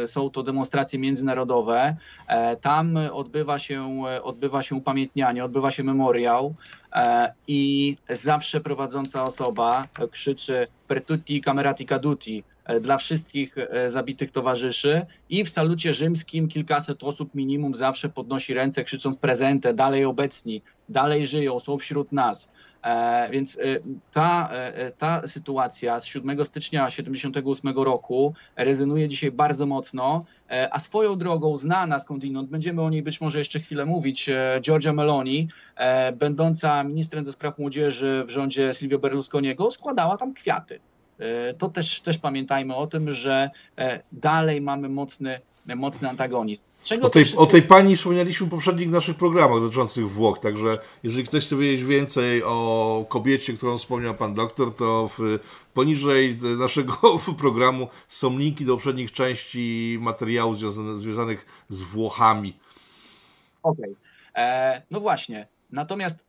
są 0.05 0.29
to 0.29 0.43
demonstracje 0.43 0.99
międzynarodowe. 0.99 1.95
Tam 2.61 2.97
odbywa 3.11 3.59
się, 3.59 4.03
odbywa 4.23 4.63
się 4.63 4.75
upamiętnianie, 4.75 5.45
odbywa 5.45 5.71
się 5.71 5.83
memoriał 5.83 6.55
i 7.47 7.95
zawsze 8.09 8.61
prowadząca 8.61 9.23
osoba 9.23 9.87
krzyczy 10.11 10.67
per 10.87 11.05
tutti 11.05 11.41
camerati 11.41 11.85
caduti, 11.85 12.43
dla 12.81 12.97
wszystkich 12.97 13.55
zabitych 13.87 14.31
towarzyszy 14.31 15.05
i 15.29 15.43
w 15.43 15.49
salucie 15.49 15.93
rzymskim 15.93 16.47
kilkaset 16.47 17.03
osób 17.03 17.35
minimum 17.35 17.75
zawsze 17.75 18.09
podnosi 18.09 18.53
ręce 18.53 18.83
krzycząc 18.83 19.17
prezentę, 19.17 19.73
dalej 19.73 20.05
obecni, 20.05 20.61
dalej 20.89 21.27
żyją, 21.27 21.59
są 21.59 21.77
wśród 21.77 22.11
nas. 22.11 22.51
E, 22.83 23.29
więc 23.31 23.57
e, 23.57 23.61
ta, 24.11 24.49
e, 24.51 24.91
ta 24.91 25.27
sytuacja 25.27 25.99
z 25.99 26.05
7 26.05 26.45
stycznia 26.45 26.85
1978 26.85 27.83
roku 27.83 28.33
rezonuje 28.55 29.09
dzisiaj 29.09 29.31
bardzo 29.31 29.65
mocno, 29.65 30.25
a 30.71 30.79
swoją 30.79 31.17
drogą 31.17 31.57
znana 31.57 31.99
skądinąd, 31.99 32.49
będziemy 32.49 32.81
o 32.81 32.89
niej 32.89 33.03
być 33.03 33.21
może 33.21 33.37
jeszcze 33.37 33.59
chwilę 33.59 33.85
mówić, 33.85 34.29
Giorgia 34.61 34.93
Meloni, 34.93 35.47
będąca 36.13 36.83
ministrem 36.83 37.23
do 37.23 37.31
spraw 37.31 37.59
młodzieży 37.59 38.23
w 38.27 38.29
rządzie 38.29 38.73
Silvio 38.73 38.99
Berlusconiego, 38.99 39.71
składała 39.71 40.17
tam 40.17 40.33
kwiaty. 40.33 40.79
To 41.57 41.69
też, 41.69 42.01
też 42.01 42.17
pamiętajmy 42.17 42.75
o 42.75 42.87
tym, 42.87 43.13
że 43.13 43.49
dalej 44.11 44.61
mamy 44.61 44.89
mocny 44.89 45.39
mocny 45.65 46.09
antagonizm. 46.09 46.65
O 47.01 47.09
tej, 47.09 47.23
wszystko... 47.23 47.43
o 47.43 47.47
tej 47.47 47.61
pani 47.61 47.95
wspomnieliśmy 47.95 48.47
w 48.47 48.49
poprzednich 48.49 48.89
naszych 48.89 49.17
programach 49.17 49.61
dotyczących 49.61 50.11
Włoch, 50.11 50.39
także 50.39 50.77
jeżeli 51.03 51.23
ktoś 51.23 51.45
chce 51.45 51.55
wiedzieć 51.55 51.85
więcej 51.85 52.43
o 52.43 53.05
kobiecie, 53.09 53.53
którą 53.53 53.77
wspomniał 53.77 54.15
pan 54.15 54.33
doktor, 54.33 54.75
to 54.75 55.09
w, 55.17 55.39
poniżej 55.73 56.37
naszego 56.59 56.93
programu 57.37 57.87
są 58.07 58.37
linki 58.37 58.65
do 58.65 58.73
poprzednich 58.73 59.11
części 59.11 59.97
materiałów 60.01 60.57
związanych, 60.57 60.97
związanych 60.97 61.45
z 61.69 61.81
Włochami. 61.81 62.53
Okej. 63.63 63.83
Okay. 63.91 64.43
E, 64.43 64.81
no 64.91 64.99
właśnie. 64.99 65.47
Natomiast 65.71 66.25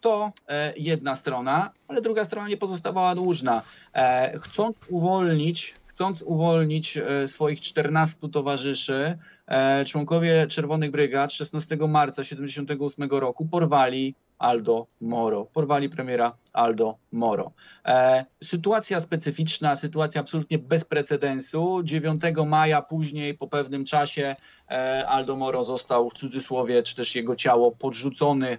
to 0.00 0.32
e, 0.48 0.72
jedna 0.76 1.14
strona, 1.14 1.70
ale 1.88 2.02
druga 2.02 2.24
strona 2.24 2.48
nie 2.48 2.56
pozostawała 2.56 3.14
dłużna. 3.14 3.62
E, 3.94 4.38
chcąc 4.38 4.76
uwolnić 4.88 5.74
chcąc 5.98 6.22
uwolnić 6.22 6.96
e, 6.96 7.26
swoich 7.26 7.60
14 7.60 8.28
towarzyszy, 8.28 9.18
e, 9.46 9.84
członkowie 9.84 10.46
Czerwonych 10.46 10.90
Brygad 10.90 11.32
16 11.32 11.76
marca 11.88 12.22
1978 12.22 13.10
roku 13.10 13.46
porwali 13.46 14.14
Aldo 14.38 14.86
Moro. 15.00 15.44
Porwali 15.44 15.88
premiera 15.88 16.36
Aldo 16.52 16.96
Moro. 17.12 17.52
E, 17.84 18.24
sytuacja 18.44 19.00
specyficzna, 19.00 19.76
sytuacja 19.76 20.20
absolutnie 20.20 20.58
bez 20.58 20.84
precedensu. 20.84 21.80
9 21.84 22.22
maja 22.46 22.82
później, 22.82 23.34
po 23.34 23.48
pewnym 23.48 23.84
czasie, 23.84 24.36
Aldo 25.08 25.36
Moro 25.36 25.64
został 25.64 26.10
w 26.10 26.14
cudzysłowie, 26.14 26.82
czy 26.82 26.96
też 26.96 27.14
jego 27.14 27.36
ciało 27.36 27.72
podrzucony 27.72 28.58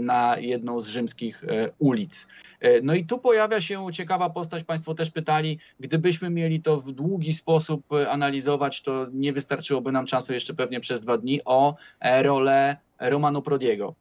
na 0.00 0.36
jedną 0.38 0.80
z 0.80 0.86
rzymskich 0.86 1.44
e, 1.44 1.70
ulic. 1.78 2.28
E, 2.60 2.80
no 2.80 2.94
i 2.94 3.04
tu 3.04 3.18
pojawia 3.18 3.60
się 3.60 3.86
ciekawa 3.92 4.30
postać, 4.30 4.64
Państwo 4.64 4.94
też 4.94 5.10
pytali, 5.10 5.58
gdybyśmy 5.80 6.30
mieli 6.30 6.62
to 6.62 6.80
w 6.80 6.92
długi 6.92 7.34
sposób 7.34 7.86
analizować, 8.08 8.82
to 8.82 9.06
nie 9.12 9.32
wystarczyłoby 9.32 9.92
nam 9.92 10.06
czasu 10.06 10.32
jeszcze 10.32 10.54
pewnie 10.54 10.80
przez 10.80 11.00
dwa 11.00 11.18
dni 11.18 11.40
o 11.44 11.76
rolę 12.22 12.76
Romano 13.00 13.42
Prodiego. 13.42 13.94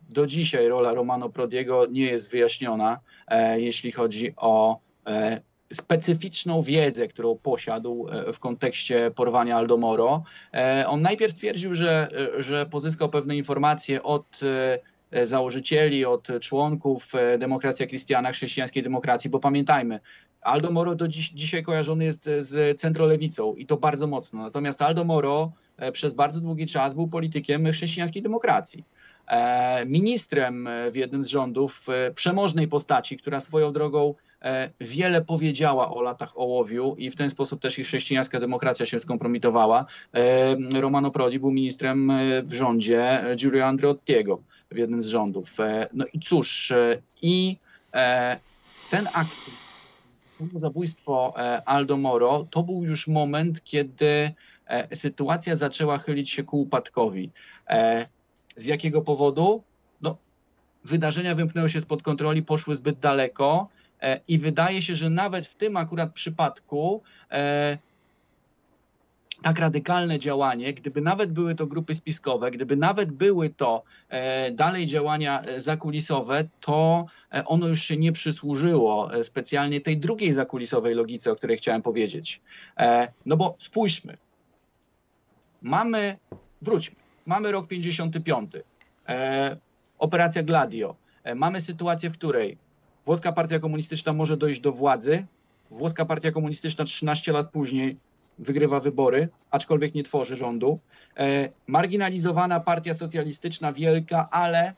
Do 0.00 0.26
dzisiaj 0.26 0.68
rola 0.68 0.92
Romano 0.94 1.28
Prodiego 1.28 1.86
nie 1.90 2.04
jest 2.04 2.30
wyjaśniona, 2.30 3.00
jeśli 3.56 3.92
chodzi 3.92 4.34
o 4.36 4.80
specyficzną 5.72 6.62
wiedzę, 6.62 7.08
którą 7.08 7.36
posiadł 7.36 8.06
w 8.32 8.38
kontekście 8.38 9.10
porwania 9.10 9.56
Aldomoro. 9.56 10.22
On 10.86 11.02
najpierw 11.02 11.34
twierdził, 11.34 11.74
że, 11.74 12.08
że 12.38 12.66
pozyskał 12.66 13.08
pewne 13.08 13.36
informacje 13.36 14.02
od 14.02 14.40
E, 15.10 15.26
założycieli, 15.26 16.04
od 16.04 16.28
członków 16.40 17.14
e, 17.14 17.38
Demokracja 17.38 17.86
Krystiana, 17.86 18.32
chrześcijańskiej 18.32 18.82
demokracji, 18.82 19.30
bo 19.30 19.40
pamiętajmy, 19.40 20.00
Aldo 20.40 20.70
Moro 20.70 20.94
do 20.94 21.08
dziś, 21.08 21.30
dzisiaj 21.30 21.62
kojarzony 21.62 22.04
jest 22.04 22.30
z 22.38 22.80
centrolewicą 22.80 23.54
i 23.54 23.66
to 23.66 23.76
bardzo 23.76 24.06
mocno. 24.06 24.42
Natomiast 24.42 24.82
Aldo 24.82 25.04
Moro 25.04 25.52
e, 25.76 25.92
przez 25.92 26.14
bardzo 26.14 26.40
długi 26.40 26.66
czas 26.66 26.94
był 26.94 27.08
politykiem 27.08 27.72
chrześcijańskiej 27.72 28.22
demokracji. 28.22 28.84
Ministrem 29.86 30.68
w 30.92 30.96
jednym 30.96 31.24
z 31.24 31.26
rządów 31.26 31.86
przemożnej 32.14 32.68
postaci, 32.68 33.16
która 33.16 33.40
swoją 33.40 33.72
drogą 33.72 34.14
E, 34.29 34.29
wiele 34.80 35.22
powiedziała 35.22 35.94
o 35.94 36.02
latach 36.02 36.38
ołowiu 36.38 36.94
i 36.98 37.10
w 37.10 37.16
ten 37.16 37.30
sposób 37.30 37.60
też 37.60 37.78
i 37.78 37.84
chrześcijańska 37.84 38.40
demokracja 38.40 38.86
się 38.86 39.00
skompromitowała. 39.00 39.86
E, 40.14 40.80
Romano 40.80 41.10
Prodi 41.10 41.38
był 41.38 41.50
ministrem 41.50 42.10
e, 42.10 42.42
w 42.42 42.52
rządzie 42.52 43.24
Giulio 43.36 43.66
Andreottiego 43.66 44.40
w 44.70 44.76
jednym 44.76 45.02
z 45.02 45.06
rządów. 45.06 45.56
No 45.92 46.04
i 46.12 46.20
cóż, 46.20 46.72
i 47.22 47.56
ten 48.90 49.08
akt 49.14 49.36
zabójstwo 50.54 51.34
Aldo 51.66 51.96
Moro 51.96 52.46
to 52.50 52.62
był 52.62 52.84
już 52.84 53.08
moment, 53.08 53.64
kiedy 53.64 54.30
sytuacja 54.94 55.56
zaczęła 55.56 55.98
chylić 55.98 56.30
się 56.30 56.44
ku 56.44 56.60
upadkowi. 56.60 57.30
Z 58.56 58.66
jakiego 58.66 59.02
powodu? 59.02 59.62
No, 60.02 60.16
wydarzenia 60.84 61.34
wymknęły 61.34 61.68
się 61.68 61.80
spod 61.80 62.02
kontroli, 62.02 62.42
poszły 62.42 62.74
zbyt 62.74 62.98
daleko 62.98 63.68
i 64.28 64.38
wydaje 64.38 64.82
się, 64.82 64.96
że 64.96 65.10
nawet 65.10 65.46
w 65.46 65.54
tym 65.54 65.76
akurat 65.76 66.12
przypadku 66.12 67.02
tak 69.42 69.58
radykalne 69.58 70.18
działanie, 70.18 70.74
gdyby 70.74 71.00
nawet 71.00 71.32
były 71.32 71.54
to 71.54 71.66
grupy 71.66 71.94
spiskowe, 71.94 72.50
gdyby 72.50 72.76
nawet 72.76 73.12
były 73.12 73.50
to 73.50 73.82
e, 74.08 74.50
dalej 74.50 74.86
działania 74.86 75.42
e, 75.42 75.60
zakulisowe, 75.60 76.44
to 76.60 77.06
e, 77.34 77.44
ono 77.44 77.68
już 77.68 77.82
się 77.82 77.96
nie 77.96 78.12
przysłużyło 78.12 79.10
specjalnie 79.22 79.80
tej 79.80 79.98
drugiej 79.98 80.32
zakulisowej 80.32 80.94
logice, 80.94 81.32
o 81.32 81.36
której 81.36 81.56
chciałem 81.56 81.82
powiedzieć. 81.82 82.40
No 83.26 83.36
bo 83.36 83.54
spójrzmy. 83.58 84.16
Mamy, 85.62 86.16
wróćmy, 86.62 86.96
mamy 87.26 87.52
rok 87.52 87.68
55. 87.68 88.52
Operacja 89.98 90.42
Gladio. 90.42 90.96
Mamy 91.34 91.60
sytuację, 91.60 92.10
w 92.10 92.12
której 92.12 92.58
włoska 93.06 93.32
partia 93.32 93.58
komunistyczna 93.58 94.12
może 94.12 94.36
dojść 94.36 94.60
do 94.60 94.72
władzy. 94.72 95.26
Włoska 95.70 96.04
partia 96.04 96.30
komunistyczna 96.30 96.84
13 96.84 97.32
lat 97.32 97.50
później 97.50 97.96
wygrywa 98.38 98.80
wybory, 98.80 99.28
aczkolwiek 99.50 99.94
nie 99.94 100.02
tworzy 100.02 100.36
rządu. 100.36 100.78
E, 101.16 101.48
marginalizowana 101.66 102.60
partia 102.60 102.94
socjalistyczna, 102.94 103.72
wielka, 103.72 104.28
ale 104.30 104.74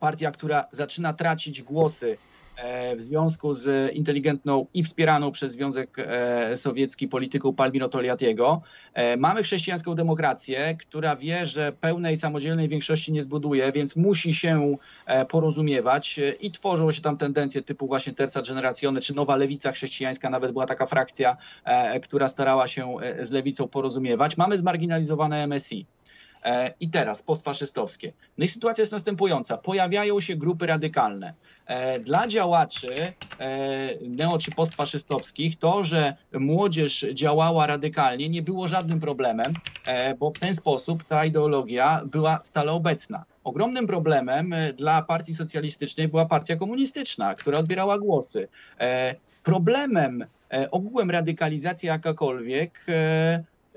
partia, 0.00 0.30
która 0.30 0.64
zaczyna 0.70 1.12
tracić 1.12 1.62
głosy 1.62 2.18
w 2.96 3.00
związku 3.00 3.52
z 3.52 3.94
inteligentną 3.94 4.66
i 4.74 4.84
wspieraną 4.84 5.32
przez 5.32 5.52
Związek 5.52 5.96
e, 5.98 6.56
Sowiecki 6.56 7.08
polityką 7.08 7.54
Palmiro 7.54 7.88
Toliatiego. 7.88 8.62
E, 8.94 9.16
mamy 9.16 9.42
chrześcijańską 9.42 9.94
demokrację, 9.94 10.76
która 10.76 11.16
wie, 11.16 11.46
że 11.46 11.72
pełnej 11.72 12.16
samodzielnej 12.16 12.68
większości 12.68 13.12
nie 13.12 13.22
zbuduje, 13.22 13.72
więc 13.72 13.96
musi 13.96 14.34
się 14.34 14.76
porozumiewać 15.28 16.20
i 16.40 16.50
tworzą 16.50 16.90
się 16.92 17.02
tam 17.02 17.16
tendencje 17.16 17.62
typu 17.62 17.86
właśnie 17.86 18.12
terza 18.12 18.42
generacjone, 18.42 19.00
czy 19.00 19.14
nowa 19.14 19.36
lewica 19.36 19.72
chrześcijańska, 19.72 20.30
nawet 20.30 20.52
była 20.52 20.66
taka 20.66 20.86
frakcja, 20.86 21.36
która 22.02 22.28
starała 22.28 22.68
się 22.68 22.94
z 23.20 23.30
lewicą 23.30 23.68
porozumiewać. 23.68 24.36
Mamy 24.36 24.58
zmarginalizowane 24.58 25.46
MSI. 25.46 25.86
E, 26.44 26.74
I 26.80 26.88
teraz 26.88 27.22
postfaszystowskie. 27.22 28.12
No 28.38 28.44
i 28.44 28.48
sytuacja 28.48 28.82
jest 28.82 28.92
następująca. 28.92 29.56
Pojawiają 29.56 30.20
się 30.20 30.36
grupy 30.36 30.66
radykalne. 30.66 31.34
E, 31.66 32.00
dla 32.00 32.28
działaczy 32.28 32.94
e, 32.94 33.14
neo 34.00 34.38
czy 34.38 34.50
postfaszystowskich 34.50 35.58
to, 35.58 35.84
że 35.84 36.16
młodzież 36.32 37.06
działała 37.12 37.66
radykalnie, 37.66 38.28
nie 38.28 38.42
było 38.42 38.68
żadnym 38.68 39.00
problemem, 39.00 39.52
bo 40.18 40.30
w 40.30 40.38
ten 40.38 40.54
sposób 40.54 41.04
ta 41.04 41.24
ideologia 41.24 42.02
była 42.06 42.40
stale 42.42 42.72
obecna. 42.72 43.24
Ogromnym 43.44 43.86
problemem 43.86 44.54
dla 44.76 45.02
partii 45.02 45.34
socjalistycznej 45.34 46.08
była 46.08 46.26
partia 46.26 46.56
komunistyczna, 46.56 47.34
która 47.34 47.58
odbierała 47.58 47.98
głosy. 47.98 48.48
Problemem 49.42 50.26
ogółem 50.70 51.10
radykalizacji 51.10 51.86
jakakolwiek 51.86 52.86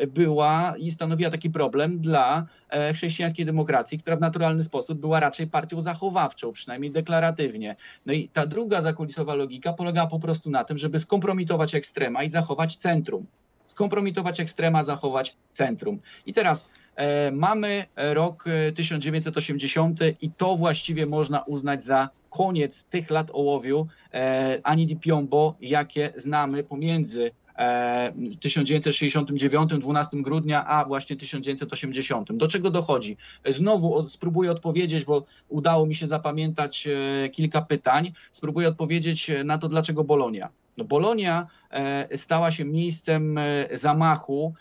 była 0.07 0.73
i 0.79 0.91
stanowiła 0.91 1.29
taki 1.29 1.49
problem 1.49 1.99
dla 1.99 2.45
e, 2.69 2.93
chrześcijańskiej 2.93 3.45
demokracji, 3.45 3.99
która 3.99 4.15
w 4.15 4.19
naturalny 4.19 4.63
sposób 4.63 4.99
była 4.99 5.19
raczej 5.19 5.47
partią 5.47 5.81
zachowawczą, 5.81 6.51
przynajmniej 6.51 6.91
deklaratywnie. 6.91 7.75
No 8.05 8.13
i 8.13 8.29
ta 8.29 8.45
druga 8.45 8.81
zakulisowa 8.81 9.33
logika 9.33 9.73
polegała 9.73 10.07
po 10.07 10.19
prostu 10.19 10.49
na 10.49 10.63
tym, 10.63 10.77
żeby 10.77 10.99
skompromitować 10.99 11.75
ekstrema 11.75 12.23
i 12.23 12.29
zachować 12.29 12.75
centrum. 12.75 13.25
Skompromitować 13.67 14.39
ekstrema, 14.39 14.83
zachować 14.83 15.35
centrum. 15.51 15.99
I 16.25 16.33
teraz 16.33 16.69
e, 16.95 17.31
mamy 17.31 17.85
rok 17.95 18.45
1980 18.75 20.01
e, 20.01 20.09
i 20.21 20.31
to 20.31 20.55
właściwie 20.55 21.05
można 21.05 21.41
uznać 21.41 21.83
za 21.83 22.09
koniec 22.29 22.83
tych 22.83 23.09
lat 23.09 23.31
ołowiu 23.33 23.87
e, 24.13 24.59
Ani 24.63 24.85
di 24.85 24.95
Piombo, 24.95 25.53
jakie 25.61 26.13
znamy 26.15 26.63
pomiędzy 26.63 27.31
1969, 28.39 29.69
12 29.79 30.21
grudnia, 30.21 30.65
a 30.65 30.85
właśnie 30.85 31.15
1980. 31.15 32.31
Do 32.33 32.47
czego 32.47 32.69
dochodzi? 32.69 33.17
Znowu 33.49 34.07
spróbuję 34.07 34.51
odpowiedzieć, 34.51 35.05
bo 35.05 35.23
udało 35.49 35.85
mi 35.85 35.95
się 35.95 36.07
zapamiętać 36.07 36.87
e, 36.87 37.29
kilka 37.29 37.61
pytań. 37.61 38.11
Spróbuję 38.31 38.67
odpowiedzieć 38.67 39.31
na 39.45 39.57
to, 39.57 39.67
dlaczego 39.67 40.03
Bolonia. 40.03 40.49
No 40.77 40.83
Bolonia 40.83 41.47
e, 41.71 42.17
stała 42.17 42.51
się 42.51 42.65
miejscem 42.65 43.37
e, 43.37 43.67
zamachu. 43.71 44.53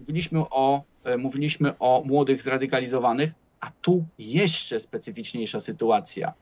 Mówiliśmy 0.00 0.40
o, 0.40 0.82
mówiliśmy 1.18 1.78
o 1.78 2.02
młodych 2.06 2.42
zradykalizowanych, 2.42 3.30
a 3.60 3.70
tu 3.82 4.04
jeszcze 4.18 4.80
specyficzniejsza 4.80 5.60
sytuacja, 5.60 6.32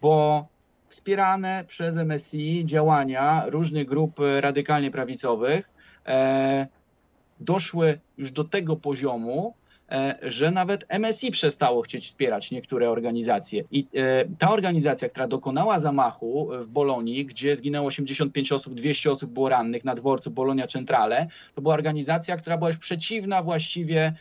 bo 0.00 0.46
wspierane 0.90 1.64
przez 1.68 1.96
MSI 1.96 2.62
działania 2.64 3.44
różnych 3.46 3.86
grup 3.86 4.20
radykalnie 4.40 4.90
prawicowych 4.90 5.70
e, 6.06 6.66
doszły 7.40 7.98
już 8.18 8.32
do 8.32 8.44
tego 8.44 8.76
poziomu, 8.76 9.54
e, 9.90 10.18
że 10.22 10.50
nawet 10.50 10.86
MSI 10.98 11.30
przestało 11.30 11.82
chcieć 11.82 12.06
wspierać 12.06 12.50
niektóre 12.50 12.90
organizacje. 12.90 13.64
I 13.70 13.86
e, 13.94 14.24
ta 14.38 14.50
organizacja, 14.50 15.08
która 15.08 15.28
dokonała 15.28 15.78
zamachu 15.78 16.48
w 16.60 16.66
Bolonii, 16.66 17.26
gdzie 17.26 17.56
zginęło 17.56 17.86
85 17.86 18.52
osób, 18.52 18.74
200 18.74 19.10
osób 19.10 19.30
było 19.30 19.48
rannych 19.48 19.84
na 19.84 19.94
dworcu 19.94 20.30
Bolonia 20.30 20.66
Centrale, 20.66 21.26
to 21.54 21.62
była 21.62 21.74
organizacja, 21.74 22.36
która 22.36 22.58
była 22.58 22.70
już 22.70 22.78
przeciwna 22.78 23.42
właściwie 23.42 24.12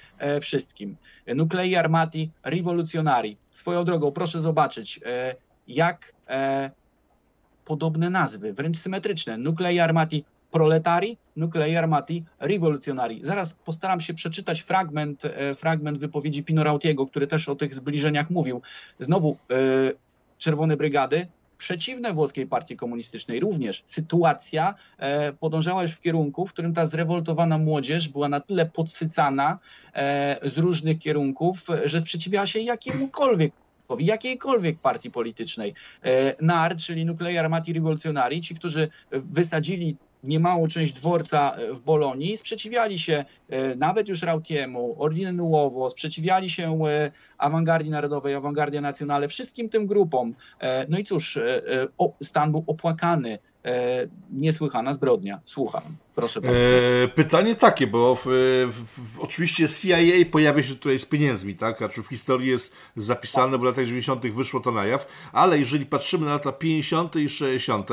wszystkim. 0.42 0.98
Nuclei 1.36 1.76
Armati 1.76 2.30
Rivoluzionari. 2.46 3.38
Swoją 3.52 3.86
drogą, 3.86 4.12
proszę 4.12 4.40
zobaczyć, 4.40 5.00
jak 5.70 6.14
e, 6.30 6.72
podobne 7.66 8.10
nazwy, 8.10 8.54
wręcz 8.54 8.78
symetryczne. 8.78 9.38
Nuclei 9.38 9.80
Armati 9.80 10.24
Proletari, 10.52 11.18
Nuclei 11.36 11.76
Armati 11.76 12.24
Rivoluzionari. 12.42 13.20
Zaraz 13.24 13.54
postaram 13.54 14.02
się 14.02 14.14
przeczytać 14.14 14.62
fragment, 14.62 15.26
e, 15.26 15.56
fragment 15.56 15.98
wypowiedzi 15.98 16.44
Pino 16.44 16.64
Rautiego, 16.64 17.08
który 17.08 17.28
też 17.28 17.50
o 17.50 17.56
tych 17.56 17.76
zbliżeniach 17.76 18.30
mówił. 18.30 18.62
Znowu 19.00 19.38
e, 19.52 19.56
Czerwone 20.38 20.78
Brygady, 20.78 21.28
przeciwne 21.58 22.14
włoskiej 22.14 22.48
partii 22.48 22.76
komunistycznej 22.76 23.40
również. 23.40 23.84
Sytuacja 23.86 24.76
e, 24.98 25.34
podążała 25.34 25.82
już 25.82 25.92
w 25.92 26.00
kierunku, 26.00 26.48
w 26.48 26.54
którym 26.54 26.74
ta 26.74 26.86
zrewoltowana 26.86 27.58
młodzież 27.58 28.08
była 28.08 28.30
na 28.30 28.40
tyle 28.40 28.66
podsycana 28.66 29.60
e, 29.94 30.40
z 30.44 30.58
różnych 30.58 31.00
kierunków, 31.00 31.68
że 31.86 32.00
sprzeciwiała 32.00 32.48
się 32.48 32.60
jakiemukolwiek 32.60 33.54
jakiejkolwiek 34.00 34.80
partii 34.80 35.12
politycznej. 35.12 35.74
E, 36.04 36.36
NAR, 36.42 36.76
czyli 36.76 37.06
Nuclei 37.06 37.38
Armati 37.38 37.74
Rivoluzionari, 37.74 38.42
ci, 38.42 38.56
którzy 38.56 38.90
wysadzili 39.12 39.96
niemałą 40.24 40.68
część 40.68 40.94
dworca 40.94 41.52
e, 41.52 41.74
w 41.74 41.80
Bolonii, 41.80 42.38
sprzeciwiali 42.38 43.00
się 43.00 43.26
e, 43.50 43.76
nawet 43.76 44.08
już 44.10 44.22
Rautiemu, 44.22 44.96
Ordine 45.00 45.34
Nuovo, 45.34 45.90
sprzeciwiali 45.90 46.50
się 46.50 46.80
awangardzie 47.38 47.92
narodowej, 47.92 48.36
awangardzie 48.36 48.82
nacjonale, 48.82 49.28
wszystkim 49.28 49.70
tym 49.70 49.88
grupom. 49.88 50.36
No 50.90 50.98
i 51.00 51.04
cóż, 51.04 51.40
stan 52.22 52.52
był 52.52 52.64
opłakany 52.68 53.40
E, 53.66 54.08
niesłychana 54.32 54.94
zbrodnia. 54.94 55.40
Słucham, 55.46 55.84
proszę 56.16 56.42
bardzo. 56.42 56.58
E, 56.58 57.08
pytanie 57.08 57.56
takie, 57.56 57.88
bo 57.88 58.16
w, 58.16 58.24
w, 58.72 59.16
w, 59.16 59.20
oczywiście 59.20 59.70
CIA 59.70 59.98
pojawia 60.32 60.64
się 60.64 60.76
tutaj 60.76 61.00
z 61.00 61.06
pieniędzmi, 61.06 61.56
tak? 61.56 61.78
Znaczy 61.78 62.04
w 62.04 62.08
historii 62.08 62.48
jest 62.48 62.74
zapisane, 62.96 63.52
bo 63.52 63.58
w 63.58 63.64
latach 63.64 63.86
90. 63.86 64.28
wyszło 64.28 64.60
to 64.60 64.72
na 64.72 64.86
jaw, 64.86 65.08
ale 65.34 65.60
jeżeli 65.60 65.86
patrzymy 65.86 66.26
na 66.26 66.32
lata 66.32 66.52
50. 66.52 67.16
i 67.16 67.30
60., 67.30 67.90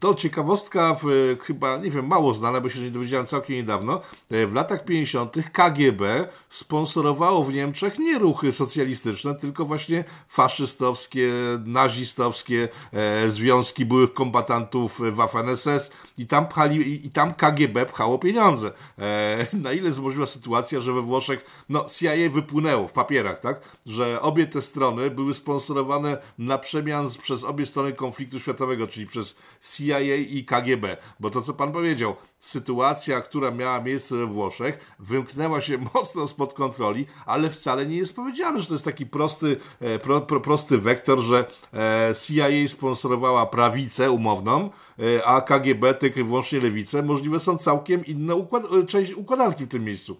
to 0.00 0.14
ciekawostka 0.14 0.96
w, 1.02 1.36
chyba, 1.42 1.76
nie 1.76 1.90
wiem, 1.90 2.06
mało 2.06 2.34
znana, 2.34 2.60
bo 2.60 2.70
się 2.70 2.80
nie 2.80 2.90
dowiedziałem 2.90 3.26
całkiem 3.26 3.56
niedawno. 3.56 4.00
E, 4.30 4.46
w 4.46 4.54
latach 4.54 4.84
50. 4.84 5.36
KGB 5.52 6.28
sponsorowało 6.50 7.44
w 7.44 7.52
Niemczech 7.52 7.98
nie 7.98 8.18
ruchy 8.18 8.52
socjalistyczne, 8.52 9.34
tylko 9.34 9.64
właśnie 9.64 10.04
faszystowskie, 10.28 11.32
nazistowskie 11.64 12.68
e, 12.92 13.30
związki 13.30 13.86
byłych 13.86 14.12
kombatantów 14.12 15.00
Waffen-SS 15.00 15.90
i 16.18 16.26
tam 16.26 16.48
pchali, 16.48 17.06
i 17.06 17.10
tam 17.10 17.34
KGB 17.34 17.86
pchało 17.86 18.18
pieniądze. 18.18 18.72
E, 18.98 19.46
na 19.52 19.72
ile 19.72 19.90
zmożliwa 19.90 20.26
sytuacja, 20.26 20.80
że 20.80 20.92
we 20.92 21.02
Włoszech, 21.02 21.64
no 21.68 21.84
CIA 21.84 22.30
wypłynęło 22.30 22.88
w 22.88 22.92
papierach, 22.92 23.40
tak, 23.40 23.60
że 23.86 24.20
obie 24.20 24.46
te 24.46 24.62
strony 24.62 25.10
były 25.10 25.34
sponsorowane 25.34 26.18
na 26.38 26.58
przemian 26.58 27.08
przez 27.22 27.44
obie 27.44 27.66
strony 27.66 27.92
konfliktu 27.92 28.40
światowego, 28.40 28.86
czyli 28.86 29.06
przez 29.06 29.36
CIA 29.62 29.87
CIA 29.88 30.14
i 30.14 30.44
KGB. 30.44 30.96
Bo 31.20 31.30
to, 31.30 31.42
co 31.42 31.54
pan 31.54 31.72
powiedział, 31.72 32.16
sytuacja, 32.38 33.20
która 33.20 33.50
miała 33.50 33.80
miejsce 33.80 34.16
we 34.16 34.26
Włoszech, 34.26 34.94
wymknęła 34.98 35.60
się 35.60 35.78
mocno 35.94 36.28
spod 36.28 36.54
kontroli, 36.54 37.06
ale 37.26 37.50
wcale 37.50 37.86
nie 37.86 37.96
jest 37.96 38.16
powiedziane, 38.16 38.60
że 38.60 38.66
to 38.66 38.74
jest 38.74 38.84
taki 38.84 39.06
prosty, 39.06 39.56
e, 39.80 39.98
pro, 39.98 40.20
pro, 40.20 40.40
prosty 40.40 40.78
wektor, 40.78 41.20
że 41.20 41.44
e, 41.74 42.14
CIA 42.26 42.68
sponsorowała 42.68 43.46
prawicę 43.46 44.10
umowną, 44.10 44.70
e, 44.98 45.26
a 45.26 45.40
KGB 45.40 45.94
tylko 45.94 46.24
wyłącznie 46.24 46.60
lewicę. 46.60 47.02
Możliwe 47.02 47.40
są 47.40 47.58
całkiem 47.58 48.06
inne 48.06 48.34
układ, 48.34 48.62
część 48.88 49.12
układanki 49.12 49.64
w 49.64 49.68
tym 49.68 49.84
miejscu. 49.84 50.16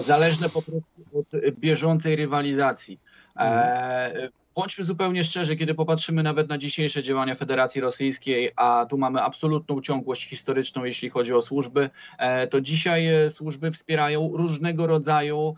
Zależne 0.00 0.48
po 0.48 0.62
prostu 0.62 0.84
od 1.14 1.54
bieżącej 1.58 2.16
rywalizacji. 2.16 3.00
Mhm 3.36 4.30
bądźmy 4.54 4.84
zupełnie 4.84 5.24
szczerzy, 5.24 5.56
kiedy 5.56 5.74
popatrzymy 5.74 6.22
nawet 6.22 6.48
na 6.48 6.58
dzisiejsze 6.58 7.02
działania 7.02 7.34
Federacji 7.34 7.80
Rosyjskiej, 7.80 8.50
a 8.56 8.86
tu 8.90 8.98
mamy 8.98 9.22
absolutną 9.22 9.80
ciągłość 9.80 10.28
historyczną, 10.28 10.84
jeśli 10.84 11.10
chodzi 11.10 11.32
o 11.32 11.42
służby, 11.42 11.90
e, 12.18 12.46
to 12.46 12.60
dzisiaj 12.60 13.06
e, 13.06 13.30
służby 13.30 13.70
wspierają 13.70 14.30
różnego 14.34 14.86
rodzaju 14.86 15.54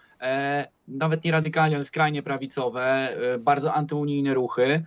nawet 0.89 1.25
nie 1.25 1.33
radykalnie, 1.33 1.77
ale 1.77 1.85
skrajnie 1.85 2.23
prawicowe, 2.23 3.17
bardzo 3.39 3.75
antyunijne 3.75 4.35
ruchy, 4.35 4.83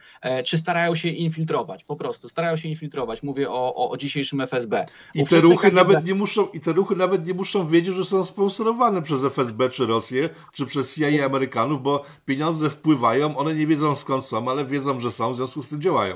czy 0.45 0.57
starają 0.57 0.95
się 0.95 1.09
infiltrować, 1.09 1.83
po 1.83 1.95
prostu 1.95 2.29
starają 2.29 2.57
się 2.57 2.69
infiltrować. 2.69 3.23
Mówię 3.23 3.49
o, 3.49 3.75
o, 3.75 3.89
o 3.89 3.97
dzisiejszym 3.97 4.41
FSB. 4.41 4.85
I 5.15 5.23
te, 5.23 5.39
ruchy 5.39 5.71
nawet 5.71 6.05
nie 6.05 6.15
muszą, 6.15 6.47
I 6.47 6.59
te 6.59 6.73
ruchy 6.73 6.95
nawet 6.95 7.27
nie 7.27 7.33
muszą 7.33 7.67
wiedzieć, 7.67 7.95
że 7.95 8.05
są 8.05 8.23
sponsorowane 8.23 9.01
przez 9.01 9.23
FSB, 9.23 9.69
czy 9.69 9.85
Rosję, 9.85 10.29
czy 10.53 10.65
przez 10.65 10.95
CIA 10.95 11.25
Amerykanów, 11.25 11.83
bo 11.83 12.03
pieniądze 12.25 12.69
wpływają, 12.69 13.37
one 13.37 13.53
nie 13.53 13.67
wiedzą 13.67 13.95
skąd 13.95 14.25
są, 14.25 14.49
ale 14.49 14.65
wiedzą, 14.65 14.99
że 14.99 15.11
są, 15.11 15.33
w 15.33 15.35
związku 15.35 15.63
z 15.63 15.69
tym 15.69 15.81
działają. 15.81 16.15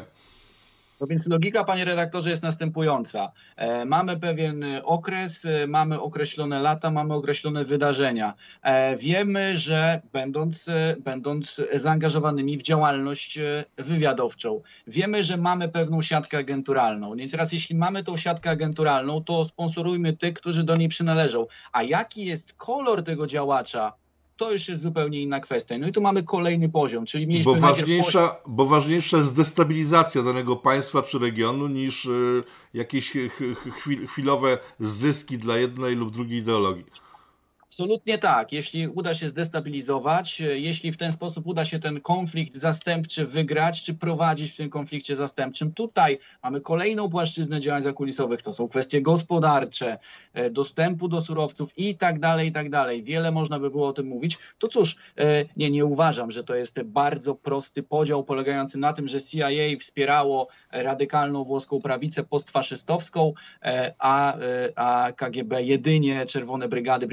No 1.04 1.08
więc 1.08 1.28
logika, 1.28 1.63
panie 1.63 1.86
redaktorze, 1.86 2.30
jest 2.30 2.44
następująca. 2.44 3.32
E, 3.56 3.86
mamy 3.86 4.20
pewien 4.20 4.66
okres, 4.84 5.46
e, 5.46 5.68
mamy 5.68 6.02
określone 6.02 6.60
lata, 6.60 6.92
mamy 6.92 7.13
określone 7.13 7.63
wydarzenia. 7.63 8.34
E, 8.62 8.96
wiemy, 8.98 9.58
że 9.58 10.02
będąc, 10.13 10.70
będąc 11.00 11.62
zaangażowanymi 11.74 12.58
w 12.58 12.62
działalność 12.62 13.39
wywiadowczą, 13.78 14.62
wiemy, 14.88 15.24
że 15.24 15.38
mamy 15.38 15.70
pewną 15.70 16.02
siatkę 16.02 16.38
agenturalną. 16.38 17.16
I 17.16 17.30
teraz, 17.30 17.54
jeśli 17.54 17.76
mamy 17.76 18.04
tą 18.04 18.18
siatkę 18.18 18.50
agenturalną, 18.50 19.24
to 19.24 19.46
sponsorujmy 19.46 20.13
tych, 20.13 20.34
którzy 20.34 20.63
do 20.63 20.76
niej 20.76 20.89
przynależą. 20.89 21.46
A 21.72 21.84
jaki 21.84 22.26
jest 22.26 22.54
kolor 22.54 23.04
tego 23.04 23.28
działacza, 23.28 23.94
to 24.44 24.52
już 24.52 24.68
jest 24.70 24.82
zupełnie 24.82 25.22
inna 25.22 25.40
kwestia. 25.40 25.78
No 25.78 25.88
i 25.88 25.92
tu 25.92 26.02
mamy 26.02 26.24
kolejny 26.24 26.70
poziom, 26.70 27.06
czyli 27.06 27.28
mieliśmy 27.28 27.54
bo 27.54 27.60
ważniejsza, 27.60 28.28
poziom... 28.28 28.56
bo 28.56 28.66
ważniejsza 28.66 29.18
jest 29.18 29.36
destabilizacja 29.36 30.24
danego 30.24 30.56
państwa 30.56 31.04
czy 31.04 31.20
regionu 31.20 31.68
niż 31.68 32.06
y, 32.06 32.44
jakieś 32.74 33.14
chwilowe 34.08 34.58
zyski 34.80 35.38
dla 35.38 35.58
jednej 35.58 35.96
lub 35.96 36.12
drugiej 36.12 36.40
ideologii. 36.40 37.03
Absolutnie 37.74 38.18
tak. 38.18 38.52
Jeśli 38.52 38.88
uda 38.88 39.16
się 39.16 39.30
zdestabilizować, 39.30 40.40
jeśli 40.40 40.92
w 40.92 40.98
ten 40.98 41.12
sposób 41.12 41.48
uda 41.48 41.66
się 41.66 41.80
ten 41.80 42.02
konflikt 42.02 42.56
zastępczy 42.56 43.26
wygrać, 43.26 43.82
czy 43.82 43.94
prowadzić 43.94 44.52
w 44.52 44.56
tym 44.56 44.70
konflikcie 44.70 45.16
zastępczym, 45.16 45.72
tutaj 45.72 46.20
mamy 46.44 46.62
kolejną 46.62 47.10
płaszczyznę 47.10 47.60
działań 47.60 47.82
zakulisowych. 47.82 48.42
To 48.42 48.54
są 48.54 48.68
kwestie 48.68 49.02
gospodarcze, 49.02 49.98
e, 50.34 50.50
dostępu 50.50 51.08
do 51.08 51.22
surowców 51.22 51.78
i 51.78 51.98
tak 51.98 52.20
dalej, 52.20 52.48
i 52.48 52.52
tak 52.52 52.70
dalej. 52.70 53.04
Wiele 53.04 53.32
można 53.32 53.60
by 53.60 53.70
było 53.70 53.88
o 53.88 53.94
tym 53.94 54.08
mówić. 54.08 54.38
To 54.60 54.68
cóż, 54.68 54.96
e, 55.18 55.46
nie, 55.58 55.70
nie 55.70 55.86
uważam, 55.86 56.32
że 56.32 56.44
to 56.44 56.56
jest 56.56 56.84
bardzo 56.84 57.36
prosty 57.36 57.84
podział 57.84 58.24
polegający 58.24 58.78
na 58.78 58.94
tym, 58.94 59.08
że 59.08 59.22
CIA 59.22 59.78
wspierało 59.80 60.48
radykalną 60.72 61.44
włoską 61.44 61.82
prawicę 61.82 62.24
postfaszystowską, 62.24 63.34
e, 63.62 63.94
a, 64.00 64.38
a 64.76 65.12
KGB 65.12 65.64
jedynie 65.64 66.26
Czerwone 66.26 66.68
Brygady, 66.68 67.08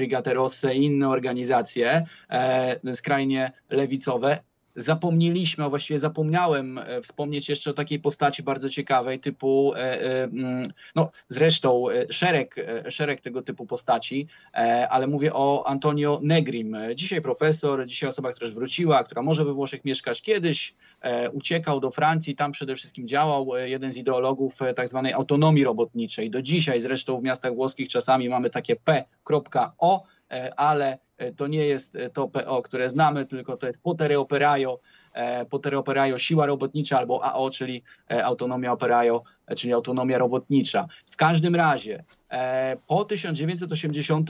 Brigady 0.51 0.75
i 0.75 0.85
inne 0.85 1.09
organizacje 1.09 2.05
e, 2.29 2.93
skrajnie 2.93 3.51
lewicowe 3.69 4.39
zapomnieliśmy, 4.75 5.63
a 5.63 5.69
właściwie 5.69 5.99
zapomniałem 5.99 6.77
e, 6.77 7.01
wspomnieć 7.01 7.49
jeszcze 7.49 7.71
o 7.71 7.73
takiej 7.73 7.99
postaci 7.99 8.43
bardzo 8.43 8.69
ciekawej, 8.69 9.19
typu, 9.19 9.73
e, 9.75 10.23
mm, 10.23 10.73
no 10.95 11.11
zresztą 11.27 11.85
szereg, 12.09 12.55
szereg 12.89 13.21
tego 13.21 13.41
typu 13.41 13.65
postaci, 13.65 14.27
ale 14.89 15.07
mówię 15.07 15.33
o 15.33 15.63
Antonio 15.67 16.19
Negrim. 16.23 16.77
Dzisiaj 16.95 17.21
profesor, 17.21 17.85
dzisiaj 17.85 18.09
osoba, 18.09 18.31
która 18.31 18.47
już 18.47 18.55
wróciła, 18.55 19.03
która 19.03 19.21
może 19.21 19.45
we 19.45 19.53
Włoszech 19.53 19.85
mieszkać. 19.85 20.21
Kiedyś 20.21 20.75
uciekał 21.31 21.79
do 21.79 21.91
Francji, 21.91 22.35
tam 22.35 22.51
przede 22.51 22.75
wszystkim 22.75 23.07
działał 23.07 23.47
jeden 23.55 23.93
z 23.93 23.97
ideologów 23.97 24.59
tak 24.75 24.89
zwanej 24.89 25.13
autonomii 25.13 25.63
robotniczej. 25.63 26.29
Do 26.29 26.41
dzisiaj 26.41 26.81
zresztą 26.81 27.19
w 27.19 27.23
miastach 27.23 27.55
włoskich 27.55 27.89
czasami 27.89 28.29
mamy 28.29 28.49
takie 28.49 28.75
P.O, 28.75 30.03
ale 30.57 30.97
e, 31.17 31.31
to 31.31 31.47
nie 31.47 31.65
jest 31.65 31.95
e, 31.95 32.09
to 32.09 32.27
PO, 32.27 32.61
które 32.61 32.89
znamy, 32.89 33.25
tylko 33.25 33.57
to 33.57 33.67
jest 33.67 33.83
Potere 33.83 34.19
Operaio, 34.19 34.79
Potere 35.49 35.77
Siła 36.17 36.45
Robotnicza 36.45 36.97
albo 36.97 37.23
AO, 37.23 37.49
czyli 37.49 37.83
Autonomia 38.23 38.71
Operaio, 38.71 39.23
czyli 39.57 39.73
Autonomia 39.73 40.17
Robotnicza. 40.17 40.87
W 41.05 41.15
każdym 41.15 41.55
razie 41.55 42.03
po 42.87 43.05
1980 43.05 44.29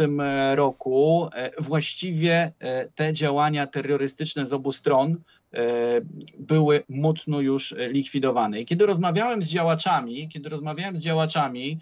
roku 0.56 1.30
właściwie 1.60 2.52
te 2.96 3.14
działania 3.14 3.68
terrorystyczne 3.68 4.46
z 4.46 4.54
obu 4.54 4.72
stron 4.72 5.18
były 6.40 6.84
mocno 6.90 7.40
już 7.40 7.76
likwidowane. 7.78 8.62
I 8.62 8.66
kiedy 8.66 8.86
rozmawiałem 8.86 9.44
z 9.44 9.48
działaczami, 9.48 10.30
kiedy 10.30 10.50
rozmawiałem 10.50 10.96
z 10.96 11.02
działaczami 11.02 11.80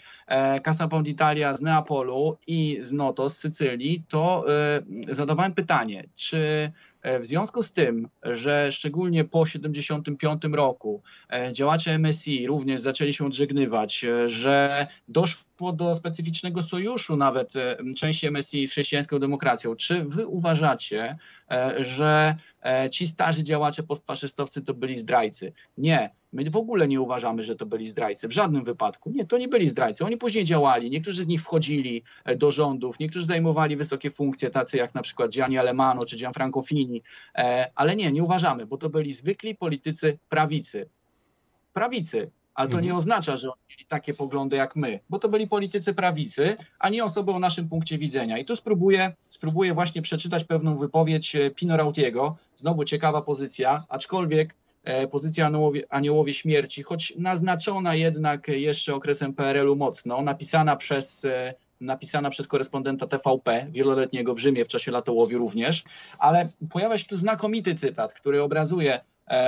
Casa 0.64 0.88
Pound 0.88 1.08
Italia 1.08 1.54
z 1.54 1.62
Neapolu 1.62 2.38
i 2.48 2.78
z 2.82 2.94
Noto 2.94 3.30
z 3.30 3.38
Sycylii, 3.38 4.04
to 4.08 4.46
zadawałem 5.10 5.54
pytanie, 5.54 6.04
czy 6.16 6.72
w 7.20 7.26
związku 7.26 7.64
z 7.64 7.72
tym, 7.72 8.08
że 8.24 8.72
szczególnie 8.72 9.24
po 9.24 9.46
1975 9.46 10.56
roku 10.56 11.02
działacze 11.52 12.00
MSI 12.00 12.48
również 12.48 12.82
zaczęli 12.82 13.14
się 13.14 13.26
odżegnywać, 13.26 14.06
że 14.26 14.88
doszło 15.08 15.49
do 15.74 15.96
specyficznego 15.96 16.62
sojuszu 16.62 17.18
nawet 17.18 17.54
części 17.98 18.32
MSI 18.32 18.68
z 18.68 18.72
chrześcijańską 18.72 19.20
demokracją, 19.20 19.76
czy 19.76 20.04
wy 20.04 20.28
uważacie, 20.28 21.18
że 21.80 22.36
ci 22.92 23.08
starzy 23.08 23.44
działacze 23.44 23.84
postfaszystowcy 23.84 24.62
to 24.62 24.74
byli 24.74 24.98
zdrajcy. 24.98 25.54
Nie, 25.78 26.10
my 26.34 26.50
w 26.50 26.56
ogóle 26.56 26.88
nie 26.88 27.02
uważamy, 27.02 27.44
że 27.44 27.56
to 27.56 27.66
byli 27.66 27.88
zdrajcy. 27.88 28.28
W 28.28 28.32
żadnym 28.32 28.64
wypadku. 28.64 29.10
Nie, 29.10 29.26
to 29.26 29.38
nie 29.38 29.48
byli 29.48 29.70
zdrajcy. 29.70 30.06
Oni 30.06 30.18
później 30.18 30.44
działali. 30.44 30.90
Niektórzy 30.90 31.24
z 31.24 31.28
nich 31.28 31.42
wchodzili 31.42 32.04
e, 32.26 32.36
do 32.36 32.52
rządów, 32.52 33.00
niektórzy 33.00 33.26
zajmowali 33.26 33.76
wysokie 33.76 34.12
funkcje, 34.12 34.50
tacy 34.50 34.78
jak 34.78 34.96
na 34.96 35.02
przykład 35.02 35.32
Gianni 35.32 35.58
Alemano 35.58 36.06
czy 36.06 36.18
Gianfranco 36.18 36.62
Fini. 36.62 37.04
E, 37.36 37.72
ale 37.76 37.96
nie, 37.96 38.12
nie 38.12 38.24
uważamy, 38.24 38.66
bo 38.66 38.78
to 38.78 38.90
byli 38.90 39.14
zwykli 39.14 39.56
politycy 39.56 40.20
prawicy. 40.30 40.90
Prawicy, 41.74 42.32
ale 42.60 42.70
to 42.70 42.80
nie 42.80 42.90
mhm. 42.90 42.98
oznacza, 42.98 43.38
że 43.38 43.48
oni 43.48 43.62
mieli 43.70 43.86
takie 43.86 44.14
poglądy 44.14 44.56
jak 44.56 44.76
my, 44.76 45.00
bo 45.10 45.20
to 45.20 45.30
byli 45.30 45.48
politycy 45.48 45.94
prawicy, 45.94 46.58
a 46.80 46.90
nie 46.90 47.04
osoby 47.04 47.32
o 47.32 47.40
naszym 47.40 47.70
punkcie 47.70 47.98
widzenia. 47.98 48.38
I 48.38 48.46
tu 48.46 48.56
spróbuję, 48.56 49.12
spróbuję 49.30 49.74
właśnie 49.74 50.02
przeczytać 50.02 50.44
pewną 50.44 50.78
wypowiedź 50.78 51.36
e, 51.36 51.52
Pino 51.52 51.78
Rautiego. 51.78 52.38
Znowu 52.56 52.86
ciekawa 52.86 53.22
pozycja, 53.22 53.84
aczkolwiek 53.90 54.56
e, 54.84 55.08
pozycja 55.08 55.46
aniołowie, 55.46 55.84
aniołowie 55.90 56.34
śmierci, 56.34 56.84
choć 56.84 57.14
naznaczona 57.18 57.96
jednak 57.96 58.48
jeszcze 58.48 58.96
okresem 58.96 59.34
PRL-u 59.34 59.76
mocno, 59.76 60.22
napisana 60.22 60.76
przez 60.76 61.26
e, 61.26 61.54
napisana 61.82 62.30
przez 62.30 62.48
korespondenta 62.48 63.08
TVP, 63.08 63.66
wieloletniego 63.70 64.36
w 64.36 64.40
Rzymie 64.40 64.66
w 64.66 64.68
czasie 64.68 64.92
latołowi 64.92 65.38
również, 65.38 65.84
ale 66.18 66.50
pojawia 66.70 66.98
się 66.98 67.06
tu 67.06 67.18
znakomity 67.18 67.76
cytat, 67.76 68.14
który 68.14 68.42
obrazuje, 68.42 69.00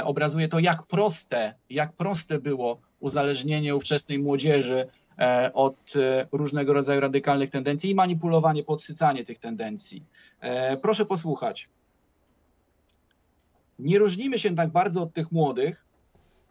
obrazuje 0.03 0.47
to, 0.47 0.59
jak 0.59 0.83
proste, 0.83 1.53
jak 1.69 1.93
proste 1.93 2.39
było 2.39 2.77
uzależnienie 2.99 3.75
ówczesnej 3.75 4.19
młodzieży 4.19 4.87
e, 5.19 5.51
od 5.53 5.93
e, 5.95 6.27
różnego 6.31 6.73
rodzaju 6.73 7.01
radykalnych 7.01 7.49
tendencji 7.49 7.89
i 7.89 7.95
manipulowanie, 7.95 8.63
podsycanie 8.63 9.23
tych 9.23 9.39
tendencji. 9.39 10.03
E, 10.39 10.77
proszę 10.77 11.05
posłuchać. 11.05 11.69
Nie 13.79 13.99
różnimy 13.99 14.39
się 14.39 14.55
tak 14.55 14.69
bardzo 14.69 15.01
od 15.01 15.13
tych 15.13 15.31
młodych, 15.31 15.85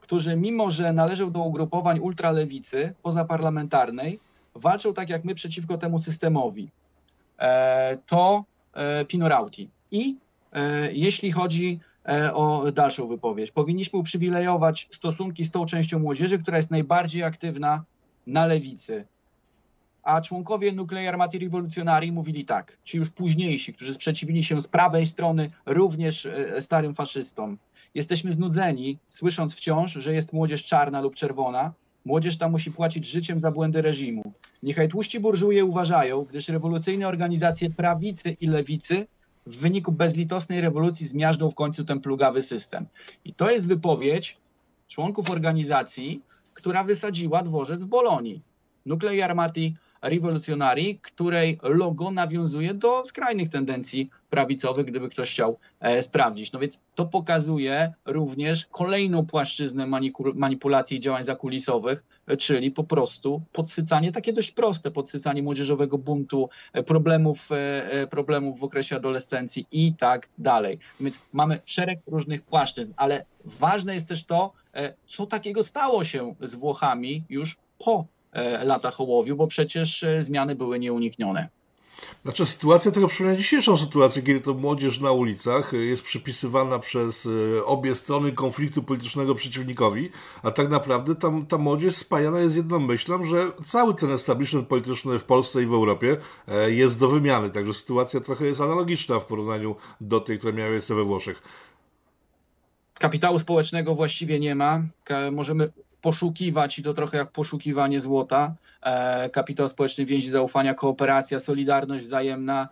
którzy 0.01 0.37
mimo, 0.37 0.71
że 0.71 0.93
należą 0.93 1.33
do 1.33 1.41
ugrupowań 1.41 1.99
ultralewicy 1.99 2.95
pozaparlamentarnej, 3.03 4.21
walczą 4.55 4.95
tak 4.95 5.11
jak 5.11 5.25
my 5.25 5.35
przeciwko 5.35 5.79
temu 5.79 5.99
systemowi. 5.99 6.71
To 8.07 8.45
Pinorauti. 9.09 9.71
I 9.91 10.17
jeśli 10.93 11.33
chodzi 11.33 11.81
E, 11.90 11.90
o 12.33 12.73
dalszą 12.73 13.09
wypowiedź. 13.09 13.51
Powinniśmy 13.51 13.99
uprzywilejować 13.99 14.89
stosunki 14.91 15.45
z 15.45 15.51
tą 15.51 15.67
częścią 15.67 15.99
młodzieży, 15.99 16.39
która 16.39 16.57
jest 16.57 16.71
najbardziej 16.71 17.23
aktywna 17.23 17.85
na 18.27 18.47
lewicy. 18.47 19.05
A 20.03 20.21
członkowie 20.21 20.73
Nuclear 20.73 21.15
Armati 21.15 21.39
Rivoluzionari 21.39 22.13
mówili 22.13 22.45
tak, 22.45 22.79
ci 22.85 22.97
już 22.99 23.11
późniejsi, 23.11 23.75
którzy 23.75 23.95
sprzeciwili 23.95 24.45
się 24.45 24.61
z 24.61 24.69
prawej 24.69 25.07
strony 25.07 25.51
również 25.67 26.27
e, 26.27 26.63
starym 26.63 26.95
faszystom. 26.95 27.59
Jesteśmy 27.95 28.33
znudzeni, 28.33 28.99
słysząc 29.09 29.55
wciąż, 29.55 29.93
że 29.93 30.15
jest 30.15 30.33
młodzież 30.33 30.65
czarna 30.65 31.01
lub 31.01 31.15
czerwona, 31.15 31.73
Młodzież 32.05 32.37
ta 32.37 32.49
musi 32.49 32.71
płacić 32.71 33.07
życiem 33.07 33.39
za 33.39 33.51
błędy 33.51 33.83
reżimu. 33.83 34.33
Niechaj 34.63 34.89
tłuści 34.89 35.21
burżuje 35.21 35.65
uważają, 35.65 36.25
gdyż 36.25 36.49
rewolucyjne 36.49 37.09
organizacje 37.09 37.71
prawicy 37.71 38.37
i 38.41 38.47
lewicy 38.47 39.07
w 39.47 39.57
wyniku 39.57 39.93
bezlitosnej 39.93 40.61
rewolucji 40.61 41.07
zmiażdżą 41.07 41.51
w 41.51 41.55
końcu 41.55 41.85
ten 41.85 42.01
plugawy 42.01 42.43
system. 42.43 42.87
I 43.25 43.35
to 43.35 43.51
jest 43.51 43.69
wypowiedź 43.69 44.37
członków 44.89 45.31
organizacji, 45.31 46.23
która 46.55 46.85
wysadziła 46.85 47.43
dworzec 47.43 47.83
w 47.83 47.87
Bolonii. 47.87 48.43
Nuclei 48.87 49.23
Armati 49.23 49.75
Rivoluzjonari, 50.03 50.99
której 51.03 51.59
logo 51.63 52.11
nawiązuje 52.11 52.75
do 52.75 53.05
skrajnych 53.05 53.49
tendencji 53.49 54.11
prawicowych, 54.31 54.87
gdyby 54.87 55.09
ktoś 55.09 55.31
chciał 55.31 55.59
e, 55.81 56.03
sprawdzić. 56.03 56.53
No 56.53 56.61
więc 56.61 56.81
to 56.95 57.07
pokazuje 57.07 57.93
również 58.05 58.67
kolejną 58.67 59.27
płaszczyznę 59.27 59.87
manipulacji 60.35 60.97
i 60.97 61.01
działań 61.01 61.25
zakulisowych, 61.25 62.05
e, 62.27 62.37
czyli 62.37 62.71
po 62.71 62.85
prostu 62.85 63.43
podsycanie, 63.53 64.13
takie 64.13 64.33
dość 64.33 64.51
proste, 64.51 64.91
podsycanie 64.91 65.43
młodzieżowego 65.43 65.99
buntu, 65.99 66.49
e, 66.73 66.83
problemów, 66.83 67.49
problemów 68.11 68.61
w 68.61 68.65
okresie 68.65 68.97
adolescencji 68.97 69.67
i 69.73 69.95
tak 69.95 70.29
dalej. 70.39 70.79
Więc 71.01 71.19
mamy 71.33 71.61
szereg 71.65 71.99
różnych 72.07 72.43
płaszczyzn, 72.43 72.93
ale 72.97 73.25
ważne 73.45 73.95
jest 73.95 74.09
też 74.09 74.25
to, 74.25 74.53
co 75.07 75.27
takiego 75.27 75.65
stało 75.65 76.05
się 76.05 76.35
z 76.41 76.55
Włochami 76.55 77.25
już 77.29 77.57
po 77.79 78.07
E, 78.20 78.20
latach 78.65 79.01
ołowiu, 79.01 79.37
bo 79.37 79.47
przecież 79.47 80.03
e, 80.03 80.23
zmiany 80.23 80.55
były 80.55 80.79
nieuniknione. 80.79 81.49
Znaczy 82.23 82.47
sytuacja 82.47 82.91
tego 82.91 83.09
przypomina 83.09 83.37
dzisiejszą 83.37 83.77
sytuację, 83.77 84.23
kiedy 84.23 84.41
to 84.41 84.55
młodzież 84.55 85.01
na 85.01 85.13
ulicach 85.13 85.73
jest 85.73 86.03
przypisywana 86.03 86.79
przez 86.79 87.29
e, 87.59 87.65
obie 87.65 87.95
strony 87.95 88.33
konfliktu 88.33 88.83
politycznego 88.83 89.35
przeciwnikowi, 89.35 90.11
a 90.43 90.51
tak 90.51 90.71
naprawdę 90.71 91.15
tam, 91.15 91.47
ta 91.47 91.59
młodzież 91.59 91.97
spajana 91.97 92.41
jest 92.41 92.57
jedną 92.57 92.79
myślą, 92.79 93.25
że 93.25 93.53
cały 93.65 93.95
ten 93.95 94.11
establishment 94.11 94.69
polityczny 94.69 95.19
w 95.19 95.25
Polsce 95.25 95.63
i 95.63 95.67
w 95.67 95.73
Europie 95.73 96.17
jest 96.67 96.99
do 96.99 97.09
wymiany, 97.09 97.51
także 97.51 97.75
sytuacja 97.75 98.21
trochę 98.21 98.47
jest 98.47 98.61
analogiczna 98.61 99.21
w 99.21 99.25
porównaniu 99.25 99.77
do 100.01 100.21
tej, 100.21 100.39
która 100.39 100.53
miała 100.53 100.71
miejsce 100.71 100.95
we 100.95 101.05
Włoszech. 101.05 101.43
Kapitału 102.99 103.39
społecznego 103.39 103.95
właściwie 103.95 104.41
nie 104.41 104.55
ma. 104.55 104.83
Możemy 105.33 105.73
poszukiwać 106.01 106.79
i 106.79 106.83
to 106.83 106.95
trochę 106.95 107.19
jak 107.19 107.33
poszukiwanie 107.33 108.01
złota. 108.01 108.55
E, 108.83 109.31
kapitał 109.31 109.69
społeczny, 109.69 110.05
więzi 110.05 110.31
zaufania, 110.31 110.75
kooperacja, 110.75 111.39
solidarność 111.39 112.05
wzajemna, 112.05 112.69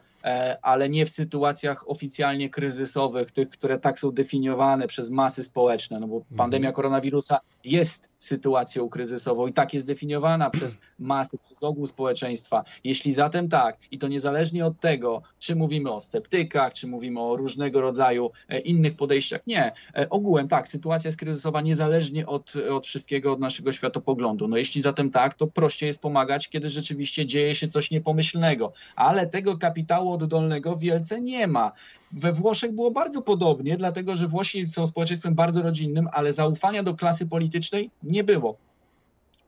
ale 0.63 0.89
nie 0.89 1.07
w 1.07 1.11
sytuacjach 1.11 1.91
oficjalnie 1.91 2.51
kryzysowych, 2.51 3.31
tych, 3.31 3.49
które 3.49 3.79
tak 3.79 3.99
są 3.99 4.11
definiowane 4.11 4.87
przez 4.87 5.11
masy 5.11 5.45
społeczne, 5.45 6.01
no 6.01 6.09
bo 6.09 6.17
mhm. 6.17 6.37
pandemia 6.37 6.73
koronawirusa 6.73 7.41
jest 7.65 8.09
sytuacją 8.19 8.89
kryzysową 8.89 9.47
i 9.47 9.53
tak 9.53 9.75
jest 9.75 9.87
definiowana 9.87 10.51
przez 10.57 10.77
masy, 10.99 11.39
przez 11.39 11.63
ogół 11.63 11.87
społeczeństwa. 11.87 12.65
Jeśli 12.85 13.13
zatem 13.13 13.49
tak, 13.49 13.77
i 13.91 13.99
to 13.99 14.09
niezależnie 14.09 14.67
od 14.67 14.81
tego, 14.81 15.23
czy 15.39 15.57
mówimy 15.57 15.93
o 15.93 16.01
sceptykach, 16.01 16.73
czy 16.73 16.87
mówimy 16.87 17.21
o 17.21 17.37
różnego 17.37 17.81
rodzaju 17.81 18.31
e, 18.49 18.59
innych 18.59 18.97
podejściach, 18.97 19.41
nie. 19.47 19.73
E, 19.95 20.09
ogółem 20.11 20.49
tak, 20.49 20.69
sytuacja 20.69 21.09
jest 21.09 21.19
kryzysowa 21.19 21.61
niezależnie 21.61 22.27
od, 22.27 22.53
od 22.71 22.87
wszystkiego, 22.87 23.33
od 23.33 23.41
naszego 23.41 23.73
światopoglądu. 23.73 24.49
No 24.49 24.57
jeśli 24.57 24.81
zatem 24.81 25.11
tak, 25.11 25.35
to 25.35 25.47
prościej 25.47 25.87
jest 25.87 26.03
pomagać, 26.03 26.49
kiedy 26.49 26.71
rzeczywiście 26.71 27.27
dzieje 27.27 27.55
się 27.55 27.69
coś 27.69 27.91
niepomyślnego, 27.91 28.73
ale 28.97 29.27
tego 29.27 29.59
kapitału 29.59 30.08
oddolnego 30.13 30.77
wielce 30.77 31.21
nie 31.21 31.47
ma. 31.47 31.73
We 32.13 32.33
Włoszech 32.33 32.73
było 32.73 32.91
bardzo 32.91 33.23
podobnie, 33.23 33.77
dlatego 33.77 34.17
że 34.17 34.29
Włosi 34.29 34.67
są 34.67 34.87
społeczeństwem 34.87 35.35
bardzo 35.35 35.63
rodzinnym, 35.63 36.09
ale 36.13 36.33
zaufania 36.33 36.83
do 36.83 36.95
klasy 36.95 37.27
politycznej 37.27 37.91
nie 38.03 38.25
było 38.25 38.57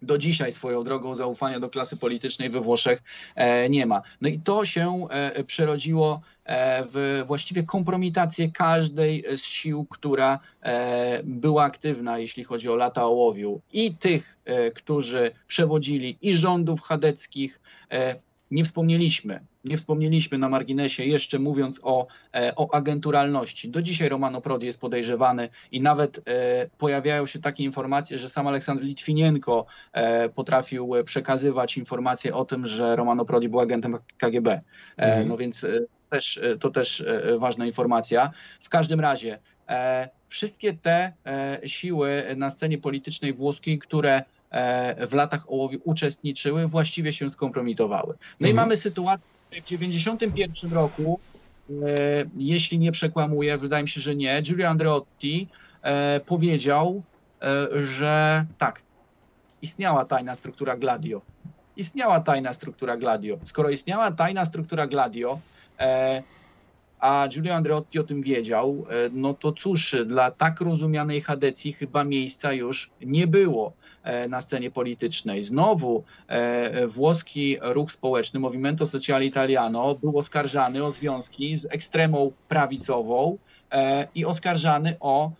do 0.02 0.18
dzisiaj 0.18 0.52
swoją 0.52 0.84
drogą 0.84 1.14
zaufania 1.14 1.60
do 1.60 1.70
klasy 1.70 1.96
politycznej 1.96 2.50
we 2.50 2.60
Włoszech 2.60 3.02
e, 3.34 3.68
nie 3.68 3.86
ma. 3.86 4.02
No 4.20 4.28
i 4.28 4.40
to 4.40 4.64
się 4.64 5.06
e, 5.10 5.44
przerodziło 5.44 6.20
e, 6.44 6.82
w 6.84 7.22
właściwie 7.26 7.62
kompromitację 7.62 8.50
każdej 8.50 9.24
z 9.36 9.44
sił, 9.44 9.86
która 9.90 10.38
była 11.24 11.64
aktywna, 11.64 12.18
jeśli 12.18 12.44
chodzi 12.44 12.68
o 12.68 12.76
lata 12.76 13.04
ołowiu. 13.04 13.60
I 13.72 13.94
tych, 13.94 14.38
którzy 14.74 15.30
przewodzili 15.46 16.18
i 16.22 16.34
rządów 16.34 16.80
chadeckich, 16.80 17.60
nie 18.50 18.64
wspomnieliśmy, 18.64 19.40
nie 19.64 19.76
wspomnieliśmy 19.76 20.38
na 20.38 20.48
marginesie 20.48 21.04
jeszcze 21.04 21.38
mówiąc 21.38 21.80
o, 21.82 22.06
e, 22.34 22.52
o 22.56 22.74
agenturalności. 22.74 23.68
Do 23.68 23.82
dzisiaj 23.82 24.08
Romano 24.08 24.40
Prodi 24.40 24.66
jest 24.66 24.80
podejrzewany 24.80 25.48
i 25.72 25.80
nawet 25.80 26.18
e, 26.18 26.22
pojawiają 26.78 27.26
się 27.26 27.38
takie 27.38 27.64
informacje, 27.64 28.18
że 28.18 28.28
sam 28.28 28.46
Aleksander 28.46 28.86
Litwinienko 28.86 29.66
e, 29.92 30.28
potrafił 30.28 30.90
przekazywać 31.04 31.76
informacje 31.76 32.34
o 32.34 32.44
tym, 32.44 32.66
że 32.66 32.96
Romano 32.96 33.24
Prodi 33.24 33.48
był 33.48 33.60
agentem 33.60 33.98
KGB. 34.18 34.60
Mhm. 34.96 35.28
No 35.28 35.36
więc 35.36 35.66
też, 36.08 36.40
to 36.60 36.70
też 36.70 37.04
ważna 37.38 37.66
informacja. 37.66 38.30
W 38.60 38.68
każdym 38.68 39.00
razie 39.00 39.38
wszystkie 40.28 40.72
te 40.72 41.12
siły 41.66 42.24
na 42.36 42.50
scenie 42.50 42.78
politycznej 42.78 43.32
włoskiej, 43.32 43.78
które 43.78 44.22
w 45.08 45.12
latach 45.12 45.50
ołowiu 45.50 45.78
uczestniczyły, 45.84 46.66
właściwie 46.66 47.12
się 47.12 47.30
skompromitowały. 47.30 48.14
No 48.40 48.48
mhm. 48.48 48.50
i 48.50 48.54
mamy 48.54 48.76
sytuację, 48.76 49.24
w 49.50 49.64
1991 49.64 50.72
roku, 50.72 51.20
e, 51.70 51.72
jeśli 52.36 52.78
nie 52.78 52.92
przekłamuję, 52.92 53.58
wydaje 53.58 53.82
mi 53.82 53.88
się, 53.88 54.00
że 54.00 54.16
nie, 54.16 54.42
Giulio 54.42 54.68
Andreotti 54.68 55.48
e, 55.82 56.20
powiedział, 56.20 57.02
że 57.84 58.46
tak, 58.58 58.82
istniała 59.62 60.04
tajna 60.04 60.34
struktura 60.34 60.76
Gladio. 60.76 61.22
Istniała 61.76 62.20
tajna 62.20 62.52
struktura 62.52 62.96
Gladio. 62.96 63.38
Skoro 63.44 63.70
istniała 63.70 64.10
tajna 64.10 64.44
struktura 64.44 64.86
Gladio, 64.86 65.38
a 67.00 67.28
Giulio 67.28 67.54
Andreotti 67.54 67.98
o 67.98 68.02
tym 68.02 68.22
wiedział, 68.22 68.86
no 69.12 69.34
to 69.34 69.52
cóż, 69.52 69.96
dla 70.06 70.30
tak 70.30 70.60
rozumianej 70.60 71.20
Hadecji 71.20 71.72
chyba 71.72 72.04
miejsca 72.04 72.52
już 72.52 72.90
nie 73.00 73.26
było. 73.26 73.72
E, 74.02 74.28
na 74.28 74.40
scenie 74.40 74.70
politycznej. 74.70 75.44
Znowu 75.44 76.04
e, 76.28 76.86
włoski 76.86 77.56
ruch 77.60 77.92
społeczny, 77.92 78.40
Movimento 78.40 78.86
Sociale 78.86 79.26
Italiano, 79.26 79.94
był 79.94 80.18
oskarżany 80.18 80.84
o 80.84 80.90
związki 80.90 81.58
z 81.58 81.64
ekstremą 81.64 82.32
prawicową 82.48 83.38
e, 83.72 84.08
i 84.14 84.24
oskarżany 84.24 84.96
o 85.00 85.30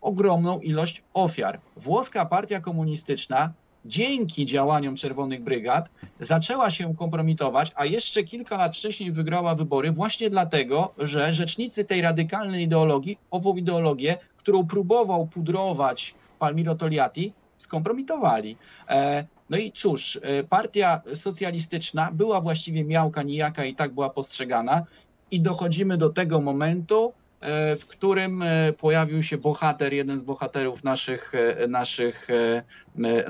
ogromną 0.00 0.60
ilość 0.60 1.02
ofiar. 1.14 1.60
Włoska 1.76 2.26
partia 2.26 2.60
komunistyczna 2.60 3.52
dzięki 3.86 4.46
działaniom 4.46 4.96
Czerwonych 4.96 5.42
Brygad 5.42 5.90
zaczęła 6.20 6.70
się 6.70 6.94
kompromitować, 6.94 7.72
a 7.74 7.84
jeszcze 7.84 8.24
kilka 8.24 8.56
lat 8.56 8.76
wcześniej 8.76 9.12
wygrała 9.12 9.54
wybory 9.54 9.92
właśnie 9.92 10.30
dlatego, 10.30 10.94
że 10.98 11.34
rzecznicy 11.34 11.84
tej 11.84 12.00
radykalnej 12.00 12.62
ideologii, 12.62 13.18
ową 13.30 13.56
ideologię, 13.56 14.16
którą 14.36 14.66
próbował 14.66 15.26
pudrować 15.26 16.14
Palmiro 16.38 16.74
Togliatti, 16.74 17.32
skompromitowali. 17.58 18.56
E, 18.88 19.26
no 19.50 19.56
i 19.56 19.72
cóż, 19.72 20.18
e, 20.22 20.44
partia 20.44 21.02
socjalistyczna 21.14 22.10
była 22.12 22.40
właściwie 22.40 22.84
miałka 22.84 23.22
nijaka 23.22 23.64
i 23.64 23.74
tak 23.74 23.94
była 23.94 24.10
postrzegana 24.10 24.82
i 25.30 25.40
dochodzimy 25.40 25.96
do 25.96 26.10
tego 26.10 26.40
momentu, 26.40 27.12
w 27.80 27.86
którym 27.86 28.42
e, 28.42 28.72
pojawił 28.72 29.22
się 29.22 29.38
bohater, 29.38 29.92
jeden 29.92 30.18
z 30.18 30.22
bohaterów 30.22 30.84
naszych, 30.84 31.32
e, 31.34 31.68
naszych, 31.68 32.28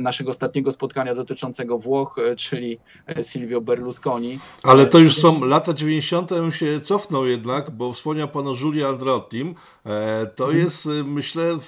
naszego 0.01 0.31
ostatniego 0.31 0.73
spotkania 0.73 1.15
dotyczącego 1.15 1.79
Włoch, 1.79 2.17
czyli 2.37 2.79
Silvio 3.23 3.61
Berlusconi. 3.61 4.39
Ale 4.63 4.87
to 4.87 4.99
już 4.99 5.17
są 5.17 5.45
lata 5.45 5.75
90. 5.75 6.31
się 6.51 6.81
cofnął 6.81 7.27
jednak, 7.27 7.71
bo 7.71 7.93
wspomniał 7.93 8.29
pan 8.29 8.49
o 8.49 8.55
Giulio 8.55 8.89
Andreottim. 8.89 9.55
To 10.37 10.45
mhm. 10.45 10.65
jest, 10.65 10.89
myślę, 11.05 11.59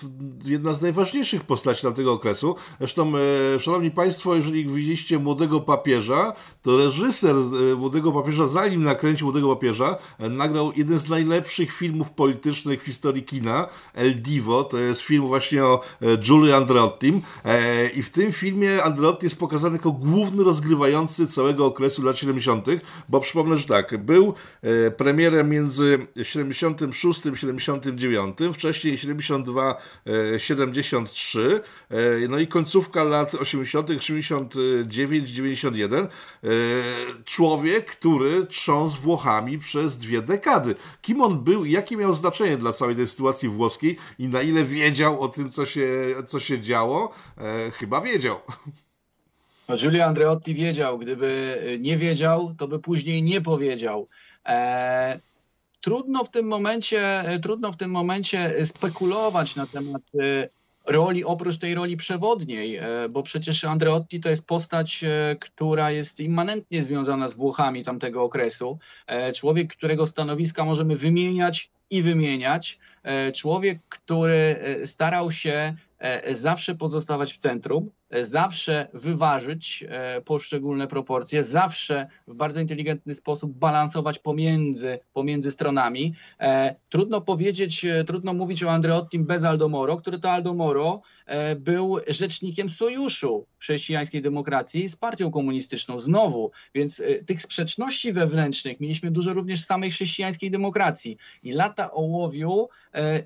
jedna 0.44 0.74
z 0.74 0.82
najważniejszych 0.82 1.44
postaci 1.44 1.82
tamtego 1.82 2.12
okresu. 2.12 2.56
Zresztą, 2.78 3.12
szanowni 3.58 3.90
państwo, 3.90 4.34
jeżeli 4.34 4.66
widzieliście 4.66 5.18
Młodego 5.18 5.60
Papieża, 5.60 6.32
to 6.62 6.76
reżyser 6.76 7.36
Młodego 7.76 8.12
Papieża, 8.12 8.48
zanim 8.48 8.82
nakręcił 8.82 9.26
Młodego 9.26 9.56
Papieża, 9.56 9.96
nagrał 10.18 10.72
jeden 10.76 10.98
z 10.98 11.08
najlepszych 11.08 11.72
filmów 11.72 12.10
politycznych 12.10 12.82
w 12.82 12.84
historii 12.84 13.22
kina, 13.22 13.68
El 13.94 14.22
Divo, 14.22 14.64
to 14.64 14.78
jest 14.78 15.00
film 15.00 15.26
właśnie 15.26 15.64
o 15.64 15.80
e, 16.02 16.16
Giulio 16.16 16.56
Andreottim 16.56 17.20
e, 17.44 17.88
i 17.88 18.02
w 18.02 18.10
tym 18.10 18.32
filmie 18.32 18.82
Andreotti 18.82 19.26
jest 19.26 19.38
pokazany 19.38 19.76
jako 19.76 19.92
główny 19.92 20.44
rozgrywający 20.44 21.26
całego 21.26 21.66
okresu 21.66 22.02
lat 22.02 22.18
70., 22.18 22.66
bo 23.08 23.20
przypomnę, 23.20 23.58
że 23.58 23.64
tak, 23.64 24.04
był 24.04 24.34
e, 24.62 24.90
premierem 24.90 25.48
między 25.48 26.06
76 26.22 27.26
a 27.26 27.36
79 27.36 28.07
79, 28.10 28.56
wcześniej 28.56 28.98
72-73, 28.98 31.60
no 32.28 32.38
i 32.38 32.46
końcówka 32.46 33.04
lat 33.04 33.34
80., 33.34 33.88
89-91. 33.88 36.08
Człowiek, 37.24 37.86
który 37.86 38.46
trząsł 38.46 39.00
Włochami 39.00 39.58
przez 39.58 39.98
dwie 39.98 40.22
dekady. 40.22 40.74
Kim 41.02 41.22
on 41.22 41.44
był 41.44 41.64
i 41.64 41.70
jakie 41.70 41.96
miał 41.96 42.12
znaczenie 42.12 42.56
dla 42.56 42.72
całej 42.72 42.96
tej 42.96 43.06
sytuacji 43.06 43.48
włoskiej 43.48 43.96
i 44.18 44.28
na 44.28 44.42
ile 44.42 44.64
wiedział 44.64 45.20
o 45.20 45.28
tym, 45.28 45.50
co 45.50 45.66
się, 45.66 45.88
co 46.26 46.40
się 46.40 46.60
działo? 46.60 47.14
Chyba 47.72 48.00
wiedział. 48.00 48.40
No, 49.68 49.76
Giulio 49.76 50.04
Andreotti 50.04 50.54
wiedział, 50.54 50.98
gdyby 50.98 51.58
nie 51.80 51.96
wiedział, 51.96 52.54
to 52.58 52.68
by 52.68 52.78
później 52.78 53.22
nie 53.22 53.40
powiedział. 53.40 54.08
E, 54.46 55.20
trudno 55.80 56.24
w 56.24 56.30
tym 56.30 56.46
momencie, 56.46 57.24
trudno 57.42 57.72
w 57.72 57.76
tym 57.76 57.90
momencie 57.90 58.66
spekulować 58.66 59.56
na 59.56 59.66
temat 59.66 60.02
e, 60.20 60.48
roli, 60.86 61.24
oprócz 61.24 61.56
tej 61.58 61.74
roli 61.74 61.96
przewodniej, 61.96 62.76
e, 62.76 63.08
bo 63.10 63.22
przecież 63.22 63.64
Andreotti 63.64 64.20
to 64.20 64.30
jest 64.30 64.46
postać, 64.46 65.04
e, 65.04 65.36
która 65.40 65.90
jest 65.90 66.20
immanentnie 66.20 66.82
związana 66.82 67.28
z 67.28 67.34
Włochami 67.34 67.84
tamtego 67.84 68.22
okresu. 68.22 68.78
Człowiek, 69.34 69.76
którego 69.76 70.06
stanowiska 70.06 70.64
możemy 70.64 70.96
wymieniać 70.96 71.70
i 71.90 72.02
wymieniać. 72.02 72.78
Człowiek, 73.34 73.78
który 73.88 74.56
starał 74.84 75.30
się 75.30 75.74
zawsze 76.32 76.74
pozostawać 76.74 77.32
w 77.32 77.38
centrum, 77.38 77.90
zawsze 78.20 78.86
wyważyć 78.94 79.84
e, 79.88 80.20
poszczególne 80.20 80.86
proporcje, 80.86 81.44
zawsze 81.44 82.06
w 82.28 82.34
bardzo 82.34 82.60
inteligentny 82.60 83.14
sposób 83.14 83.52
balansować 83.52 84.18
pomiędzy, 84.18 84.98
pomiędzy 85.12 85.50
stronami. 85.50 86.14
E, 86.40 86.74
trudno 86.88 87.20
powiedzieć, 87.20 87.84
e, 87.84 88.04
trudno 88.04 88.34
mówić 88.34 88.62
o 88.62 88.70
Andreottim 88.70 89.24
bez 89.24 89.44
Aldomoro, 89.44 89.96
który 89.96 90.18
to 90.18 90.30
Aldomoro 90.30 91.02
był 91.56 91.98
rzecznikiem 92.08 92.68
sojuszu 92.68 93.46
chrześcijańskiej 93.58 94.22
demokracji 94.22 94.88
z 94.88 94.96
partią 94.96 95.30
komunistyczną 95.30 95.98
znowu, 95.98 96.50
więc 96.74 97.02
tych 97.26 97.42
sprzeczności 97.42 98.12
wewnętrznych 98.12 98.80
mieliśmy 98.80 99.10
dużo 99.10 99.34
również 99.34 99.62
w 99.62 99.66
samej 99.66 99.90
chrześcijańskiej 99.90 100.50
demokracji. 100.50 101.16
I 101.42 101.52
lata 101.52 101.77
ołowiu, 101.86 102.68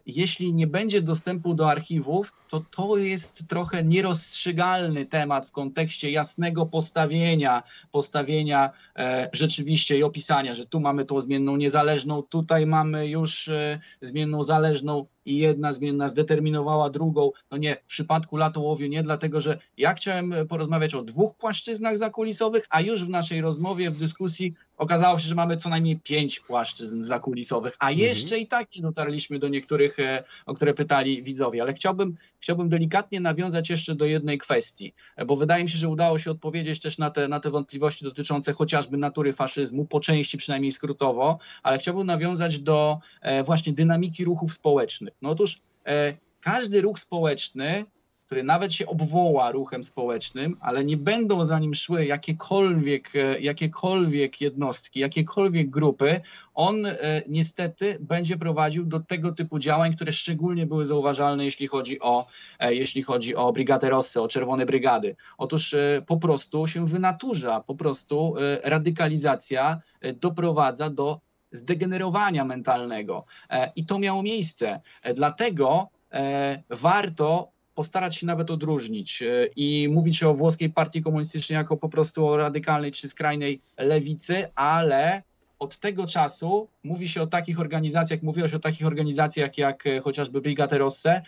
jeśli 0.07 0.55
nie 0.55 0.67
będzie 0.67 1.03
dostępu 1.03 1.55
do 1.55 1.71
archiwów, 1.71 2.33
to 2.53 2.65
to 2.77 2.97
jest 2.97 3.49
trochę 3.49 3.85
nierozstrzygane 3.85 5.07
temat 5.07 5.47
w 5.47 5.53
kontekście 5.53 6.11
jasnego 6.11 6.67
postawienia, 6.67 7.63
postawienia 7.91 8.71
e, 8.97 9.29
rzeczywiście 9.33 9.99
i 9.99 10.03
opisania, 10.03 10.55
że 10.55 10.67
tu 10.67 10.81
mamy 10.81 11.05
tą 11.05 11.21
zmienną 11.21 11.57
niezależną, 11.57 12.23
tutaj 12.23 12.67
mamy 12.67 13.09
już 13.09 13.49
e, 13.49 13.79
zmienną 14.03 14.43
zależną, 14.43 15.07
i 15.27 15.37
jedna 15.37 15.73
zmienna 15.73 16.09
zdeterminowała 16.09 16.91
drugą. 16.91 17.31
No 17.51 17.57
nie, 17.57 17.77
w 17.77 17.87
przypadku 17.87 18.37
latołowiu 18.37 18.87
nie, 18.87 19.03
dlatego 19.03 19.41
że 19.41 19.59
ja 19.77 19.95
chciałem 19.95 20.35
porozmawiać 20.49 20.95
o 20.95 21.03
dwóch 21.03 21.35
płaszczyznach 21.37 21.99
zakulisowych, 21.99 22.67
a 22.71 22.81
już 22.81 23.05
w 23.05 23.09
naszej 23.09 23.41
rozmowie, 23.41 23.91
w 23.91 23.99
dyskusji 23.99 24.55
okazało 24.77 25.19
się, 25.19 25.29
że 25.29 25.35
mamy 25.35 25.57
co 25.57 25.69
najmniej 25.69 26.01
pięć 26.01 26.41
płaszczyzn 26.41 27.03
zakulisowych, 27.03 27.73
a 27.79 27.91
mhm. 27.91 28.09
jeszcze 28.09 28.39
i 28.39 28.47
tak 28.47 28.77
nie 28.77 28.83
dotarliśmy 28.83 29.39
do 29.39 29.49
niektórych, 29.49 29.99
e, 29.99 30.25
o 30.47 30.55
które 30.55 30.75
pytali 30.75 31.23
widzowie. 31.23 31.63
Ale 31.63 31.75
chciałbym, 31.75 32.17
chciałbym 32.41 32.69
delikatnie 32.69 33.21
nawiązać 33.21 33.71
jeszcze 33.71 33.95
do 33.95 34.05
jednej 34.05 34.39
kwestii, 34.39 34.95
bo 35.27 35.37
wydaje 35.37 35.65
mi 35.65 35.71
się, 35.71 35.79
że 35.79 35.89
udało 35.89 36.19
się 36.19 36.31
odpowiedzieć 36.31 36.81
też 36.81 36.99
na 36.99 37.11
te, 37.11 37.29
na 37.29 37.41
te 37.41 37.51
wątpliwości 37.51 38.05
dotyczące 38.05 38.53
chociażby 38.53 38.97
natury 38.97 39.33
faszyzmu, 39.33 39.85
po 39.85 40.01
części 40.01 40.39
przynajmniej 40.39 40.73
skrótowo, 40.73 41.39
ale 41.63 41.79
chciałbym 41.79 42.07
nawiązać 42.07 42.59
do 42.59 42.99
e, 43.21 43.45
właśnie 43.45 43.73
dynamiki 43.73 44.25
ruchów 44.25 44.55
społecznych. 44.55 45.12
No 45.23 45.31
otóż 45.31 45.61
e, 45.87 46.15
każdy 46.41 46.81
ruch 46.81 46.99
społeczny, 46.99 47.85
który 48.33 48.45
nawet 48.45 48.73
się 48.73 48.87
obwoła 48.87 49.51
ruchem 49.51 49.83
społecznym, 49.83 50.57
ale 50.61 50.85
nie 50.85 50.97
będą 50.97 51.45
za 51.45 51.59
nim 51.59 51.75
szły 51.75 52.07
jakiekolwiek, 52.07 53.17
e, 53.17 53.41
jakiekolwiek 53.41 54.41
jednostki, 54.41 55.01
jakiekolwiek 55.01 55.71
grupy, 55.71 56.21
on 56.55 56.87
e, 56.87 56.97
niestety 57.29 57.99
będzie 58.01 58.37
prowadził 58.37 58.85
do 58.85 59.01
tego 59.01 59.33
typu 59.33 59.59
działań, 59.59 59.95
które 59.95 60.13
szczególnie 60.13 60.67
były 60.67 60.87
zauważalne, 60.87 61.45
jeśli 61.45 61.67
chodzi 61.67 62.01
o, 62.01 62.27
e, 62.59 62.75
jeśli 62.75 63.03
chodzi 63.03 63.37
o 63.37 63.53
Brigadę 63.53 63.91
Rossy, 63.91 64.21
o 64.21 64.29
Czerwone 64.29 64.67
Brygady. 64.67 65.17
Otóż 65.39 65.75
e, 65.75 66.03
po 66.07 66.17
prostu 66.17 66.67
się 66.67 66.87
wynaturza, 66.87 67.61
po 67.61 67.75
prostu 67.75 68.35
e, 68.37 68.71
radykalizacja 68.71 69.81
e, 70.01 70.13
doprowadza 70.13 70.91
do 70.91 71.21
zdegenerowania 71.53 72.45
mentalnego. 72.45 73.25
E, 73.51 73.73
I 73.77 73.87
to 73.87 73.99
miało 73.99 74.23
miejsce. 74.23 74.81
E, 75.03 75.15
dlatego 75.15 75.89
e, 76.13 76.63
warto 76.71 77.49
postarać 77.75 78.17
się 78.17 78.27
nawet 78.27 78.51
odróżnić 78.51 79.23
i 79.57 79.89
mówić 79.93 80.23
o 80.23 80.35
włoskiej 80.35 80.71
partii 80.71 81.03
komunistycznej 81.03 81.57
jako 81.57 81.77
po 81.77 81.89
prostu 81.89 82.27
o 82.27 82.37
radykalnej 82.37 82.93
czy 82.93 83.09
skrajnej 83.09 83.61
lewicy, 83.79 84.49
ale 84.55 85.23
od 85.59 85.79
tego 85.79 86.07
czasu 86.07 86.69
mówi 86.85 87.09
się 87.09 87.23
o 87.23 87.27
takich 87.27 87.61
organizacjach, 87.61 88.23
mówiło 88.23 88.49
się 88.49 88.57
o 88.57 88.61
takich 88.61 88.87
organizacjach 88.87 89.59
jak 89.59 89.85
chociażby 90.03 90.41
Brigate 90.41 90.79
Rosse, 90.79 91.23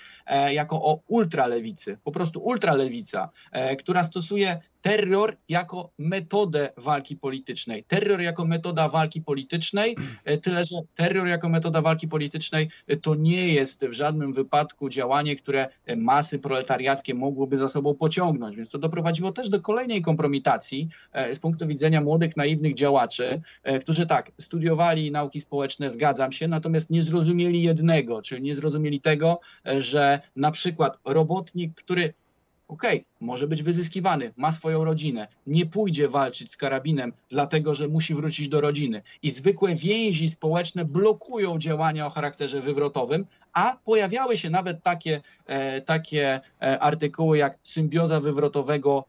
jako 0.51 0.77
o 0.83 1.01
ultralewicy, 1.07 1.99
po 2.05 2.13
prostu 2.13 2.41
ultralewica, 2.41 3.31
która 3.79 4.05
stosuje 4.05 4.61
terror 4.85 5.37
jako 5.49 5.91
metodę 5.99 6.73
walki 6.77 7.17
politycznej. 7.17 7.85
Terror 7.85 8.21
jako 8.21 8.45
metoda 8.45 8.89
walki 8.89 9.23
politycznej, 9.23 9.97
tyle 10.43 10.65
że 10.65 10.77
terror 10.95 11.27
jako 11.27 11.49
metoda 11.49 11.83
walki 11.83 12.09
politycznej 12.09 12.69
to 13.03 13.15
nie 13.15 13.49
jest 13.49 13.87
w 13.87 13.93
żadnym 13.93 14.33
wypadku 14.33 14.89
działanie, 14.89 15.37
które 15.37 15.69
masy 15.97 16.39
proletariackie 16.39 17.15
mogłyby 17.15 17.57
za 17.57 17.69
sobą 17.69 17.95
pociągnąć. 17.95 18.57
Więc 18.57 18.71
to 18.71 18.79
doprowadziło 18.79 19.33
też 19.33 19.49
do 19.49 19.61
kolejnej 19.61 20.03
kompromitacji 20.03 20.89
z 21.33 21.39
punktu 21.39 21.67
widzenia 21.67 22.01
młodych, 22.01 22.37
naiwnych 22.37 22.75
działaczy, 22.75 23.41
którzy 23.81 24.07
tak, 24.07 24.33
studiowali 24.41 25.11
nauki 25.11 25.41
społeczne, 25.41 25.91
zgadzam 25.91 26.33
się, 26.33 26.49
natomiast 26.49 26.91
nie 26.91 27.03
zrozumieli 27.03 27.63
jednego, 27.63 28.23
czyli 28.23 28.43
nie 28.43 28.55
zrozumieli 28.55 29.01
tego, 29.01 29.41
że 29.79 30.21
na 30.37 30.51
przykład 30.51 30.99
robotnik, 31.05 31.75
który 31.75 32.15
okej, 32.69 32.97
okay, 32.97 33.05
może 33.21 33.47
być 33.47 33.63
wyzyskiwany, 33.63 34.33
ma 34.37 34.51
swoją 34.51 34.85
rodzinę, 34.85 35.29
nie 35.47 35.67
pójdzie 35.67 36.09
walczyć 36.09 36.53
z 36.53 36.57
karabinem, 36.57 37.13
dlatego 37.31 37.75
że 37.75 37.89
musi 37.89 38.15
wrócić 38.15 38.49
do 38.49 38.61
rodziny. 38.61 39.03
I 39.23 39.31
zwykłe 39.31 39.75
więzi 39.75 40.29
społeczne 40.29 40.85
blokują 40.85 41.59
działania 41.59 42.07
o 42.07 42.11
charakterze 42.11 42.61
wywrotowym, 42.61 43.27
a 43.53 43.77
pojawiały 43.85 44.37
się 44.37 44.51
nawet 44.51 44.83
takie, 44.83 45.21
e, 45.47 45.81
takie 45.81 46.41
e, 46.63 46.81
artykuły 46.81 47.39
jak 47.39 47.59
symbioza 47.63 48.21
wywrotowego 48.21 49.05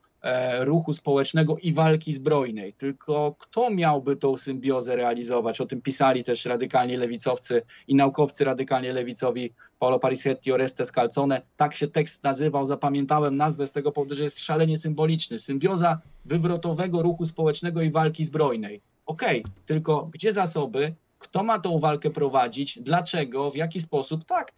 ruchu 0.59 0.93
społecznego 0.93 1.57
i 1.57 1.71
walki 1.71 2.13
zbrojnej. 2.13 2.73
Tylko 2.73 3.35
kto 3.39 3.69
miałby 3.69 4.15
tą 4.15 4.37
symbiozę 4.37 4.95
realizować? 4.95 5.61
O 5.61 5.65
tym 5.65 5.81
pisali 5.81 6.23
też 6.23 6.45
radykalnie 6.45 6.97
lewicowcy 6.97 7.61
i 7.87 7.95
naukowcy 7.95 8.43
radykalnie 8.43 8.93
lewicowi 8.93 9.53
Paolo 9.79 9.99
Parischetti, 9.99 10.51
Oreste 10.51 10.85
Scalzone. 10.85 11.41
Tak 11.57 11.75
się 11.75 11.87
tekst 11.87 12.23
nazywał, 12.23 12.65
zapamiętałem 12.65 13.37
nazwę 13.37 13.67
z 13.67 13.71
tego 13.71 13.91
powodu, 13.91 14.15
że 14.15 14.23
jest 14.23 14.39
szalenie 14.39 14.77
symboliczny. 14.77 15.39
Symbioza 15.39 16.01
wywrotowego 16.25 17.01
ruchu 17.01 17.25
społecznego 17.25 17.81
i 17.81 17.91
walki 17.91 18.25
zbrojnej. 18.25 18.81
Okej, 19.05 19.41
okay, 19.41 19.53
tylko 19.65 20.09
gdzie 20.13 20.33
zasoby, 20.33 20.95
kto 21.19 21.43
ma 21.43 21.59
tą 21.59 21.79
walkę 21.79 22.09
prowadzić, 22.09 22.79
dlaczego, 22.81 23.51
w 23.51 23.55
jaki 23.55 23.81
sposób. 23.81 24.25
Tak, 24.25 24.53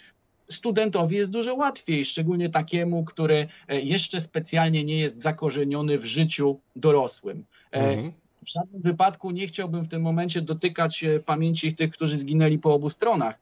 studentowi 0.50 1.16
jest 1.16 1.32
dużo 1.32 1.56
łatwiej, 1.56 2.06
szczególnie 2.06 2.50
takiemu, 2.50 3.06
który 3.06 3.48
e, 3.68 3.82
jeszcze 3.82 4.22
specjalnie 4.22 4.84
nie 4.84 5.00
jest 5.00 5.22
zakorzeniony 5.22 5.98
w 5.98 6.06
życiu 6.06 6.60
dorosłym. 6.76 7.46
E, 7.72 7.80
mhm. 7.80 8.14
W 8.44 8.50
żadnym 8.52 8.82
wypadku 8.82 9.32
nie 9.32 9.48
chciałbym 9.48 9.84
w 9.84 9.88
tym 9.88 10.02
momencie 10.02 10.42
dotykać 10.42 11.04
e, 11.04 11.20
pamięci 11.20 11.76
tych, 11.76 11.92
którzy 11.92 12.18
zginęli 12.18 12.60
po 12.60 12.74
obu 12.74 12.90
stronach, 12.90 13.40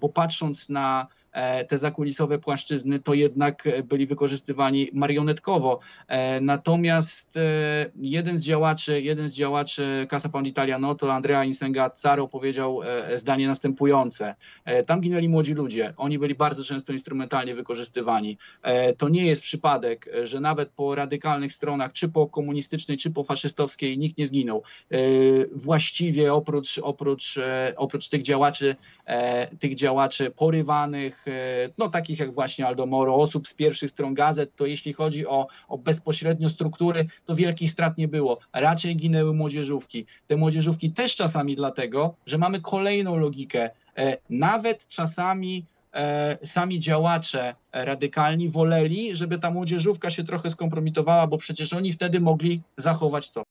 bo 0.00 0.08
patrząc 0.08 0.68
na 0.68 1.06
te 1.68 1.78
zakulisowe 1.78 2.38
płaszczyzny 2.38 2.98
to 2.98 3.14
jednak 3.14 3.68
byli 3.84 4.06
wykorzystywani 4.06 4.90
marionetkowo. 4.92 5.80
E, 6.08 6.40
natomiast 6.40 7.36
e, 7.36 7.40
jeden 8.02 8.38
z 8.38 8.42
działaczy, 8.42 9.02
jeden 9.02 9.28
z 9.28 9.32
działaczy 9.32 10.06
Casa 10.10 10.28
Pound 10.28 10.46
Italiano, 10.46 10.94
to 10.94 11.12
Andrea 11.12 11.44
Insengazzaro 11.44 12.28
powiedział 12.28 12.80
zdanie 13.14 13.46
następujące. 13.46 14.34
Tam 14.86 15.00
ginęli 15.00 15.28
młodzi 15.28 15.54
ludzie. 15.54 15.94
Oni 15.96 16.18
byli 16.18 16.34
bardzo 16.34 16.64
często 16.64 16.92
instrumentalnie 16.92 17.54
wykorzystywani. 17.54 18.38
To 18.98 19.08
nie 19.08 19.26
jest 19.26 19.42
przypadek, 19.42 20.08
że 20.24 20.40
nawet 20.40 20.68
po 20.68 20.94
radykalnych 20.94 21.52
stronach, 21.52 21.92
czy 21.92 22.08
po 22.08 22.26
komunistycznej, 22.26 22.96
czy 22.96 23.10
po 23.10 23.24
faszystowskiej, 23.24 23.98
nikt 23.98 24.18
nie 24.18 24.26
zginął. 24.26 24.62
Właściwie 25.52 26.34
oprócz, 26.34 26.78
oprócz, 26.78 27.38
oprócz 27.76 28.08
tych 28.08 28.22
działaczy, 28.22 28.76
tych 29.58 29.74
działaczy 29.74 30.30
porywanych, 30.30 31.19
E, 31.26 31.68
no 31.78 31.88
takich 31.88 32.18
jak 32.18 32.32
właśnie 32.32 32.66
Aldo 32.66 32.86
Moro, 32.86 33.14
osób 33.14 33.48
z 33.48 33.54
pierwszych 33.54 33.90
stron 33.90 34.14
gazet, 34.14 34.56
to 34.56 34.66
jeśli 34.66 34.92
chodzi 34.92 35.26
o, 35.26 35.46
o 35.68 35.78
bezpośrednio 35.78 36.48
struktury, 36.48 37.06
to 37.24 37.34
wielkich 37.34 37.72
strat 37.72 37.98
nie 37.98 38.08
było. 38.08 38.38
Raczej 38.52 38.96
ginęły 38.96 39.34
młodzieżówki. 39.34 40.06
Te 40.26 40.36
młodzieżówki 40.36 40.90
też 40.90 41.16
czasami 41.16 41.56
dlatego, 41.56 42.14
że 42.26 42.38
mamy 42.38 42.60
kolejną 42.60 43.16
logikę 43.16 43.70
Nawet 44.30 44.88
czasami 44.88 45.64
sami 46.44 46.78
działacze 46.78 47.54
radykalni 47.72 48.48
woleli, 48.48 49.16
żeby 49.16 49.38
ta 49.38 49.50
młodzieżówka 49.50 50.10
się 50.10 50.24
trochę 50.24 50.50
skompromitowała, 50.50 51.26
bo 51.26 51.38
przecież 51.38 51.72
oni 51.72 51.92
wtedy 51.92 52.20
mogli 52.20 52.62
zachować 52.76 53.28
co? 53.28 53.42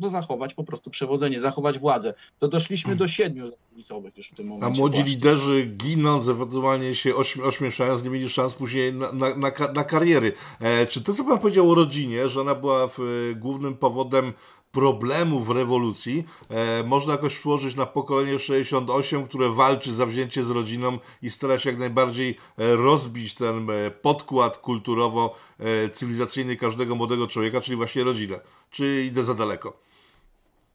No 0.00 0.10
zachować 0.10 0.54
po 0.54 0.64
prostu 0.64 0.90
przewodzenie, 0.90 1.40
zachować 1.40 1.78
władzę. 1.78 2.14
To 2.38 2.48
doszliśmy 2.48 2.96
do 2.96 3.08
siedmiu 3.08 3.46
zakulisowych 3.46 4.16
już 4.16 4.28
w 4.28 4.34
tym 4.34 4.46
momencie. 4.46 4.66
A 4.66 4.80
młodzi 4.80 4.98
właśnie. 4.98 5.14
liderzy 5.14 5.66
ginąc, 5.66 6.28
ewentualnie 6.28 6.94
się 6.94 7.14
ośmieszając, 7.44 8.04
nie 8.04 8.10
mieli 8.10 8.28
szans 8.28 8.54
później 8.54 8.92
na, 8.92 9.12
na, 9.12 9.34
na, 9.34 9.52
na 9.74 9.84
kariery. 9.84 10.32
E, 10.60 10.86
czy 10.86 11.02
to, 11.02 11.14
co 11.14 11.24
pan 11.24 11.38
powiedział 11.38 11.70
o 11.70 11.74
rodzinie, 11.74 12.28
że 12.28 12.40
ona 12.40 12.54
była 12.54 12.88
w, 12.88 13.00
e, 13.00 13.34
głównym 13.34 13.76
powodem 13.76 14.32
problemów 14.72 15.46
w 15.46 15.50
rewolucji 15.50 16.24
e, 16.50 16.82
można 16.84 17.12
jakoś 17.12 17.40
włożyć 17.40 17.76
na 17.76 17.86
pokolenie 17.86 18.38
68, 18.38 19.28
które 19.28 19.50
walczy 19.50 19.92
za 19.92 20.06
wzięcie 20.06 20.44
z 20.44 20.50
rodziną 20.50 20.98
i 21.22 21.30
stara 21.30 21.58
się 21.58 21.70
jak 21.70 21.78
najbardziej 21.78 22.36
e, 22.58 22.76
rozbić 22.76 23.34
ten 23.34 23.70
e, 23.70 23.90
podkład 23.90 24.58
kulturowo-cywilizacyjny 24.58 26.56
każdego 26.56 26.94
młodego 26.94 27.26
człowieka, 27.26 27.60
czyli 27.60 27.76
właśnie 27.76 28.04
rodzinę. 28.04 28.40
Czy 28.70 29.04
idę 29.04 29.24
za 29.24 29.34
daleko? 29.34 29.87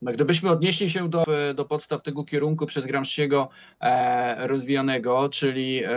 No, 0.04 0.12
gdybyśmy 0.12 0.50
odnieśli 0.50 0.90
się 0.90 1.10
do, 1.10 1.24
do 1.56 1.66
podstaw 1.66 2.02
tego 2.02 2.24
kierunku 2.24 2.66
przez 2.66 2.86
Gramsciego 2.86 3.50
e, 3.82 4.48
rozwijanego, 4.48 5.30
czyli 5.30 5.84
e, 5.84 5.90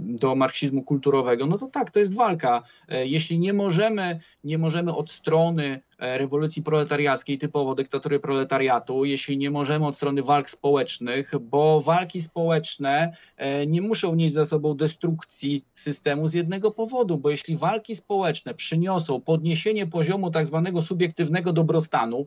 do 0.00 0.34
marksizmu 0.34 0.82
kulturowego, 0.82 1.46
no 1.46 1.58
to 1.58 1.66
tak, 1.66 1.90
to 1.90 1.98
jest 1.98 2.14
walka. 2.14 2.62
E, 2.88 3.06
jeśli 3.06 3.38
nie 3.38 3.52
możemy, 3.52 4.20
nie 4.44 4.58
możemy 4.58 4.94
od 4.94 5.10
strony 5.10 5.80
e, 5.98 6.18
rewolucji 6.18 6.62
proletariackiej, 6.62 7.38
typowo 7.38 7.74
dyktatury 7.74 8.20
proletariatu, 8.20 9.04
jeśli 9.04 9.38
nie 9.38 9.50
możemy 9.50 9.86
od 9.86 9.96
strony 9.96 10.22
walk 10.22 10.50
społecznych, 10.50 11.32
bo 11.40 11.80
walki 11.80 12.22
społeczne 12.22 13.16
e, 13.36 13.66
nie 13.66 13.82
muszą 13.82 14.14
nieść 14.14 14.34
za 14.34 14.44
sobą 14.44 14.74
destrukcji 14.74 15.64
systemu 15.74 16.28
z 16.28 16.34
jednego 16.34 16.70
powodu, 16.70 17.18
bo 17.18 17.30
jeśli 17.30 17.56
walki 17.56 17.96
społeczne 17.96 18.54
przyniosą 18.54 19.20
podniesienie 19.20 19.86
poziomu 19.86 20.30
tak 20.30 20.46
zwanego 20.46 20.82
subiektywnego 20.82 21.52
dobrostanu, 21.52 22.26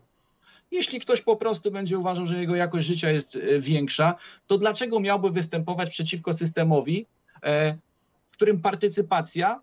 jeśli 0.71 0.99
ktoś 0.99 1.21
po 1.21 1.35
prostu 1.35 1.71
będzie 1.71 1.99
uważał, 1.99 2.25
że 2.25 2.39
jego 2.39 2.55
jakość 2.55 2.87
życia 2.87 3.11
jest 3.11 3.35
e, 3.35 3.59
większa, 3.59 4.15
to 4.47 4.57
dlaczego 4.57 4.99
miałby 4.99 5.31
występować 5.31 5.89
przeciwko 5.89 6.33
systemowi, 6.33 7.05
e, 7.43 7.77
w 8.31 8.33
którym 8.33 8.61
partycypacja 8.61 9.61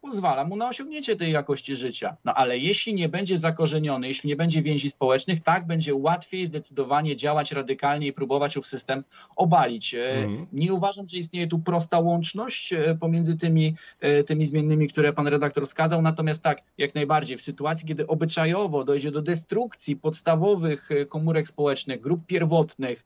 pozwala 0.00 0.44
mu 0.44 0.56
na 0.56 0.68
osiągnięcie 0.68 1.16
tej 1.16 1.32
jakości 1.32 1.76
życia. 1.76 2.16
No 2.24 2.34
ale 2.34 2.58
jeśli 2.58 2.94
nie 2.94 3.08
będzie 3.08 3.38
zakorzeniony, 3.38 4.08
jeśli 4.08 4.28
nie 4.28 4.36
będzie 4.36 4.62
więzi 4.62 4.90
społecznych, 4.90 5.40
tak 5.40 5.66
będzie 5.66 5.94
łatwiej 5.94 6.46
zdecydowanie 6.46 7.16
działać 7.16 7.52
radykalnie 7.52 8.06
i 8.06 8.12
próbować 8.12 8.56
ów 8.56 8.66
system 8.66 9.04
obalić. 9.36 9.94
Mm. 9.94 10.46
Nie 10.52 10.74
uważam, 10.74 11.06
że 11.06 11.16
istnieje 11.16 11.46
tu 11.46 11.58
prosta 11.58 12.00
łączność 12.00 12.72
e, 12.72 12.96
pomiędzy 13.00 13.36
tymi, 13.36 13.74
e, 14.00 14.24
tymi 14.24 14.46
zmiennymi, 14.46 14.88
które 14.88 15.12
pan 15.12 15.28
redaktor 15.28 15.66
wskazał, 15.66 16.02
natomiast 16.02 16.42
tak, 16.42 16.62
jak 16.78 16.94
najbardziej, 16.94 17.38
w 17.38 17.42
sytuacji, 17.42 17.88
kiedy 17.88 18.06
obyczajowo 18.06 18.84
dojdzie 18.84 19.10
do 19.10 19.22
destrukcji 19.22 19.96
podstawowych 19.96 20.88
komórek 21.08 21.48
społecznych, 21.48 22.00
grup 22.00 22.26
pierwotnych, 22.26 23.04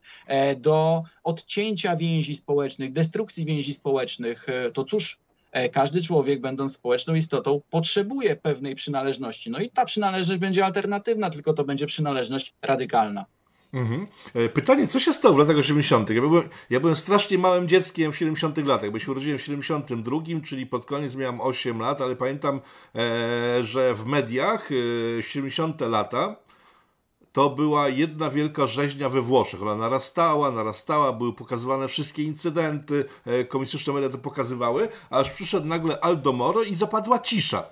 do 0.57 1.03
odcięcia 1.23 1.95
więzi 1.95 2.35
społecznych, 2.35 2.93
destrukcji 2.93 3.45
więzi 3.45 3.73
społecznych, 3.73 4.47
to 4.73 4.83
cóż, 4.83 5.19
E, 5.19 5.24
każdy 5.71 6.01
człowiek, 6.01 6.41
będąc 6.41 6.73
społeczną 6.73 7.15
istotą, 7.15 7.61
potrzebuje 7.69 8.35
pewnej 8.35 8.75
przynależności. 8.75 9.49
No 9.49 9.59
i 9.59 9.69
ta 9.69 9.85
przynależność 9.85 10.41
będzie 10.41 10.65
alternatywna, 10.65 11.29
tylko 11.29 11.53
to 11.53 11.63
będzie 11.63 11.85
przynależność 11.85 12.53
radykalna. 12.61 13.25
Mhm. 13.73 14.07
E, 14.33 14.49
pytanie, 14.49 14.87
co 14.87 14.99
się 14.99 15.13
stało 15.13 15.35
w 15.35 15.37
latach 15.37 15.57
80.? 15.57 16.09
Ja 16.09 16.21
byłem, 16.21 16.49
ja 16.69 16.79
byłem 16.79 16.95
strasznie 16.95 17.37
małym 17.37 17.67
dzieckiem 17.67 18.11
w 18.11 18.17
70 18.17 18.57
latach, 18.57 18.91
bo 18.91 18.99
się 18.99 19.11
urodziłem 19.11 19.37
w 19.37 19.41
72, 19.41 20.17
czyli 20.45 20.65
pod 20.65 20.85
koniec 20.85 21.15
miałem 21.15 21.41
8 21.41 21.79
lat, 21.79 22.01
ale 22.01 22.15
pamiętam, 22.15 22.61
e, 22.95 23.63
że 23.63 23.95
w 23.95 24.05
mediach 24.05 24.69
e, 25.19 25.23
70 25.23 25.81
lata 25.81 26.44
to 27.35 27.49
była 27.49 27.89
jedna 27.89 28.29
wielka 28.29 28.67
rzeźnia 28.67 29.09
we 29.09 29.21
Włoszech. 29.21 29.61
Ona 29.61 29.75
narastała, 29.75 30.51
narastała, 30.51 31.13
były 31.13 31.33
pokazywane 31.33 31.87
wszystkie 31.87 32.23
incydenty, 32.23 33.05
e, 33.25 33.45
komisjuszne 33.45 33.93
media 33.93 34.09
to 34.09 34.17
pokazywały, 34.17 34.87
aż 35.09 35.31
przyszedł 35.31 35.67
nagle 35.67 35.99
Aldo 35.99 36.33
Moro 36.33 36.63
i 36.63 36.75
zapadła 36.75 37.19
cisza. 37.19 37.63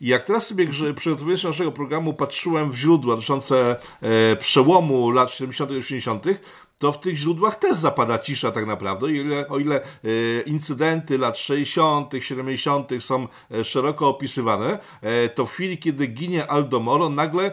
I 0.00 0.06
jak 0.06 0.22
teraz 0.22 0.46
sobie 0.46 0.66
przygotowując 0.94 1.40
się 1.40 1.48
naszego 1.48 1.72
programu 1.72 2.14
patrzyłem 2.14 2.70
w 2.70 2.76
źródła 2.76 3.14
dotyczące 3.14 3.76
e, 4.00 4.36
przełomu 4.36 5.10
lat 5.10 5.30
70. 5.30 5.70
i 5.70 5.76
80., 5.76 6.24
to 6.78 6.92
w 6.92 7.00
tych 7.00 7.16
źródłach 7.16 7.56
też 7.56 7.76
zapada 7.76 8.18
cisza 8.18 8.52
tak 8.52 8.66
naprawdę. 8.66 9.06
O 9.06 9.08
ile, 9.08 9.48
o 9.48 9.58
ile 9.58 9.80
e, 9.82 9.86
incydenty 10.46 11.18
lat 11.18 11.38
60., 11.38 12.12
70. 12.20 12.90
są 12.98 13.28
e, 13.50 13.64
szeroko 13.64 14.08
opisywane, 14.08 14.78
to 15.34 15.46
w 15.46 15.52
chwili, 15.52 15.78
kiedy 15.78 16.06
ginie 16.06 16.46
Aldo 16.46 16.80
Moro, 16.80 17.08
nagle 17.08 17.52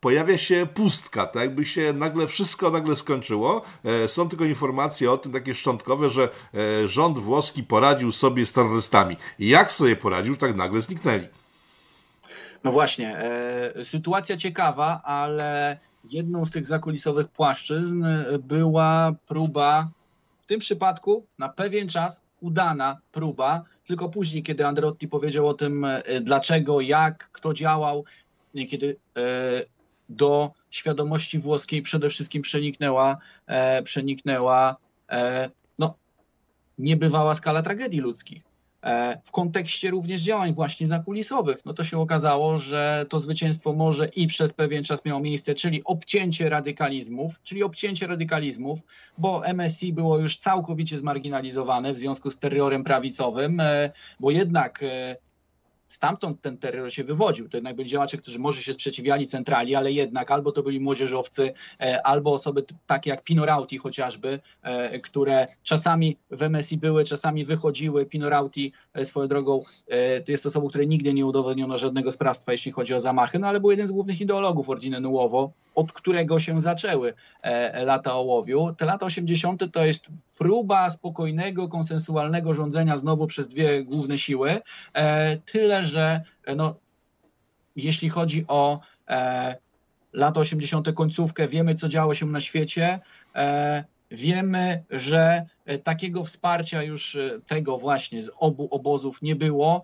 pojawia 0.00 0.38
się 0.38 0.66
pustka, 0.74 1.26
tak 1.26 1.42
jakby 1.42 1.64
się 1.64 1.92
nagle 1.92 2.26
wszystko 2.26 2.70
nagle 2.70 2.96
skończyło. 2.96 3.62
E, 3.84 4.08
są 4.08 4.28
tylko 4.28 4.44
informacje 4.44 5.12
o 5.12 5.18
tym 5.18 5.32
takie 5.32 5.54
szczątkowe, 5.54 6.10
że 6.10 6.28
e, 6.54 6.88
rząd 6.88 7.18
włoski 7.18 7.62
poradził 7.62 8.12
sobie 8.12 8.46
z 8.46 8.52
terrorystami. 8.52 9.16
Jak 9.38 9.72
sobie 9.72 9.96
poradził, 9.96 10.36
tak 10.36 10.56
nagle 10.56 10.82
zniknęli. 10.82 11.26
No 12.64 12.72
właśnie, 12.72 13.16
e, 13.16 13.84
sytuacja 13.84 14.36
ciekawa, 14.36 15.00
ale 15.04 15.78
jedną 16.04 16.44
z 16.44 16.50
tych 16.50 16.66
zakulisowych 16.66 17.28
płaszczyzn 17.28 18.04
była 18.42 19.12
próba, 19.26 19.88
w 20.42 20.46
tym 20.46 20.60
przypadku 20.60 21.26
na 21.38 21.48
pewien 21.48 21.88
czas 21.88 22.20
udana 22.40 22.98
próba, 23.12 23.64
tylko 23.86 24.08
później, 24.08 24.42
kiedy 24.42 24.66
Andreotti 24.66 25.08
powiedział 25.08 25.48
o 25.48 25.54
tym, 25.54 25.86
dlaczego, 26.20 26.80
jak, 26.80 27.28
kto 27.32 27.54
działał, 27.54 28.04
kiedy 28.68 28.96
do 30.10 30.50
świadomości 30.70 31.38
włoskiej 31.38 31.82
przede 31.82 32.10
wszystkim 32.10 32.42
przeniknęła, 32.42 33.16
e, 33.46 33.82
przeniknęła 33.82 34.76
e, 35.10 35.50
no, 35.78 35.94
niebywała 36.78 37.34
skala 37.34 37.62
tragedii 37.62 38.00
ludzkich. 38.00 38.42
E, 38.84 39.20
w 39.24 39.30
kontekście 39.30 39.90
również 39.90 40.20
działań 40.20 40.54
właśnie 40.54 40.86
zakulisowych, 40.86 41.64
no 41.64 41.72
to 41.74 41.84
się 41.84 41.98
okazało, 41.98 42.58
że 42.58 43.06
to 43.08 43.20
zwycięstwo 43.20 43.72
może 43.72 44.06
i 44.06 44.26
przez 44.26 44.52
pewien 44.52 44.84
czas 44.84 45.04
miało 45.04 45.20
miejsce, 45.20 45.54
czyli 45.54 45.84
obcięcie 45.84 46.48
radykalizmów, 46.48 47.40
czyli 47.42 47.62
obcięcie 47.62 48.06
radykalizmów, 48.06 48.80
bo 49.18 49.42
MSI 49.54 49.92
było 49.92 50.18
już 50.18 50.36
całkowicie 50.36 50.98
zmarginalizowane 50.98 51.92
w 51.94 51.98
związku 51.98 52.30
z 52.30 52.38
terrorem 52.38 52.84
prawicowym, 52.84 53.60
e, 53.60 53.90
bo 54.20 54.30
jednak 54.30 54.82
e, 54.82 55.16
stamtąd 55.92 56.40
ten 56.40 56.58
terror 56.58 56.92
się 56.92 57.04
wywodził. 57.04 57.48
To 57.48 57.56
jednak 57.56 57.76
byli 57.76 57.88
działacze, 57.88 58.16
którzy 58.16 58.38
może 58.38 58.62
się 58.62 58.72
sprzeciwiali 58.72 59.26
centrali, 59.26 59.74
ale 59.74 59.92
jednak 59.92 60.30
albo 60.30 60.52
to 60.52 60.62
byli 60.62 60.80
młodzieżowcy, 60.80 61.52
e, 61.80 62.06
albo 62.06 62.32
osoby 62.32 62.64
takie 62.86 63.10
jak 63.10 63.24
Pinorauti 63.24 63.78
chociażby, 63.78 64.40
e, 64.62 64.98
które 64.98 65.46
czasami 65.62 66.16
w 66.30 66.42
MSI 66.42 66.76
były, 66.76 67.04
czasami 67.04 67.44
wychodziły. 67.44 68.06
Pinorauti 68.06 68.72
e, 68.94 69.04
swoją 69.04 69.28
drogą 69.28 69.60
to 70.24 70.32
jest 70.32 70.46
osobą, 70.46 70.68
której 70.68 70.88
nigdy 70.88 71.14
nie 71.14 71.26
udowodniono 71.26 71.78
żadnego 71.78 72.12
sprawstwa, 72.12 72.52
jeśli 72.52 72.72
chodzi 72.72 72.94
o 72.94 73.00
zamachy, 73.00 73.38
no 73.38 73.46
ale 73.46 73.60
był 73.60 73.70
jeden 73.70 73.86
z 73.86 73.90
głównych 73.90 74.20
ideologów 74.20 74.68
Ordiny 74.68 75.00
Nuovo, 75.00 75.52
od 75.80 75.92
którego 75.92 76.40
się 76.40 76.60
zaczęły 76.60 77.14
lata 77.84 78.14
ołowiu. 78.14 78.74
Te 78.76 78.84
lata 78.84 79.06
80. 79.06 79.72
to 79.72 79.84
jest 79.84 80.08
próba 80.38 80.90
spokojnego, 80.90 81.68
konsensualnego 81.68 82.54
rządzenia 82.54 82.96
znowu 82.96 83.26
przez 83.26 83.48
dwie 83.48 83.84
główne 83.84 84.18
siły. 84.18 84.58
Tyle, 85.44 85.84
że 85.84 86.20
e, 86.44 86.54
no, 86.56 86.74
jeśli 87.76 88.08
chodzi 88.08 88.44
o 88.48 88.80
e, 89.08 89.56
lata 90.12 90.40
80. 90.40 90.92
końcówkę, 90.92 91.48
wiemy, 91.48 91.74
co 91.74 91.88
działo 91.88 92.14
się 92.14 92.26
na 92.26 92.40
świecie. 92.40 92.98
E, 94.10 94.16
wiemy, 94.16 94.84
że 94.90 95.46
e, 95.66 95.78
takiego 95.78 96.24
wsparcia 96.24 96.82
już 96.82 97.16
e, 97.16 97.40
tego 97.46 97.78
właśnie 97.78 98.22
z 98.22 98.30
obu 98.38 98.68
obozów 98.70 99.22
nie 99.22 99.36
było. 99.36 99.82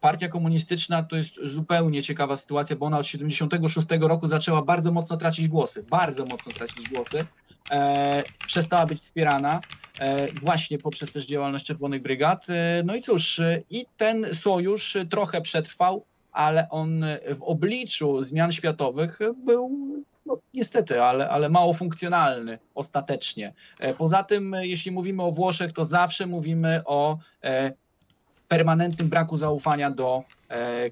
Partia 0.00 0.28
komunistyczna 0.28 1.02
to 1.02 1.16
jest 1.16 1.40
zupełnie 1.42 2.02
ciekawa 2.02 2.36
sytuacja, 2.36 2.76
bo 2.76 2.86
ona 2.86 2.98
od 2.98 3.06
76 3.06 3.88
roku 4.00 4.26
zaczęła 4.26 4.62
bardzo 4.62 4.92
mocno 4.92 5.16
tracić 5.16 5.48
głosy, 5.48 5.82
bardzo 5.82 6.24
mocno 6.24 6.52
tracić 6.52 6.88
głosy. 6.88 7.26
Przestała 8.46 8.86
być 8.86 9.00
wspierana. 9.00 9.60
E, 9.98 10.32
właśnie 10.32 10.78
poprzez 10.78 11.12
też 11.12 11.26
działalność 11.26 11.66
Czerwonych 11.66 12.02
Brygad. 12.02 12.46
E, 12.48 12.82
no 12.84 12.94
i 12.94 13.02
cóż, 13.02 13.38
e, 13.38 13.62
i 13.70 13.86
ten 13.96 14.34
sojusz 14.34 14.96
trochę 15.10 15.40
przetrwał, 15.40 16.04
ale 16.32 16.68
on 16.70 17.04
w 17.34 17.42
obliczu 17.42 18.22
zmian 18.22 18.52
światowych 18.52 19.18
był 19.44 19.70
no, 20.26 20.38
niestety, 20.54 21.02
ale, 21.02 21.28
ale 21.28 21.48
mało 21.48 21.72
funkcjonalny 21.72 22.58
ostatecznie. 22.74 23.52
Poza 23.98 24.22
tym, 24.22 24.56
jeśli 24.60 24.90
mówimy 24.90 25.22
o 25.22 25.32
Włoszech, 25.32 25.72
to 25.72 25.84
zawsze 25.84 26.26
mówimy 26.26 26.80
o 26.84 27.18
permanentnym 28.48 29.08
braku 29.08 29.36
zaufania 29.36 29.90
do 29.90 30.22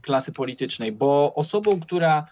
klasy 0.03 0.33
politycznej, 0.33 0.93
bo 0.93 1.35
osobą, 1.35 1.81
która 1.81 2.27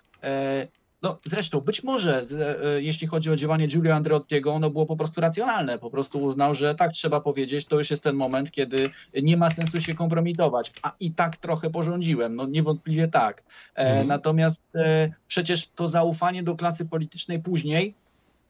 no 1.02 1.18
zresztą 1.24 1.60
być 1.60 1.82
może, 1.82 2.22
z, 2.22 2.40
e, 2.40 2.82
jeśli 2.82 3.06
chodzi 3.06 3.30
o 3.30 3.36
działanie 3.36 3.66
Giulio 3.66 3.94
Andreottiego, 3.94 4.52
ono 4.52 4.70
było 4.70 4.86
po 4.86 4.96
prostu 4.96 5.20
racjonalne. 5.20 5.78
Po 5.78 5.90
prostu 5.90 6.22
uznał, 6.22 6.54
że 6.54 6.74
tak 6.74 6.92
trzeba 6.92 7.20
powiedzieć, 7.20 7.64
to 7.64 7.78
już 7.78 7.90
jest 7.90 8.02
ten 8.02 8.16
moment, 8.16 8.50
kiedy 8.50 8.90
nie 9.22 9.36
ma 9.36 9.50
sensu 9.50 9.80
się 9.80 9.94
kompromitować. 9.94 10.72
A 10.82 10.92
i 11.00 11.10
tak 11.10 11.36
trochę 11.36 11.70
porządziłem, 11.70 12.36
no 12.36 12.46
niewątpliwie 12.46 13.08
tak. 13.08 13.42
E, 13.74 13.78
mhm. 13.78 14.06
Natomiast 14.06 14.62
e, 14.74 15.12
przecież 15.28 15.68
to 15.74 15.88
zaufanie 15.88 16.42
do 16.42 16.56
klasy 16.56 16.84
politycznej 16.84 17.42
później, 17.42 17.94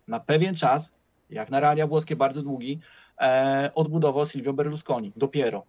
na 0.09 0.21
pewien 0.21 0.55
czas, 0.55 0.93
jak 1.31 1.51
na 1.51 1.61
realia 1.61 1.87
włoskie 1.87 2.17
bardzo 2.17 2.43
długi, 2.43 2.79
e, 3.21 3.71
odbudował 3.75 4.27
Silvio 4.27 4.53
Berlusconi. 4.53 5.13
Dopiero. 5.17 5.63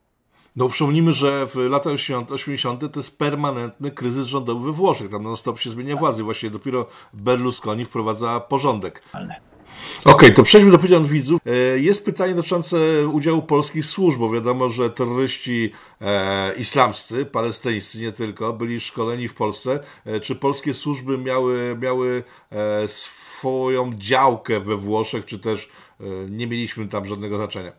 No 0.56 0.70
przypomnijmy, 0.70 1.14
że 1.14 1.48
w 1.48 1.56
latach 1.56 1.94
80. 1.94 2.92
to 2.94 3.00
jest 3.00 3.18
permanentny 3.18 3.92
kryzys 3.92 4.26
rządowy 4.26 4.66
we 4.66 4.72
Włoszech. 4.72 5.12
Tam 5.12 5.24
non 5.24 5.38
stop 5.38 5.60
się 5.60 5.70
zmienia 5.70 5.96
władzy. 5.96 6.24
Właśnie 6.24 6.50
dopiero 6.50 6.88
Berlusconi 7.14 7.86
wprowadza 7.86 8.40
porządek. 8.40 9.04
Okej, 10.00 10.14
okay, 10.14 10.32
to 10.32 10.44
przejdźmy 10.44 10.72
do 10.72 10.78
pytań 10.78 11.08
widzów. 11.08 11.40
E, 11.46 11.80
jest 11.80 12.06
pytanie 12.06 12.36
dotyczące 12.36 13.08
udziału 13.08 13.42
polskich 13.42 13.86
służb, 13.86 14.20
bo 14.20 14.30
wiadomo, 14.30 14.70
że 14.70 14.90
terroryści 14.90 15.72
e, 16.02 16.54
islamscy, 16.54 17.26
palestyńscy 17.26 18.00
nie 18.00 18.12
tylko, 18.12 18.54
byli 18.54 18.80
szkoleni 18.80 19.28
w 19.28 19.34
Polsce. 19.34 19.80
E, 20.06 20.20
czy 20.20 20.36
polskie 20.36 20.74
służby 20.74 21.18
miały, 21.18 21.78
miały 21.82 22.24
e, 22.52 22.88
swoją 22.88 23.94
działkę 23.94 24.60
we 24.60 24.76
Włoszech, 24.76 25.26
czy 25.26 25.40
też 25.40 25.70
nie 26.30 26.48
mieliśmy 26.48 26.88
tam 26.88 27.06
żadnego 27.06 27.38
znaczenia? 27.38 27.72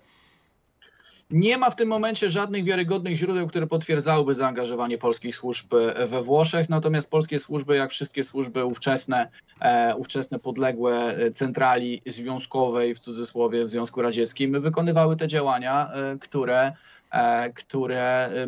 Nie 1.33 1.59
ma 1.59 1.70
w 1.70 1.76
tym 1.76 1.89
momencie 1.89 2.30
żadnych 2.30 2.64
wiarygodnych 2.64 3.16
źródeł, 3.16 3.49
które 3.49 3.66
potwierdzałyby 3.66 4.35
zaangażowanie 4.35 4.99
polskich 4.99 5.37
służb 5.37 5.74
e, 5.74 6.07
we 6.07 6.22
Włoszech, 6.22 6.68
natomiast 6.68 7.11
polskie 7.11 7.39
służby, 7.39 7.76
jak 7.76 7.91
wszystkie 7.91 8.24
służby 8.24 8.64
ówczesne, 8.64 9.28
e, 9.61 9.97
ówczesne 9.97 10.39
podległe 10.39 11.16
e, 11.16 11.30
centrali 11.30 12.03
związkowej, 12.07 12.95
w 12.95 12.99
cudzysłowie 12.99 13.64
w 13.64 13.70
Związku 13.70 14.03
Radzieckim, 14.03 14.61
wykonywały 14.61 15.16
te 15.16 15.28
działania, 15.28 15.91
które 16.20 16.43
które 16.53 16.72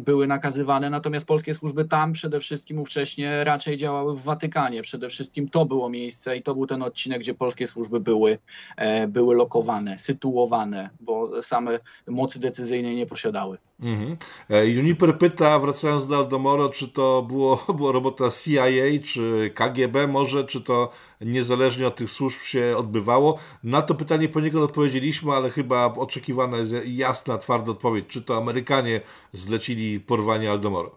były 0.01 0.27
nakazywane, 0.27 0.91
natomiast 0.91 1.27
polskie 1.27 1.55
służby 1.55 1.85
tam 1.85 2.13
przede 2.13 2.41
wszystkim 2.41 2.79
ówcześnie 2.79 3.45
raczej 3.45 3.77
działały 3.77 4.17
w 4.17 4.23
Watykanie. 4.23 4.83
Przede 4.83 5.09
wszystkim 5.09 5.49
to 5.49 5.67
było 5.67 5.89
miejsce 5.89 6.37
i 6.37 6.43
to 6.43 6.55
był 6.55 6.67
ten 6.67 6.83
odcinek, 6.83 7.21
gdzie 7.21 7.35
polskie 7.35 7.67
służby 7.67 8.01
były, 8.01 8.39
e, 8.77 9.09
były 9.09 9.35
lokowane, 9.35 9.99
sytuowane, 9.99 10.91
bo 11.01 11.43
same 11.43 11.79
mocy 12.07 12.41
decyzyjnej 12.41 12.97
nie 12.97 13.07
posiadały. 13.07 13.59
Mhm. 13.85 14.17
E, 14.51 14.67
Juniper 14.67 15.19
pyta, 15.19 15.59
wracając 15.59 16.07
do 16.07 16.17
Aldomoro, 16.17 16.69
czy 16.69 16.89
to 16.89 17.23
było, 17.23 17.93
robota 17.93 18.25
CIA, 18.31 18.65
czy 19.05 19.51
KGB 19.55 20.07
może, 20.07 20.45
czy 20.45 20.61
to 20.61 20.91
niezależnie 21.21 21.87
od 21.87 21.95
tych 21.95 22.11
służb 22.11 22.41
się 22.41 22.75
odbywało? 22.77 23.39
Na 23.65 23.83
to 23.83 23.95
pytanie 23.95 24.29
poniekąd 24.29 24.65
odpowiedzieliśmy, 24.65 25.33
ale 25.33 25.51
chyba 25.51 25.85
oczekiwana 25.87 26.57
jest 26.57 26.75
jasna, 26.87 27.39
twarda 27.39 27.71
odpowiedź. 27.71 28.05
Czy 28.09 28.23
to 28.23 28.37
Amerykanie 28.37 29.01
zlecili 29.33 30.01
porwanie 30.01 30.51
Aldomoro? 30.51 30.91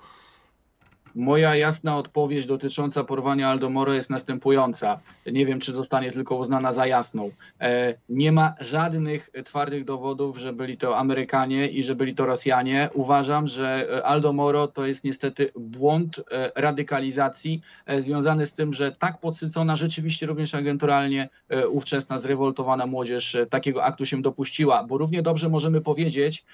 Moja 1.18 1.56
jasna 1.56 1.98
odpowiedź 1.98 2.46
dotycząca 2.46 3.04
porwania 3.04 3.50
Aldomoro 3.50 3.94
jest 3.94 4.10
następująca. 4.10 5.00
Nie 5.26 5.46
wiem, 5.46 5.60
czy 5.60 5.74
zostanie 5.74 6.12
tylko 6.12 6.36
uznana 6.36 6.72
za 6.72 6.88
jasną. 6.88 7.32
E, 7.62 7.94
nie 8.10 8.32
ma 8.32 8.54
żadnych 8.60 9.30
twardych 9.46 9.86
dowodów, 9.86 10.38
że 10.38 10.54
byli 10.54 10.78
to 10.78 10.98
Amerykanie 10.98 11.68
i 11.68 11.84
że 11.84 11.96
byli 11.96 12.16
to 12.16 12.26
Rosjanie. 12.26 12.90
Uważam, 12.94 13.48
że 13.48 13.88
Aldomoro 14.04 14.68
to 14.68 14.86
jest 14.86 15.04
niestety 15.04 15.52
błąd 15.56 16.20
e, 16.32 16.52
radykalizacji 16.56 17.62
e, 17.86 18.02
związany 18.02 18.46
z 18.46 18.54
tym, 18.54 18.74
że 18.74 18.92
tak 18.92 19.20
podsycona, 19.20 19.76
rzeczywiście 19.76 20.26
również 20.26 20.56
agenturalnie 20.56 21.30
ówczesna 21.70 22.18
zrewoltowana 22.18 22.86
młodzież 22.86 23.38
takiego 23.50 23.84
aktu 23.84 24.06
się 24.06 24.22
dopuściła, 24.22 24.84
bo 24.84 24.98
równie 24.98 25.22
dobrze 25.22 25.50
możemy 25.50 25.82
powiedzieć, 25.82 26.46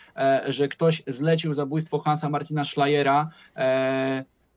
że 0.48 0.68
ktoś 0.68 1.04
zlecił 1.08 1.54
zabójstwo 1.54 2.00
Hansa 2.00 2.30
Martina 2.30 2.64
Schleiera 2.64 3.30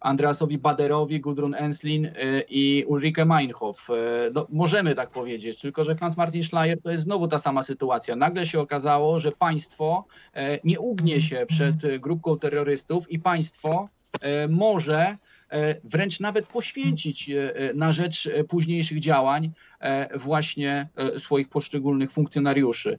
Andreasowi 0.00 0.58
Baderowi, 0.58 1.20
Gudrun 1.20 1.54
Enslin 1.54 2.04
y, 2.04 2.44
i 2.48 2.84
Ulrike 2.86 3.24
Meinhof. 3.24 3.90
Y, 3.90 3.92
no, 4.34 4.46
możemy 4.50 4.94
tak 4.94 5.10
powiedzieć, 5.10 5.60
tylko 5.60 5.84
że 5.84 5.96
Hans-Martin 5.96 6.42
Schleyer 6.42 6.82
to 6.82 6.90
jest 6.90 7.04
znowu 7.04 7.28
ta 7.28 7.38
sama 7.38 7.62
sytuacja. 7.62 8.16
Nagle 8.16 8.46
się 8.46 8.60
okazało, 8.60 9.18
że 9.20 9.32
państwo 9.32 10.04
y, 10.36 10.40
nie 10.64 10.80
ugnie 10.80 11.22
się 11.22 11.46
przed 11.46 11.98
grupką 11.98 12.38
terrorystów 12.38 13.10
i 13.10 13.18
państwo 13.18 13.88
może 14.48 14.96
E, 14.96 15.16
wręcz 15.84 16.20
nawet 16.20 16.46
poświęcić 16.46 17.30
e, 17.30 17.52
na 17.74 17.92
rzecz 17.92 18.26
e, 18.26 18.44
późniejszych 18.44 19.00
działań 19.00 19.50
właśnie 20.14 20.88
swoich 21.18 21.48
poszczególnych 21.48 22.12
funkcjonariuszy. 22.12 22.98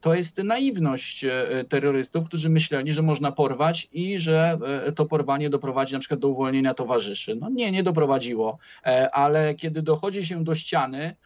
To 0.00 0.14
jest 0.14 0.38
naiwność 0.38 1.26
terrorystów, 1.68 2.24
którzy 2.24 2.50
myśleli, 2.50 2.92
że 2.92 3.02
można 3.02 3.32
porwać 3.32 3.88
i 3.92 4.18
że 4.18 4.58
to 4.94 5.06
porwanie 5.06 5.50
doprowadzi 5.50 5.94
na 5.94 6.00
przykład 6.00 6.20
do 6.20 6.28
uwolnienia 6.28 6.74
towarzyszy. 6.74 7.34
No 7.34 7.50
nie, 7.50 7.72
nie 7.72 7.82
doprowadziło, 7.82 8.58
ale 9.12 9.54
kiedy 9.54 9.82
dochodzi 9.82 10.26
się 10.26 10.44
do 10.44 10.54
ściany, 10.54 11.16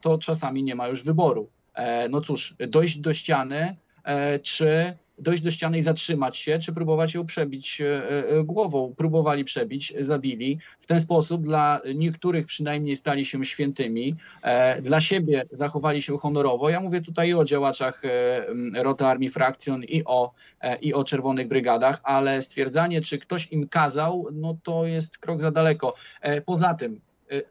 to 0.00 0.18
czasami 0.18 0.62
nie 0.62 0.74
ma 0.74 0.88
już 0.88 1.02
wyboru. 1.02 1.50
No 2.10 2.20
cóż, 2.20 2.54
dojść 2.68 2.98
do 2.98 3.14
ściany, 3.14 3.76
czy 4.42 4.96
dojść 5.18 5.42
do 5.42 5.50
ściany 5.50 5.78
i 5.78 5.82
zatrzymać 5.82 6.36
się, 6.36 6.58
czy 6.58 6.72
próbować 6.72 7.14
ją 7.14 7.26
przebić 7.26 7.80
e, 7.80 8.08
e, 8.38 8.44
głową. 8.44 8.94
Próbowali 8.96 9.44
przebić, 9.44 9.94
zabili. 10.00 10.58
W 10.80 10.86
ten 10.86 11.00
sposób 11.00 11.42
dla 11.42 11.80
niektórych 11.94 12.46
przynajmniej 12.46 12.96
stali 12.96 13.24
się 13.24 13.44
świętymi, 13.44 14.16
e, 14.42 14.82
dla 14.82 15.00
siebie 15.00 15.44
zachowali 15.50 16.02
się 16.02 16.18
honorowo. 16.18 16.70
Ja 16.70 16.80
mówię 16.80 17.00
tutaj 17.00 17.34
o 17.34 17.44
działaczach 17.44 18.02
Roty 18.74 19.06
Armii 19.06 19.28
Frakcjon 19.28 19.84
i 19.84 20.04
o, 20.04 20.32
i 20.80 20.94
o 20.94 21.04
Czerwonych 21.04 21.48
Brygadach, 21.48 22.00
ale 22.02 22.42
stwierdzanie, 22.42 23.00
czy 23.00 23.18
ktoś 23.18 23.52
im 23.52 23.68
kazał, 23.68 24.28
no 24.32 24.56
to 24.62 24.86
jest 24.86 25.18
krok 25.18 25.40
za 25.40 25.50
daleko. 25.50 25.94
Poza 26.44 26.74
tym 26.74 27.00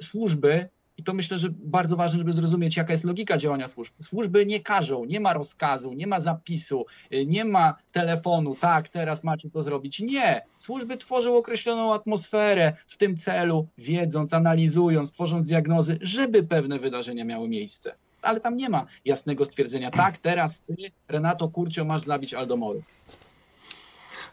służby 0.02 0.70
i 0.98 1.04
to 1.04 1.14
myślę, 1.14 1.38
że 1.38 1.50
bardzo 1.52 1.96
ważne, 1.96 2.20
żeby 2.20 2.32
zrozumieć, 2.32 2.78
jaka 2.78 2.94
jest 2.94 3.04
logika 3.04 3.38
działania 3.38 3.68
służb. 3.68 3.94
Służby 4.00 4.46
nie 4.46 4.60
każą, 4.60 5.06
nie 5.06 5.20
ma 5.20 5.34
rozkazu, 5.34 5.94
nie 5.94 6.08
ma 6.08 6.20
zapisu, 6.20 6.86
y, 7.14 7.26
nie 7.26 7.46
ma 7.46 7.76
telefonu, 7.92 8.56
tak, 8.56 8.90
teraz 8.90 9.24
macie 9.24 9.50
to 9.50 9.64
zrobić. 9.64 10.00
Nie. 10.00 10.42
Służby 10.58 10.98
tworzą 10.98 11.38
określoną 11.38 11.94
atmosferę 11.94 12.74
w 12.88 12.98
tym 12.98 13.18
celu, 13.18 13.68
wiedząc, 13.78 14.34
analizując, 14.34 15.12
tworząc 15.12 15.48
diagnozy, 15.48 15.98
żeby 16.02 16.44
pewne 16.44 16.80
wydarzenia 16.80 17.26
miały 17.26 17.50
miejsce. 17.50 17.96
Ale 18.22 18.40
tam 18.40 18.56
nie 18.56 18.70
ma 18.70 18.86
jasnego 19.06 19.46
stwierdzenia, 19.46 19.92
tak, 19.92 20.18
teraz 20.18 20.62
ty, 20.62 20.76
Renato 21.08 21.48
Kurcio, 21.48 21.86
masz 21.86 22.02
zabić 22.02 22.34
Aldomoru. 22.34 22.84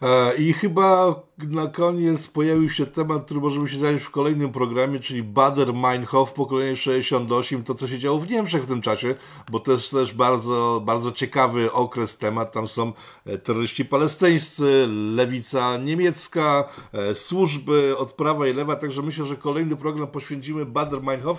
E, 0.02 0.36
I 0.36 0.52
chyba 0.52 1.14
na 1.38 1.66
koniec 1.66 2.26
pojawił 2.26 2.68
się 2.68 2.86
temat, 2.86 3.24
który 3.24 3.40
możemy 3.40 3.68
się 3.68 3.78
zająć 3.78 4.02
w 4.02 4.10
kolejnym 4.10 4.52
programie, 4.52 5.00
czyli 5.00 5.24
Bader-Meinhof, 5.24 6.32
pokolenie 6.32 6.76
68, 6.76 7.62
to 7.62 7.74
co 7.74 7.88
się 7.88 7.98
działo 7.98 8.18
w 8.18 8.30
Niemczech 8.30 8.64
w 8.64 8.66
tym 8.66 8.82
czasie, 8.82 9.14
bo 9.50 9.60
to 9.60 9.72
jest 9.72 9.90
też 9.90 10.14
bardzo, 10.14 10.82
bardzo 10.84 11.12
ciekawy 11.12 11.72
okres, 11.72 12.18
temat. 12.18 12.52
Tam 12.52 12.68
są 12.68 12.92
e, 13.26 13.38
terroryści 13.38 13.84
palestyńscy, 13.84 14.86
lewica 14.88 15.76
niemiecka, 15.76 16.64
e, 16.92 17.14
służby 17.14 17.98
od 17.98 18.12
prawa 18.12 18.48
i 18.48 18.52
lewa, 18.52 18.76
także 18.76 19.02
myślę, 19.02 19.24
że 19.24 19.36
kolejny 19.36 19.76
program 19.76 20.08
poświęcimy 20.08 20.66
Bader-Meinhof. 20.66 21.36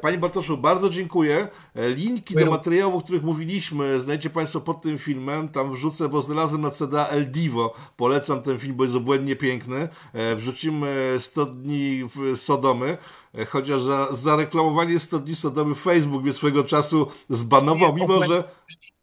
Panie 0.00 0.18
Bartoszu, 0.18 0.58
bardzo 0.58 0.88
dziękuję. 0.88 1.48
Linki 1.74 2.34
do 2.34 2.46
materiałów, 2.46 2.94
o 2.94 3.04
których 3.04 3.22
mówiliśmy, 3.22 4.00
znajdziecie 4.00 4.30
Państwo 4.30 4.60
pod 4.60 4.82
tym 4.82 4.98
filmem. 4.98 5.48
Tam 5.48 5.72
wrzucę, 5.72 6.08
bo 6.08 6.22
znalazłem 6.22 6.60
na 6.62 6.70
CDA 6.70 7.06
El 7.06 7.30
Divo 7.30 7.74
Polecam 7.96 8.42
ten 8.42 8.58
film, 8.58 8.74
bo 8.76 8.84
jest 8.84 8.94
obłędnie 9.26 9.36
piękny. 9.36 9.88
E, 10.12 10.36
wrzucimy 10.36 11.16
100 11.18 11.46
dni 11.46 12.08
Sodomy, 12.36 12.98
e, 13.34 13.44
chociaż 13.44 13.82
za 13.82 14.14
zareklamowanie 14.14 14.98
100 14.98 15.18
dni 15.18 15.34
Sodomy 15.34 15.74
Facebook 15.74 16.22
mnie 16.22 16.32
swego 16.32 16.64
czasu 16.64 17.06
zbanował, 17.28 17.94
mimo 17.94 18.26
że 18.26 18.44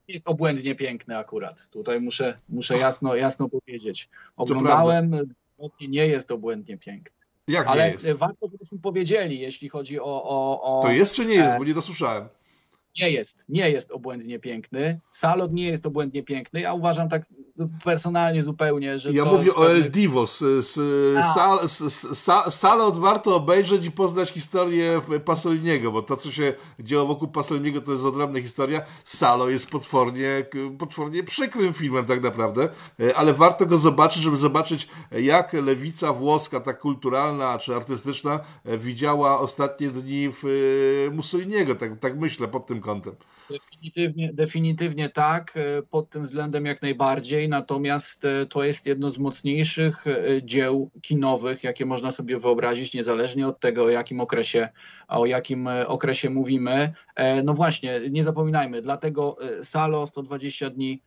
jest 0.08 0.28
obłędnie 0.30 0.76
piękny 0.76 1.18
akurat. 1.18 1.70
Tutaj 1.70 2.00
muszę, 2.00 2.40
muszę 2.50 2.78
jasno, 2.78 3.16
jasno 3.16 3.50
powiedzieć. 3.50 4.10
Oglądałem, 4.36 5.12
nie 5.82 6.08
jest 6.08 6.32
obłędnie 6.32 6.78
piękny. 6.78 7.16
Jak 7.48 7.68
Ale 7.68 7.88
nie 7.88 7.92
jest? 7.92 8.20
warto, 8.20 8.48
żebyśmy 8.52 8.80
powiedzieli, 8.80 9.40
jeśli 9.40 9.70
chodzi 9.70 10.00
o, 10.00 10.24
o, 10.24 10.62
o... 10.62 10.82
To 10.82 10.92
jest 10.92 11.14
czy 11.16 11.26
nie 11.26 11.36
jest, 11.36 11.56
e, 11.56 11.58
bo 11.58 11.64
nie 11.64 11.74
dosłyszałem. 11.74 12.28
Nie 13.02 13.12
jest, 13.12 13.46
nie 13.50 13.70
jest 13.70 13.92
obłędnie 13.92 14.40
piękny. 14.40 15.00
Salot 15.10 15.54
nie 15.54 15.66
jest 15.66 15.86
obłędnie 15.86 16.24
piękny. 16.24 16.62
Ja 16.62 16.74
uważam 16.74 17.10
tak 17.10 17.26
personalnie 17.84 18.44
zupełnie, 18.44 19.00
że. 19.00 19.12
Ja 19.12 19.26
mówię 19.26 19.56
o 19.56 19.72
El 19.72 19.92
Divo. 19.92 20.28
Sal, 20.28 21.70
sal, 22.14 22.52
Salot 22.52 22.98
warto 22.98 23.36
obejrzeć 23.36 23.86
i 23.86 23.92
poznać 23.92 24.30
historię 24.30 25.02
Pasoliniego, 25.26 25.92
bo 25.92 26.02
to, 26.02 26.18
co 26.18 26.32
się 26.32 26.54
dzieło 26.80 27.06
wokół 27.06 27.28
Pasoliniego, 27.28 27.82
to 27.82 27.92
jest 27.92 28.06
odrębna 28.06 28.42
historia. 28.42 28.82
Salo 29.06 29.50
jest 29.50 29.70
potwornie, 29.70 30.46
potwornie 30.80 31.24
przykrym 31.24 31.74
filmem, 31.74 32.06
tak 32.06 32.24
naprawdę, 32.24 32.70
e, 33.00 33.16
ale 33.16 33.34
warto 33.34 33.66
go 33.66 33.78
zobaczyć, 33.78 34.24
żeby 34.24 34.38
zobaczyć, 34.38 34.88
jak 35.12 35.54
lewica 35.54 36.14
włoska, 36.14 36.60
tak 36.60 36.80
kulturalna 36.80 37.60
czy 37.60 37.76
artystyczna, 37.76 38.40
e, 38.66 38.78
widziała 38.78 39.40
ostatnie 39.40 39.90
dni 39.90 40.30
w 40.30 40.46
e, 40.46 41.12
Mussoliniego. 41.12 41.76
Tak, 41.76 42.00
tak 42.00 42.20
myślę 42.20 42.48
pod 42.48 42.66
tym 42.66 42.83
kątem. 42.84 43.16
Definitywnie, 43.50 44.34
definitywnie 44.34 45.10
tak, 45.10 45.58
e, 45.58 45.82
pod 45.82 46.10
tym 46.10 46.24
względem 46.24 46.66
jak 46.66 46.82
najbardziej, 46.82 47.50
natomiast 47.50 48.26
e, 48.26 48.46
to 48.46 48.64
jest 48.64 48.88
jedno 48.88 49.10
z 49.10 49.18
mocniejszych 49.18 50.08
e, 50.08 50.44
dzieł 50.44 50.92
kinowych, 51.02 51.64
jakie 51.64 51.86
można 51.86 52.12
sobie 52.12 52.40
wyobrazić, 52.40 52.94
niezależnie 52.94 53.48
od 53.48 53.60
tego, 53.60 53.84
o 53.84 53.90
jakim 53.90 54.20
okresie, 54.20 54.70
o 55.08 55.26
jakim 55.26 55.68
okresie 55.88 56.30
mówimy. 56.30 56.94
No 57.44 57.54
właśnie, 57.54 58.02
nie 58.10 58.24
zapominajmy, 58.24 58.82
dlatego 58.82 59.38
Salo 59.64 60.08
120 60.08 60.70
dni, 60.70 61.02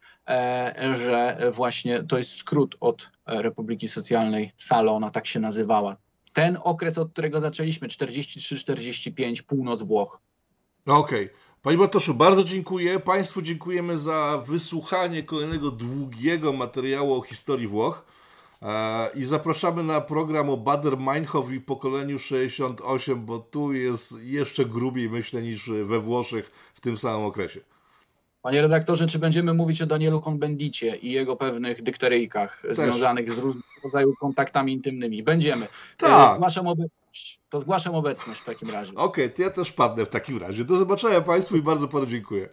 że 0.95 1.39
właśnie 1.53 2.03
to 2.03 2.19
jest 2.19 2.37
skrót 2.37 2.77
od 2.81 3.11
Republiki 3.27 3.89
Socjalnej 3.89 4.53
Salo, 4.57 4.95
ona 4.95 5.11
tak 5.11 5.27
się 5.27 5.41
nazywała. 5.41 5.97
Ten 6.33 6.59
okres, 6.65 6.99
od 6.99 7.13
którego 7.13 7.41
zaczęliśmy, 7.41 7.89
43-45, 7.89 9.43
północ 9.43 9.83
Włoch. 9.83 10.21
Okej. 10.87 11.25
Okay. 11.25 11.46
Panie 11.67 11.79
Bartoszu, 11.79 12.15
bardzo 12.15 12.45
dziękuję. 12.45 13.01
Państwu 13.01 13.43
dziękujemy 13.43 13.99
za 13.99 14.43
wysłuchanie 14.47 15.23
kolejnego 15.23 15.71
długiego 15.71 16.53
materiału 16.53 17.15
o 17.15 17.23
historii 17.23 17.67
Włoch. 17.67 18.05
E, 18.63 19.11
I 19.15 19.25
zapraszamy 19.25 19.83
na 19.83 20.01
program 20.01 20.51
o 20.51 20.57
Bader 20.57 20.97
Meinhof 20.97 21.53
i 21.53 21.61
pokoleniu 21.61 22.19
68, 22.19 23.25
bo 23.25 23.39
tu 23.39 23.73
jest 23.73 24.15
jeszcze 24.23 24.65
grubiej, 24.65 25.11
myślę, 25.11 25.43
niż 25.43 25.71
we 25.85 26.01
Włoszech 26.01 26.51
w 26.75 26.81
tym 26.81 26.97
samym 26.97 27.27
okresie. 27.27 27.61
Panie 28.43 28.63
redaktorze, 28.63 29.07
czy 29.07 29.19
będziemy 29.19 29.55
mówić 29.55 29.83
o 29.83 29.87
Danielu 29.87 30.21
Konbendicie 30.21 30.97
i 30.97 31.11
jego 31.11 31.37
pewnych 31.37 31.83
dykteryjkach 31.83 32.63
Też. 32.63 32.77
związanych 32.77 33.33
z 33.33 33.39
różnego 33.39 33.67
rodzaju 33.85 34.15
kontaktami 34.21 34.73
intymnymi? 34.73 35.23
Będziemy. 35.23 35.69
Tak. 35.97 36.37
Zgłaszam, 36.37 36.67
obecność. 37.17 37.41
To 37.49 37.61
zgłaszam 37.61 37.95
obecność 37.95 38.41
w 38.41 38.45
takim 38.45 38.71
razie. 38.71 38.93
Okej, 38.95 39.25
okay, 39.25 39.37
to 39.37 39.43
ja 39.43 39.51
też 39.51 39.73
padnę 39.73 40.05
w 40.05 40.09
takim 40.09 40.39
razie. 40.39 40.65
Do 40.65 40.77
zobaczenia 40.77 41.21
Państwu 41.21 41.57
i 41.57 41.63
bardzo 41.63 41.89
panu 41.89 42.07
dziękuję. 42.07 42.49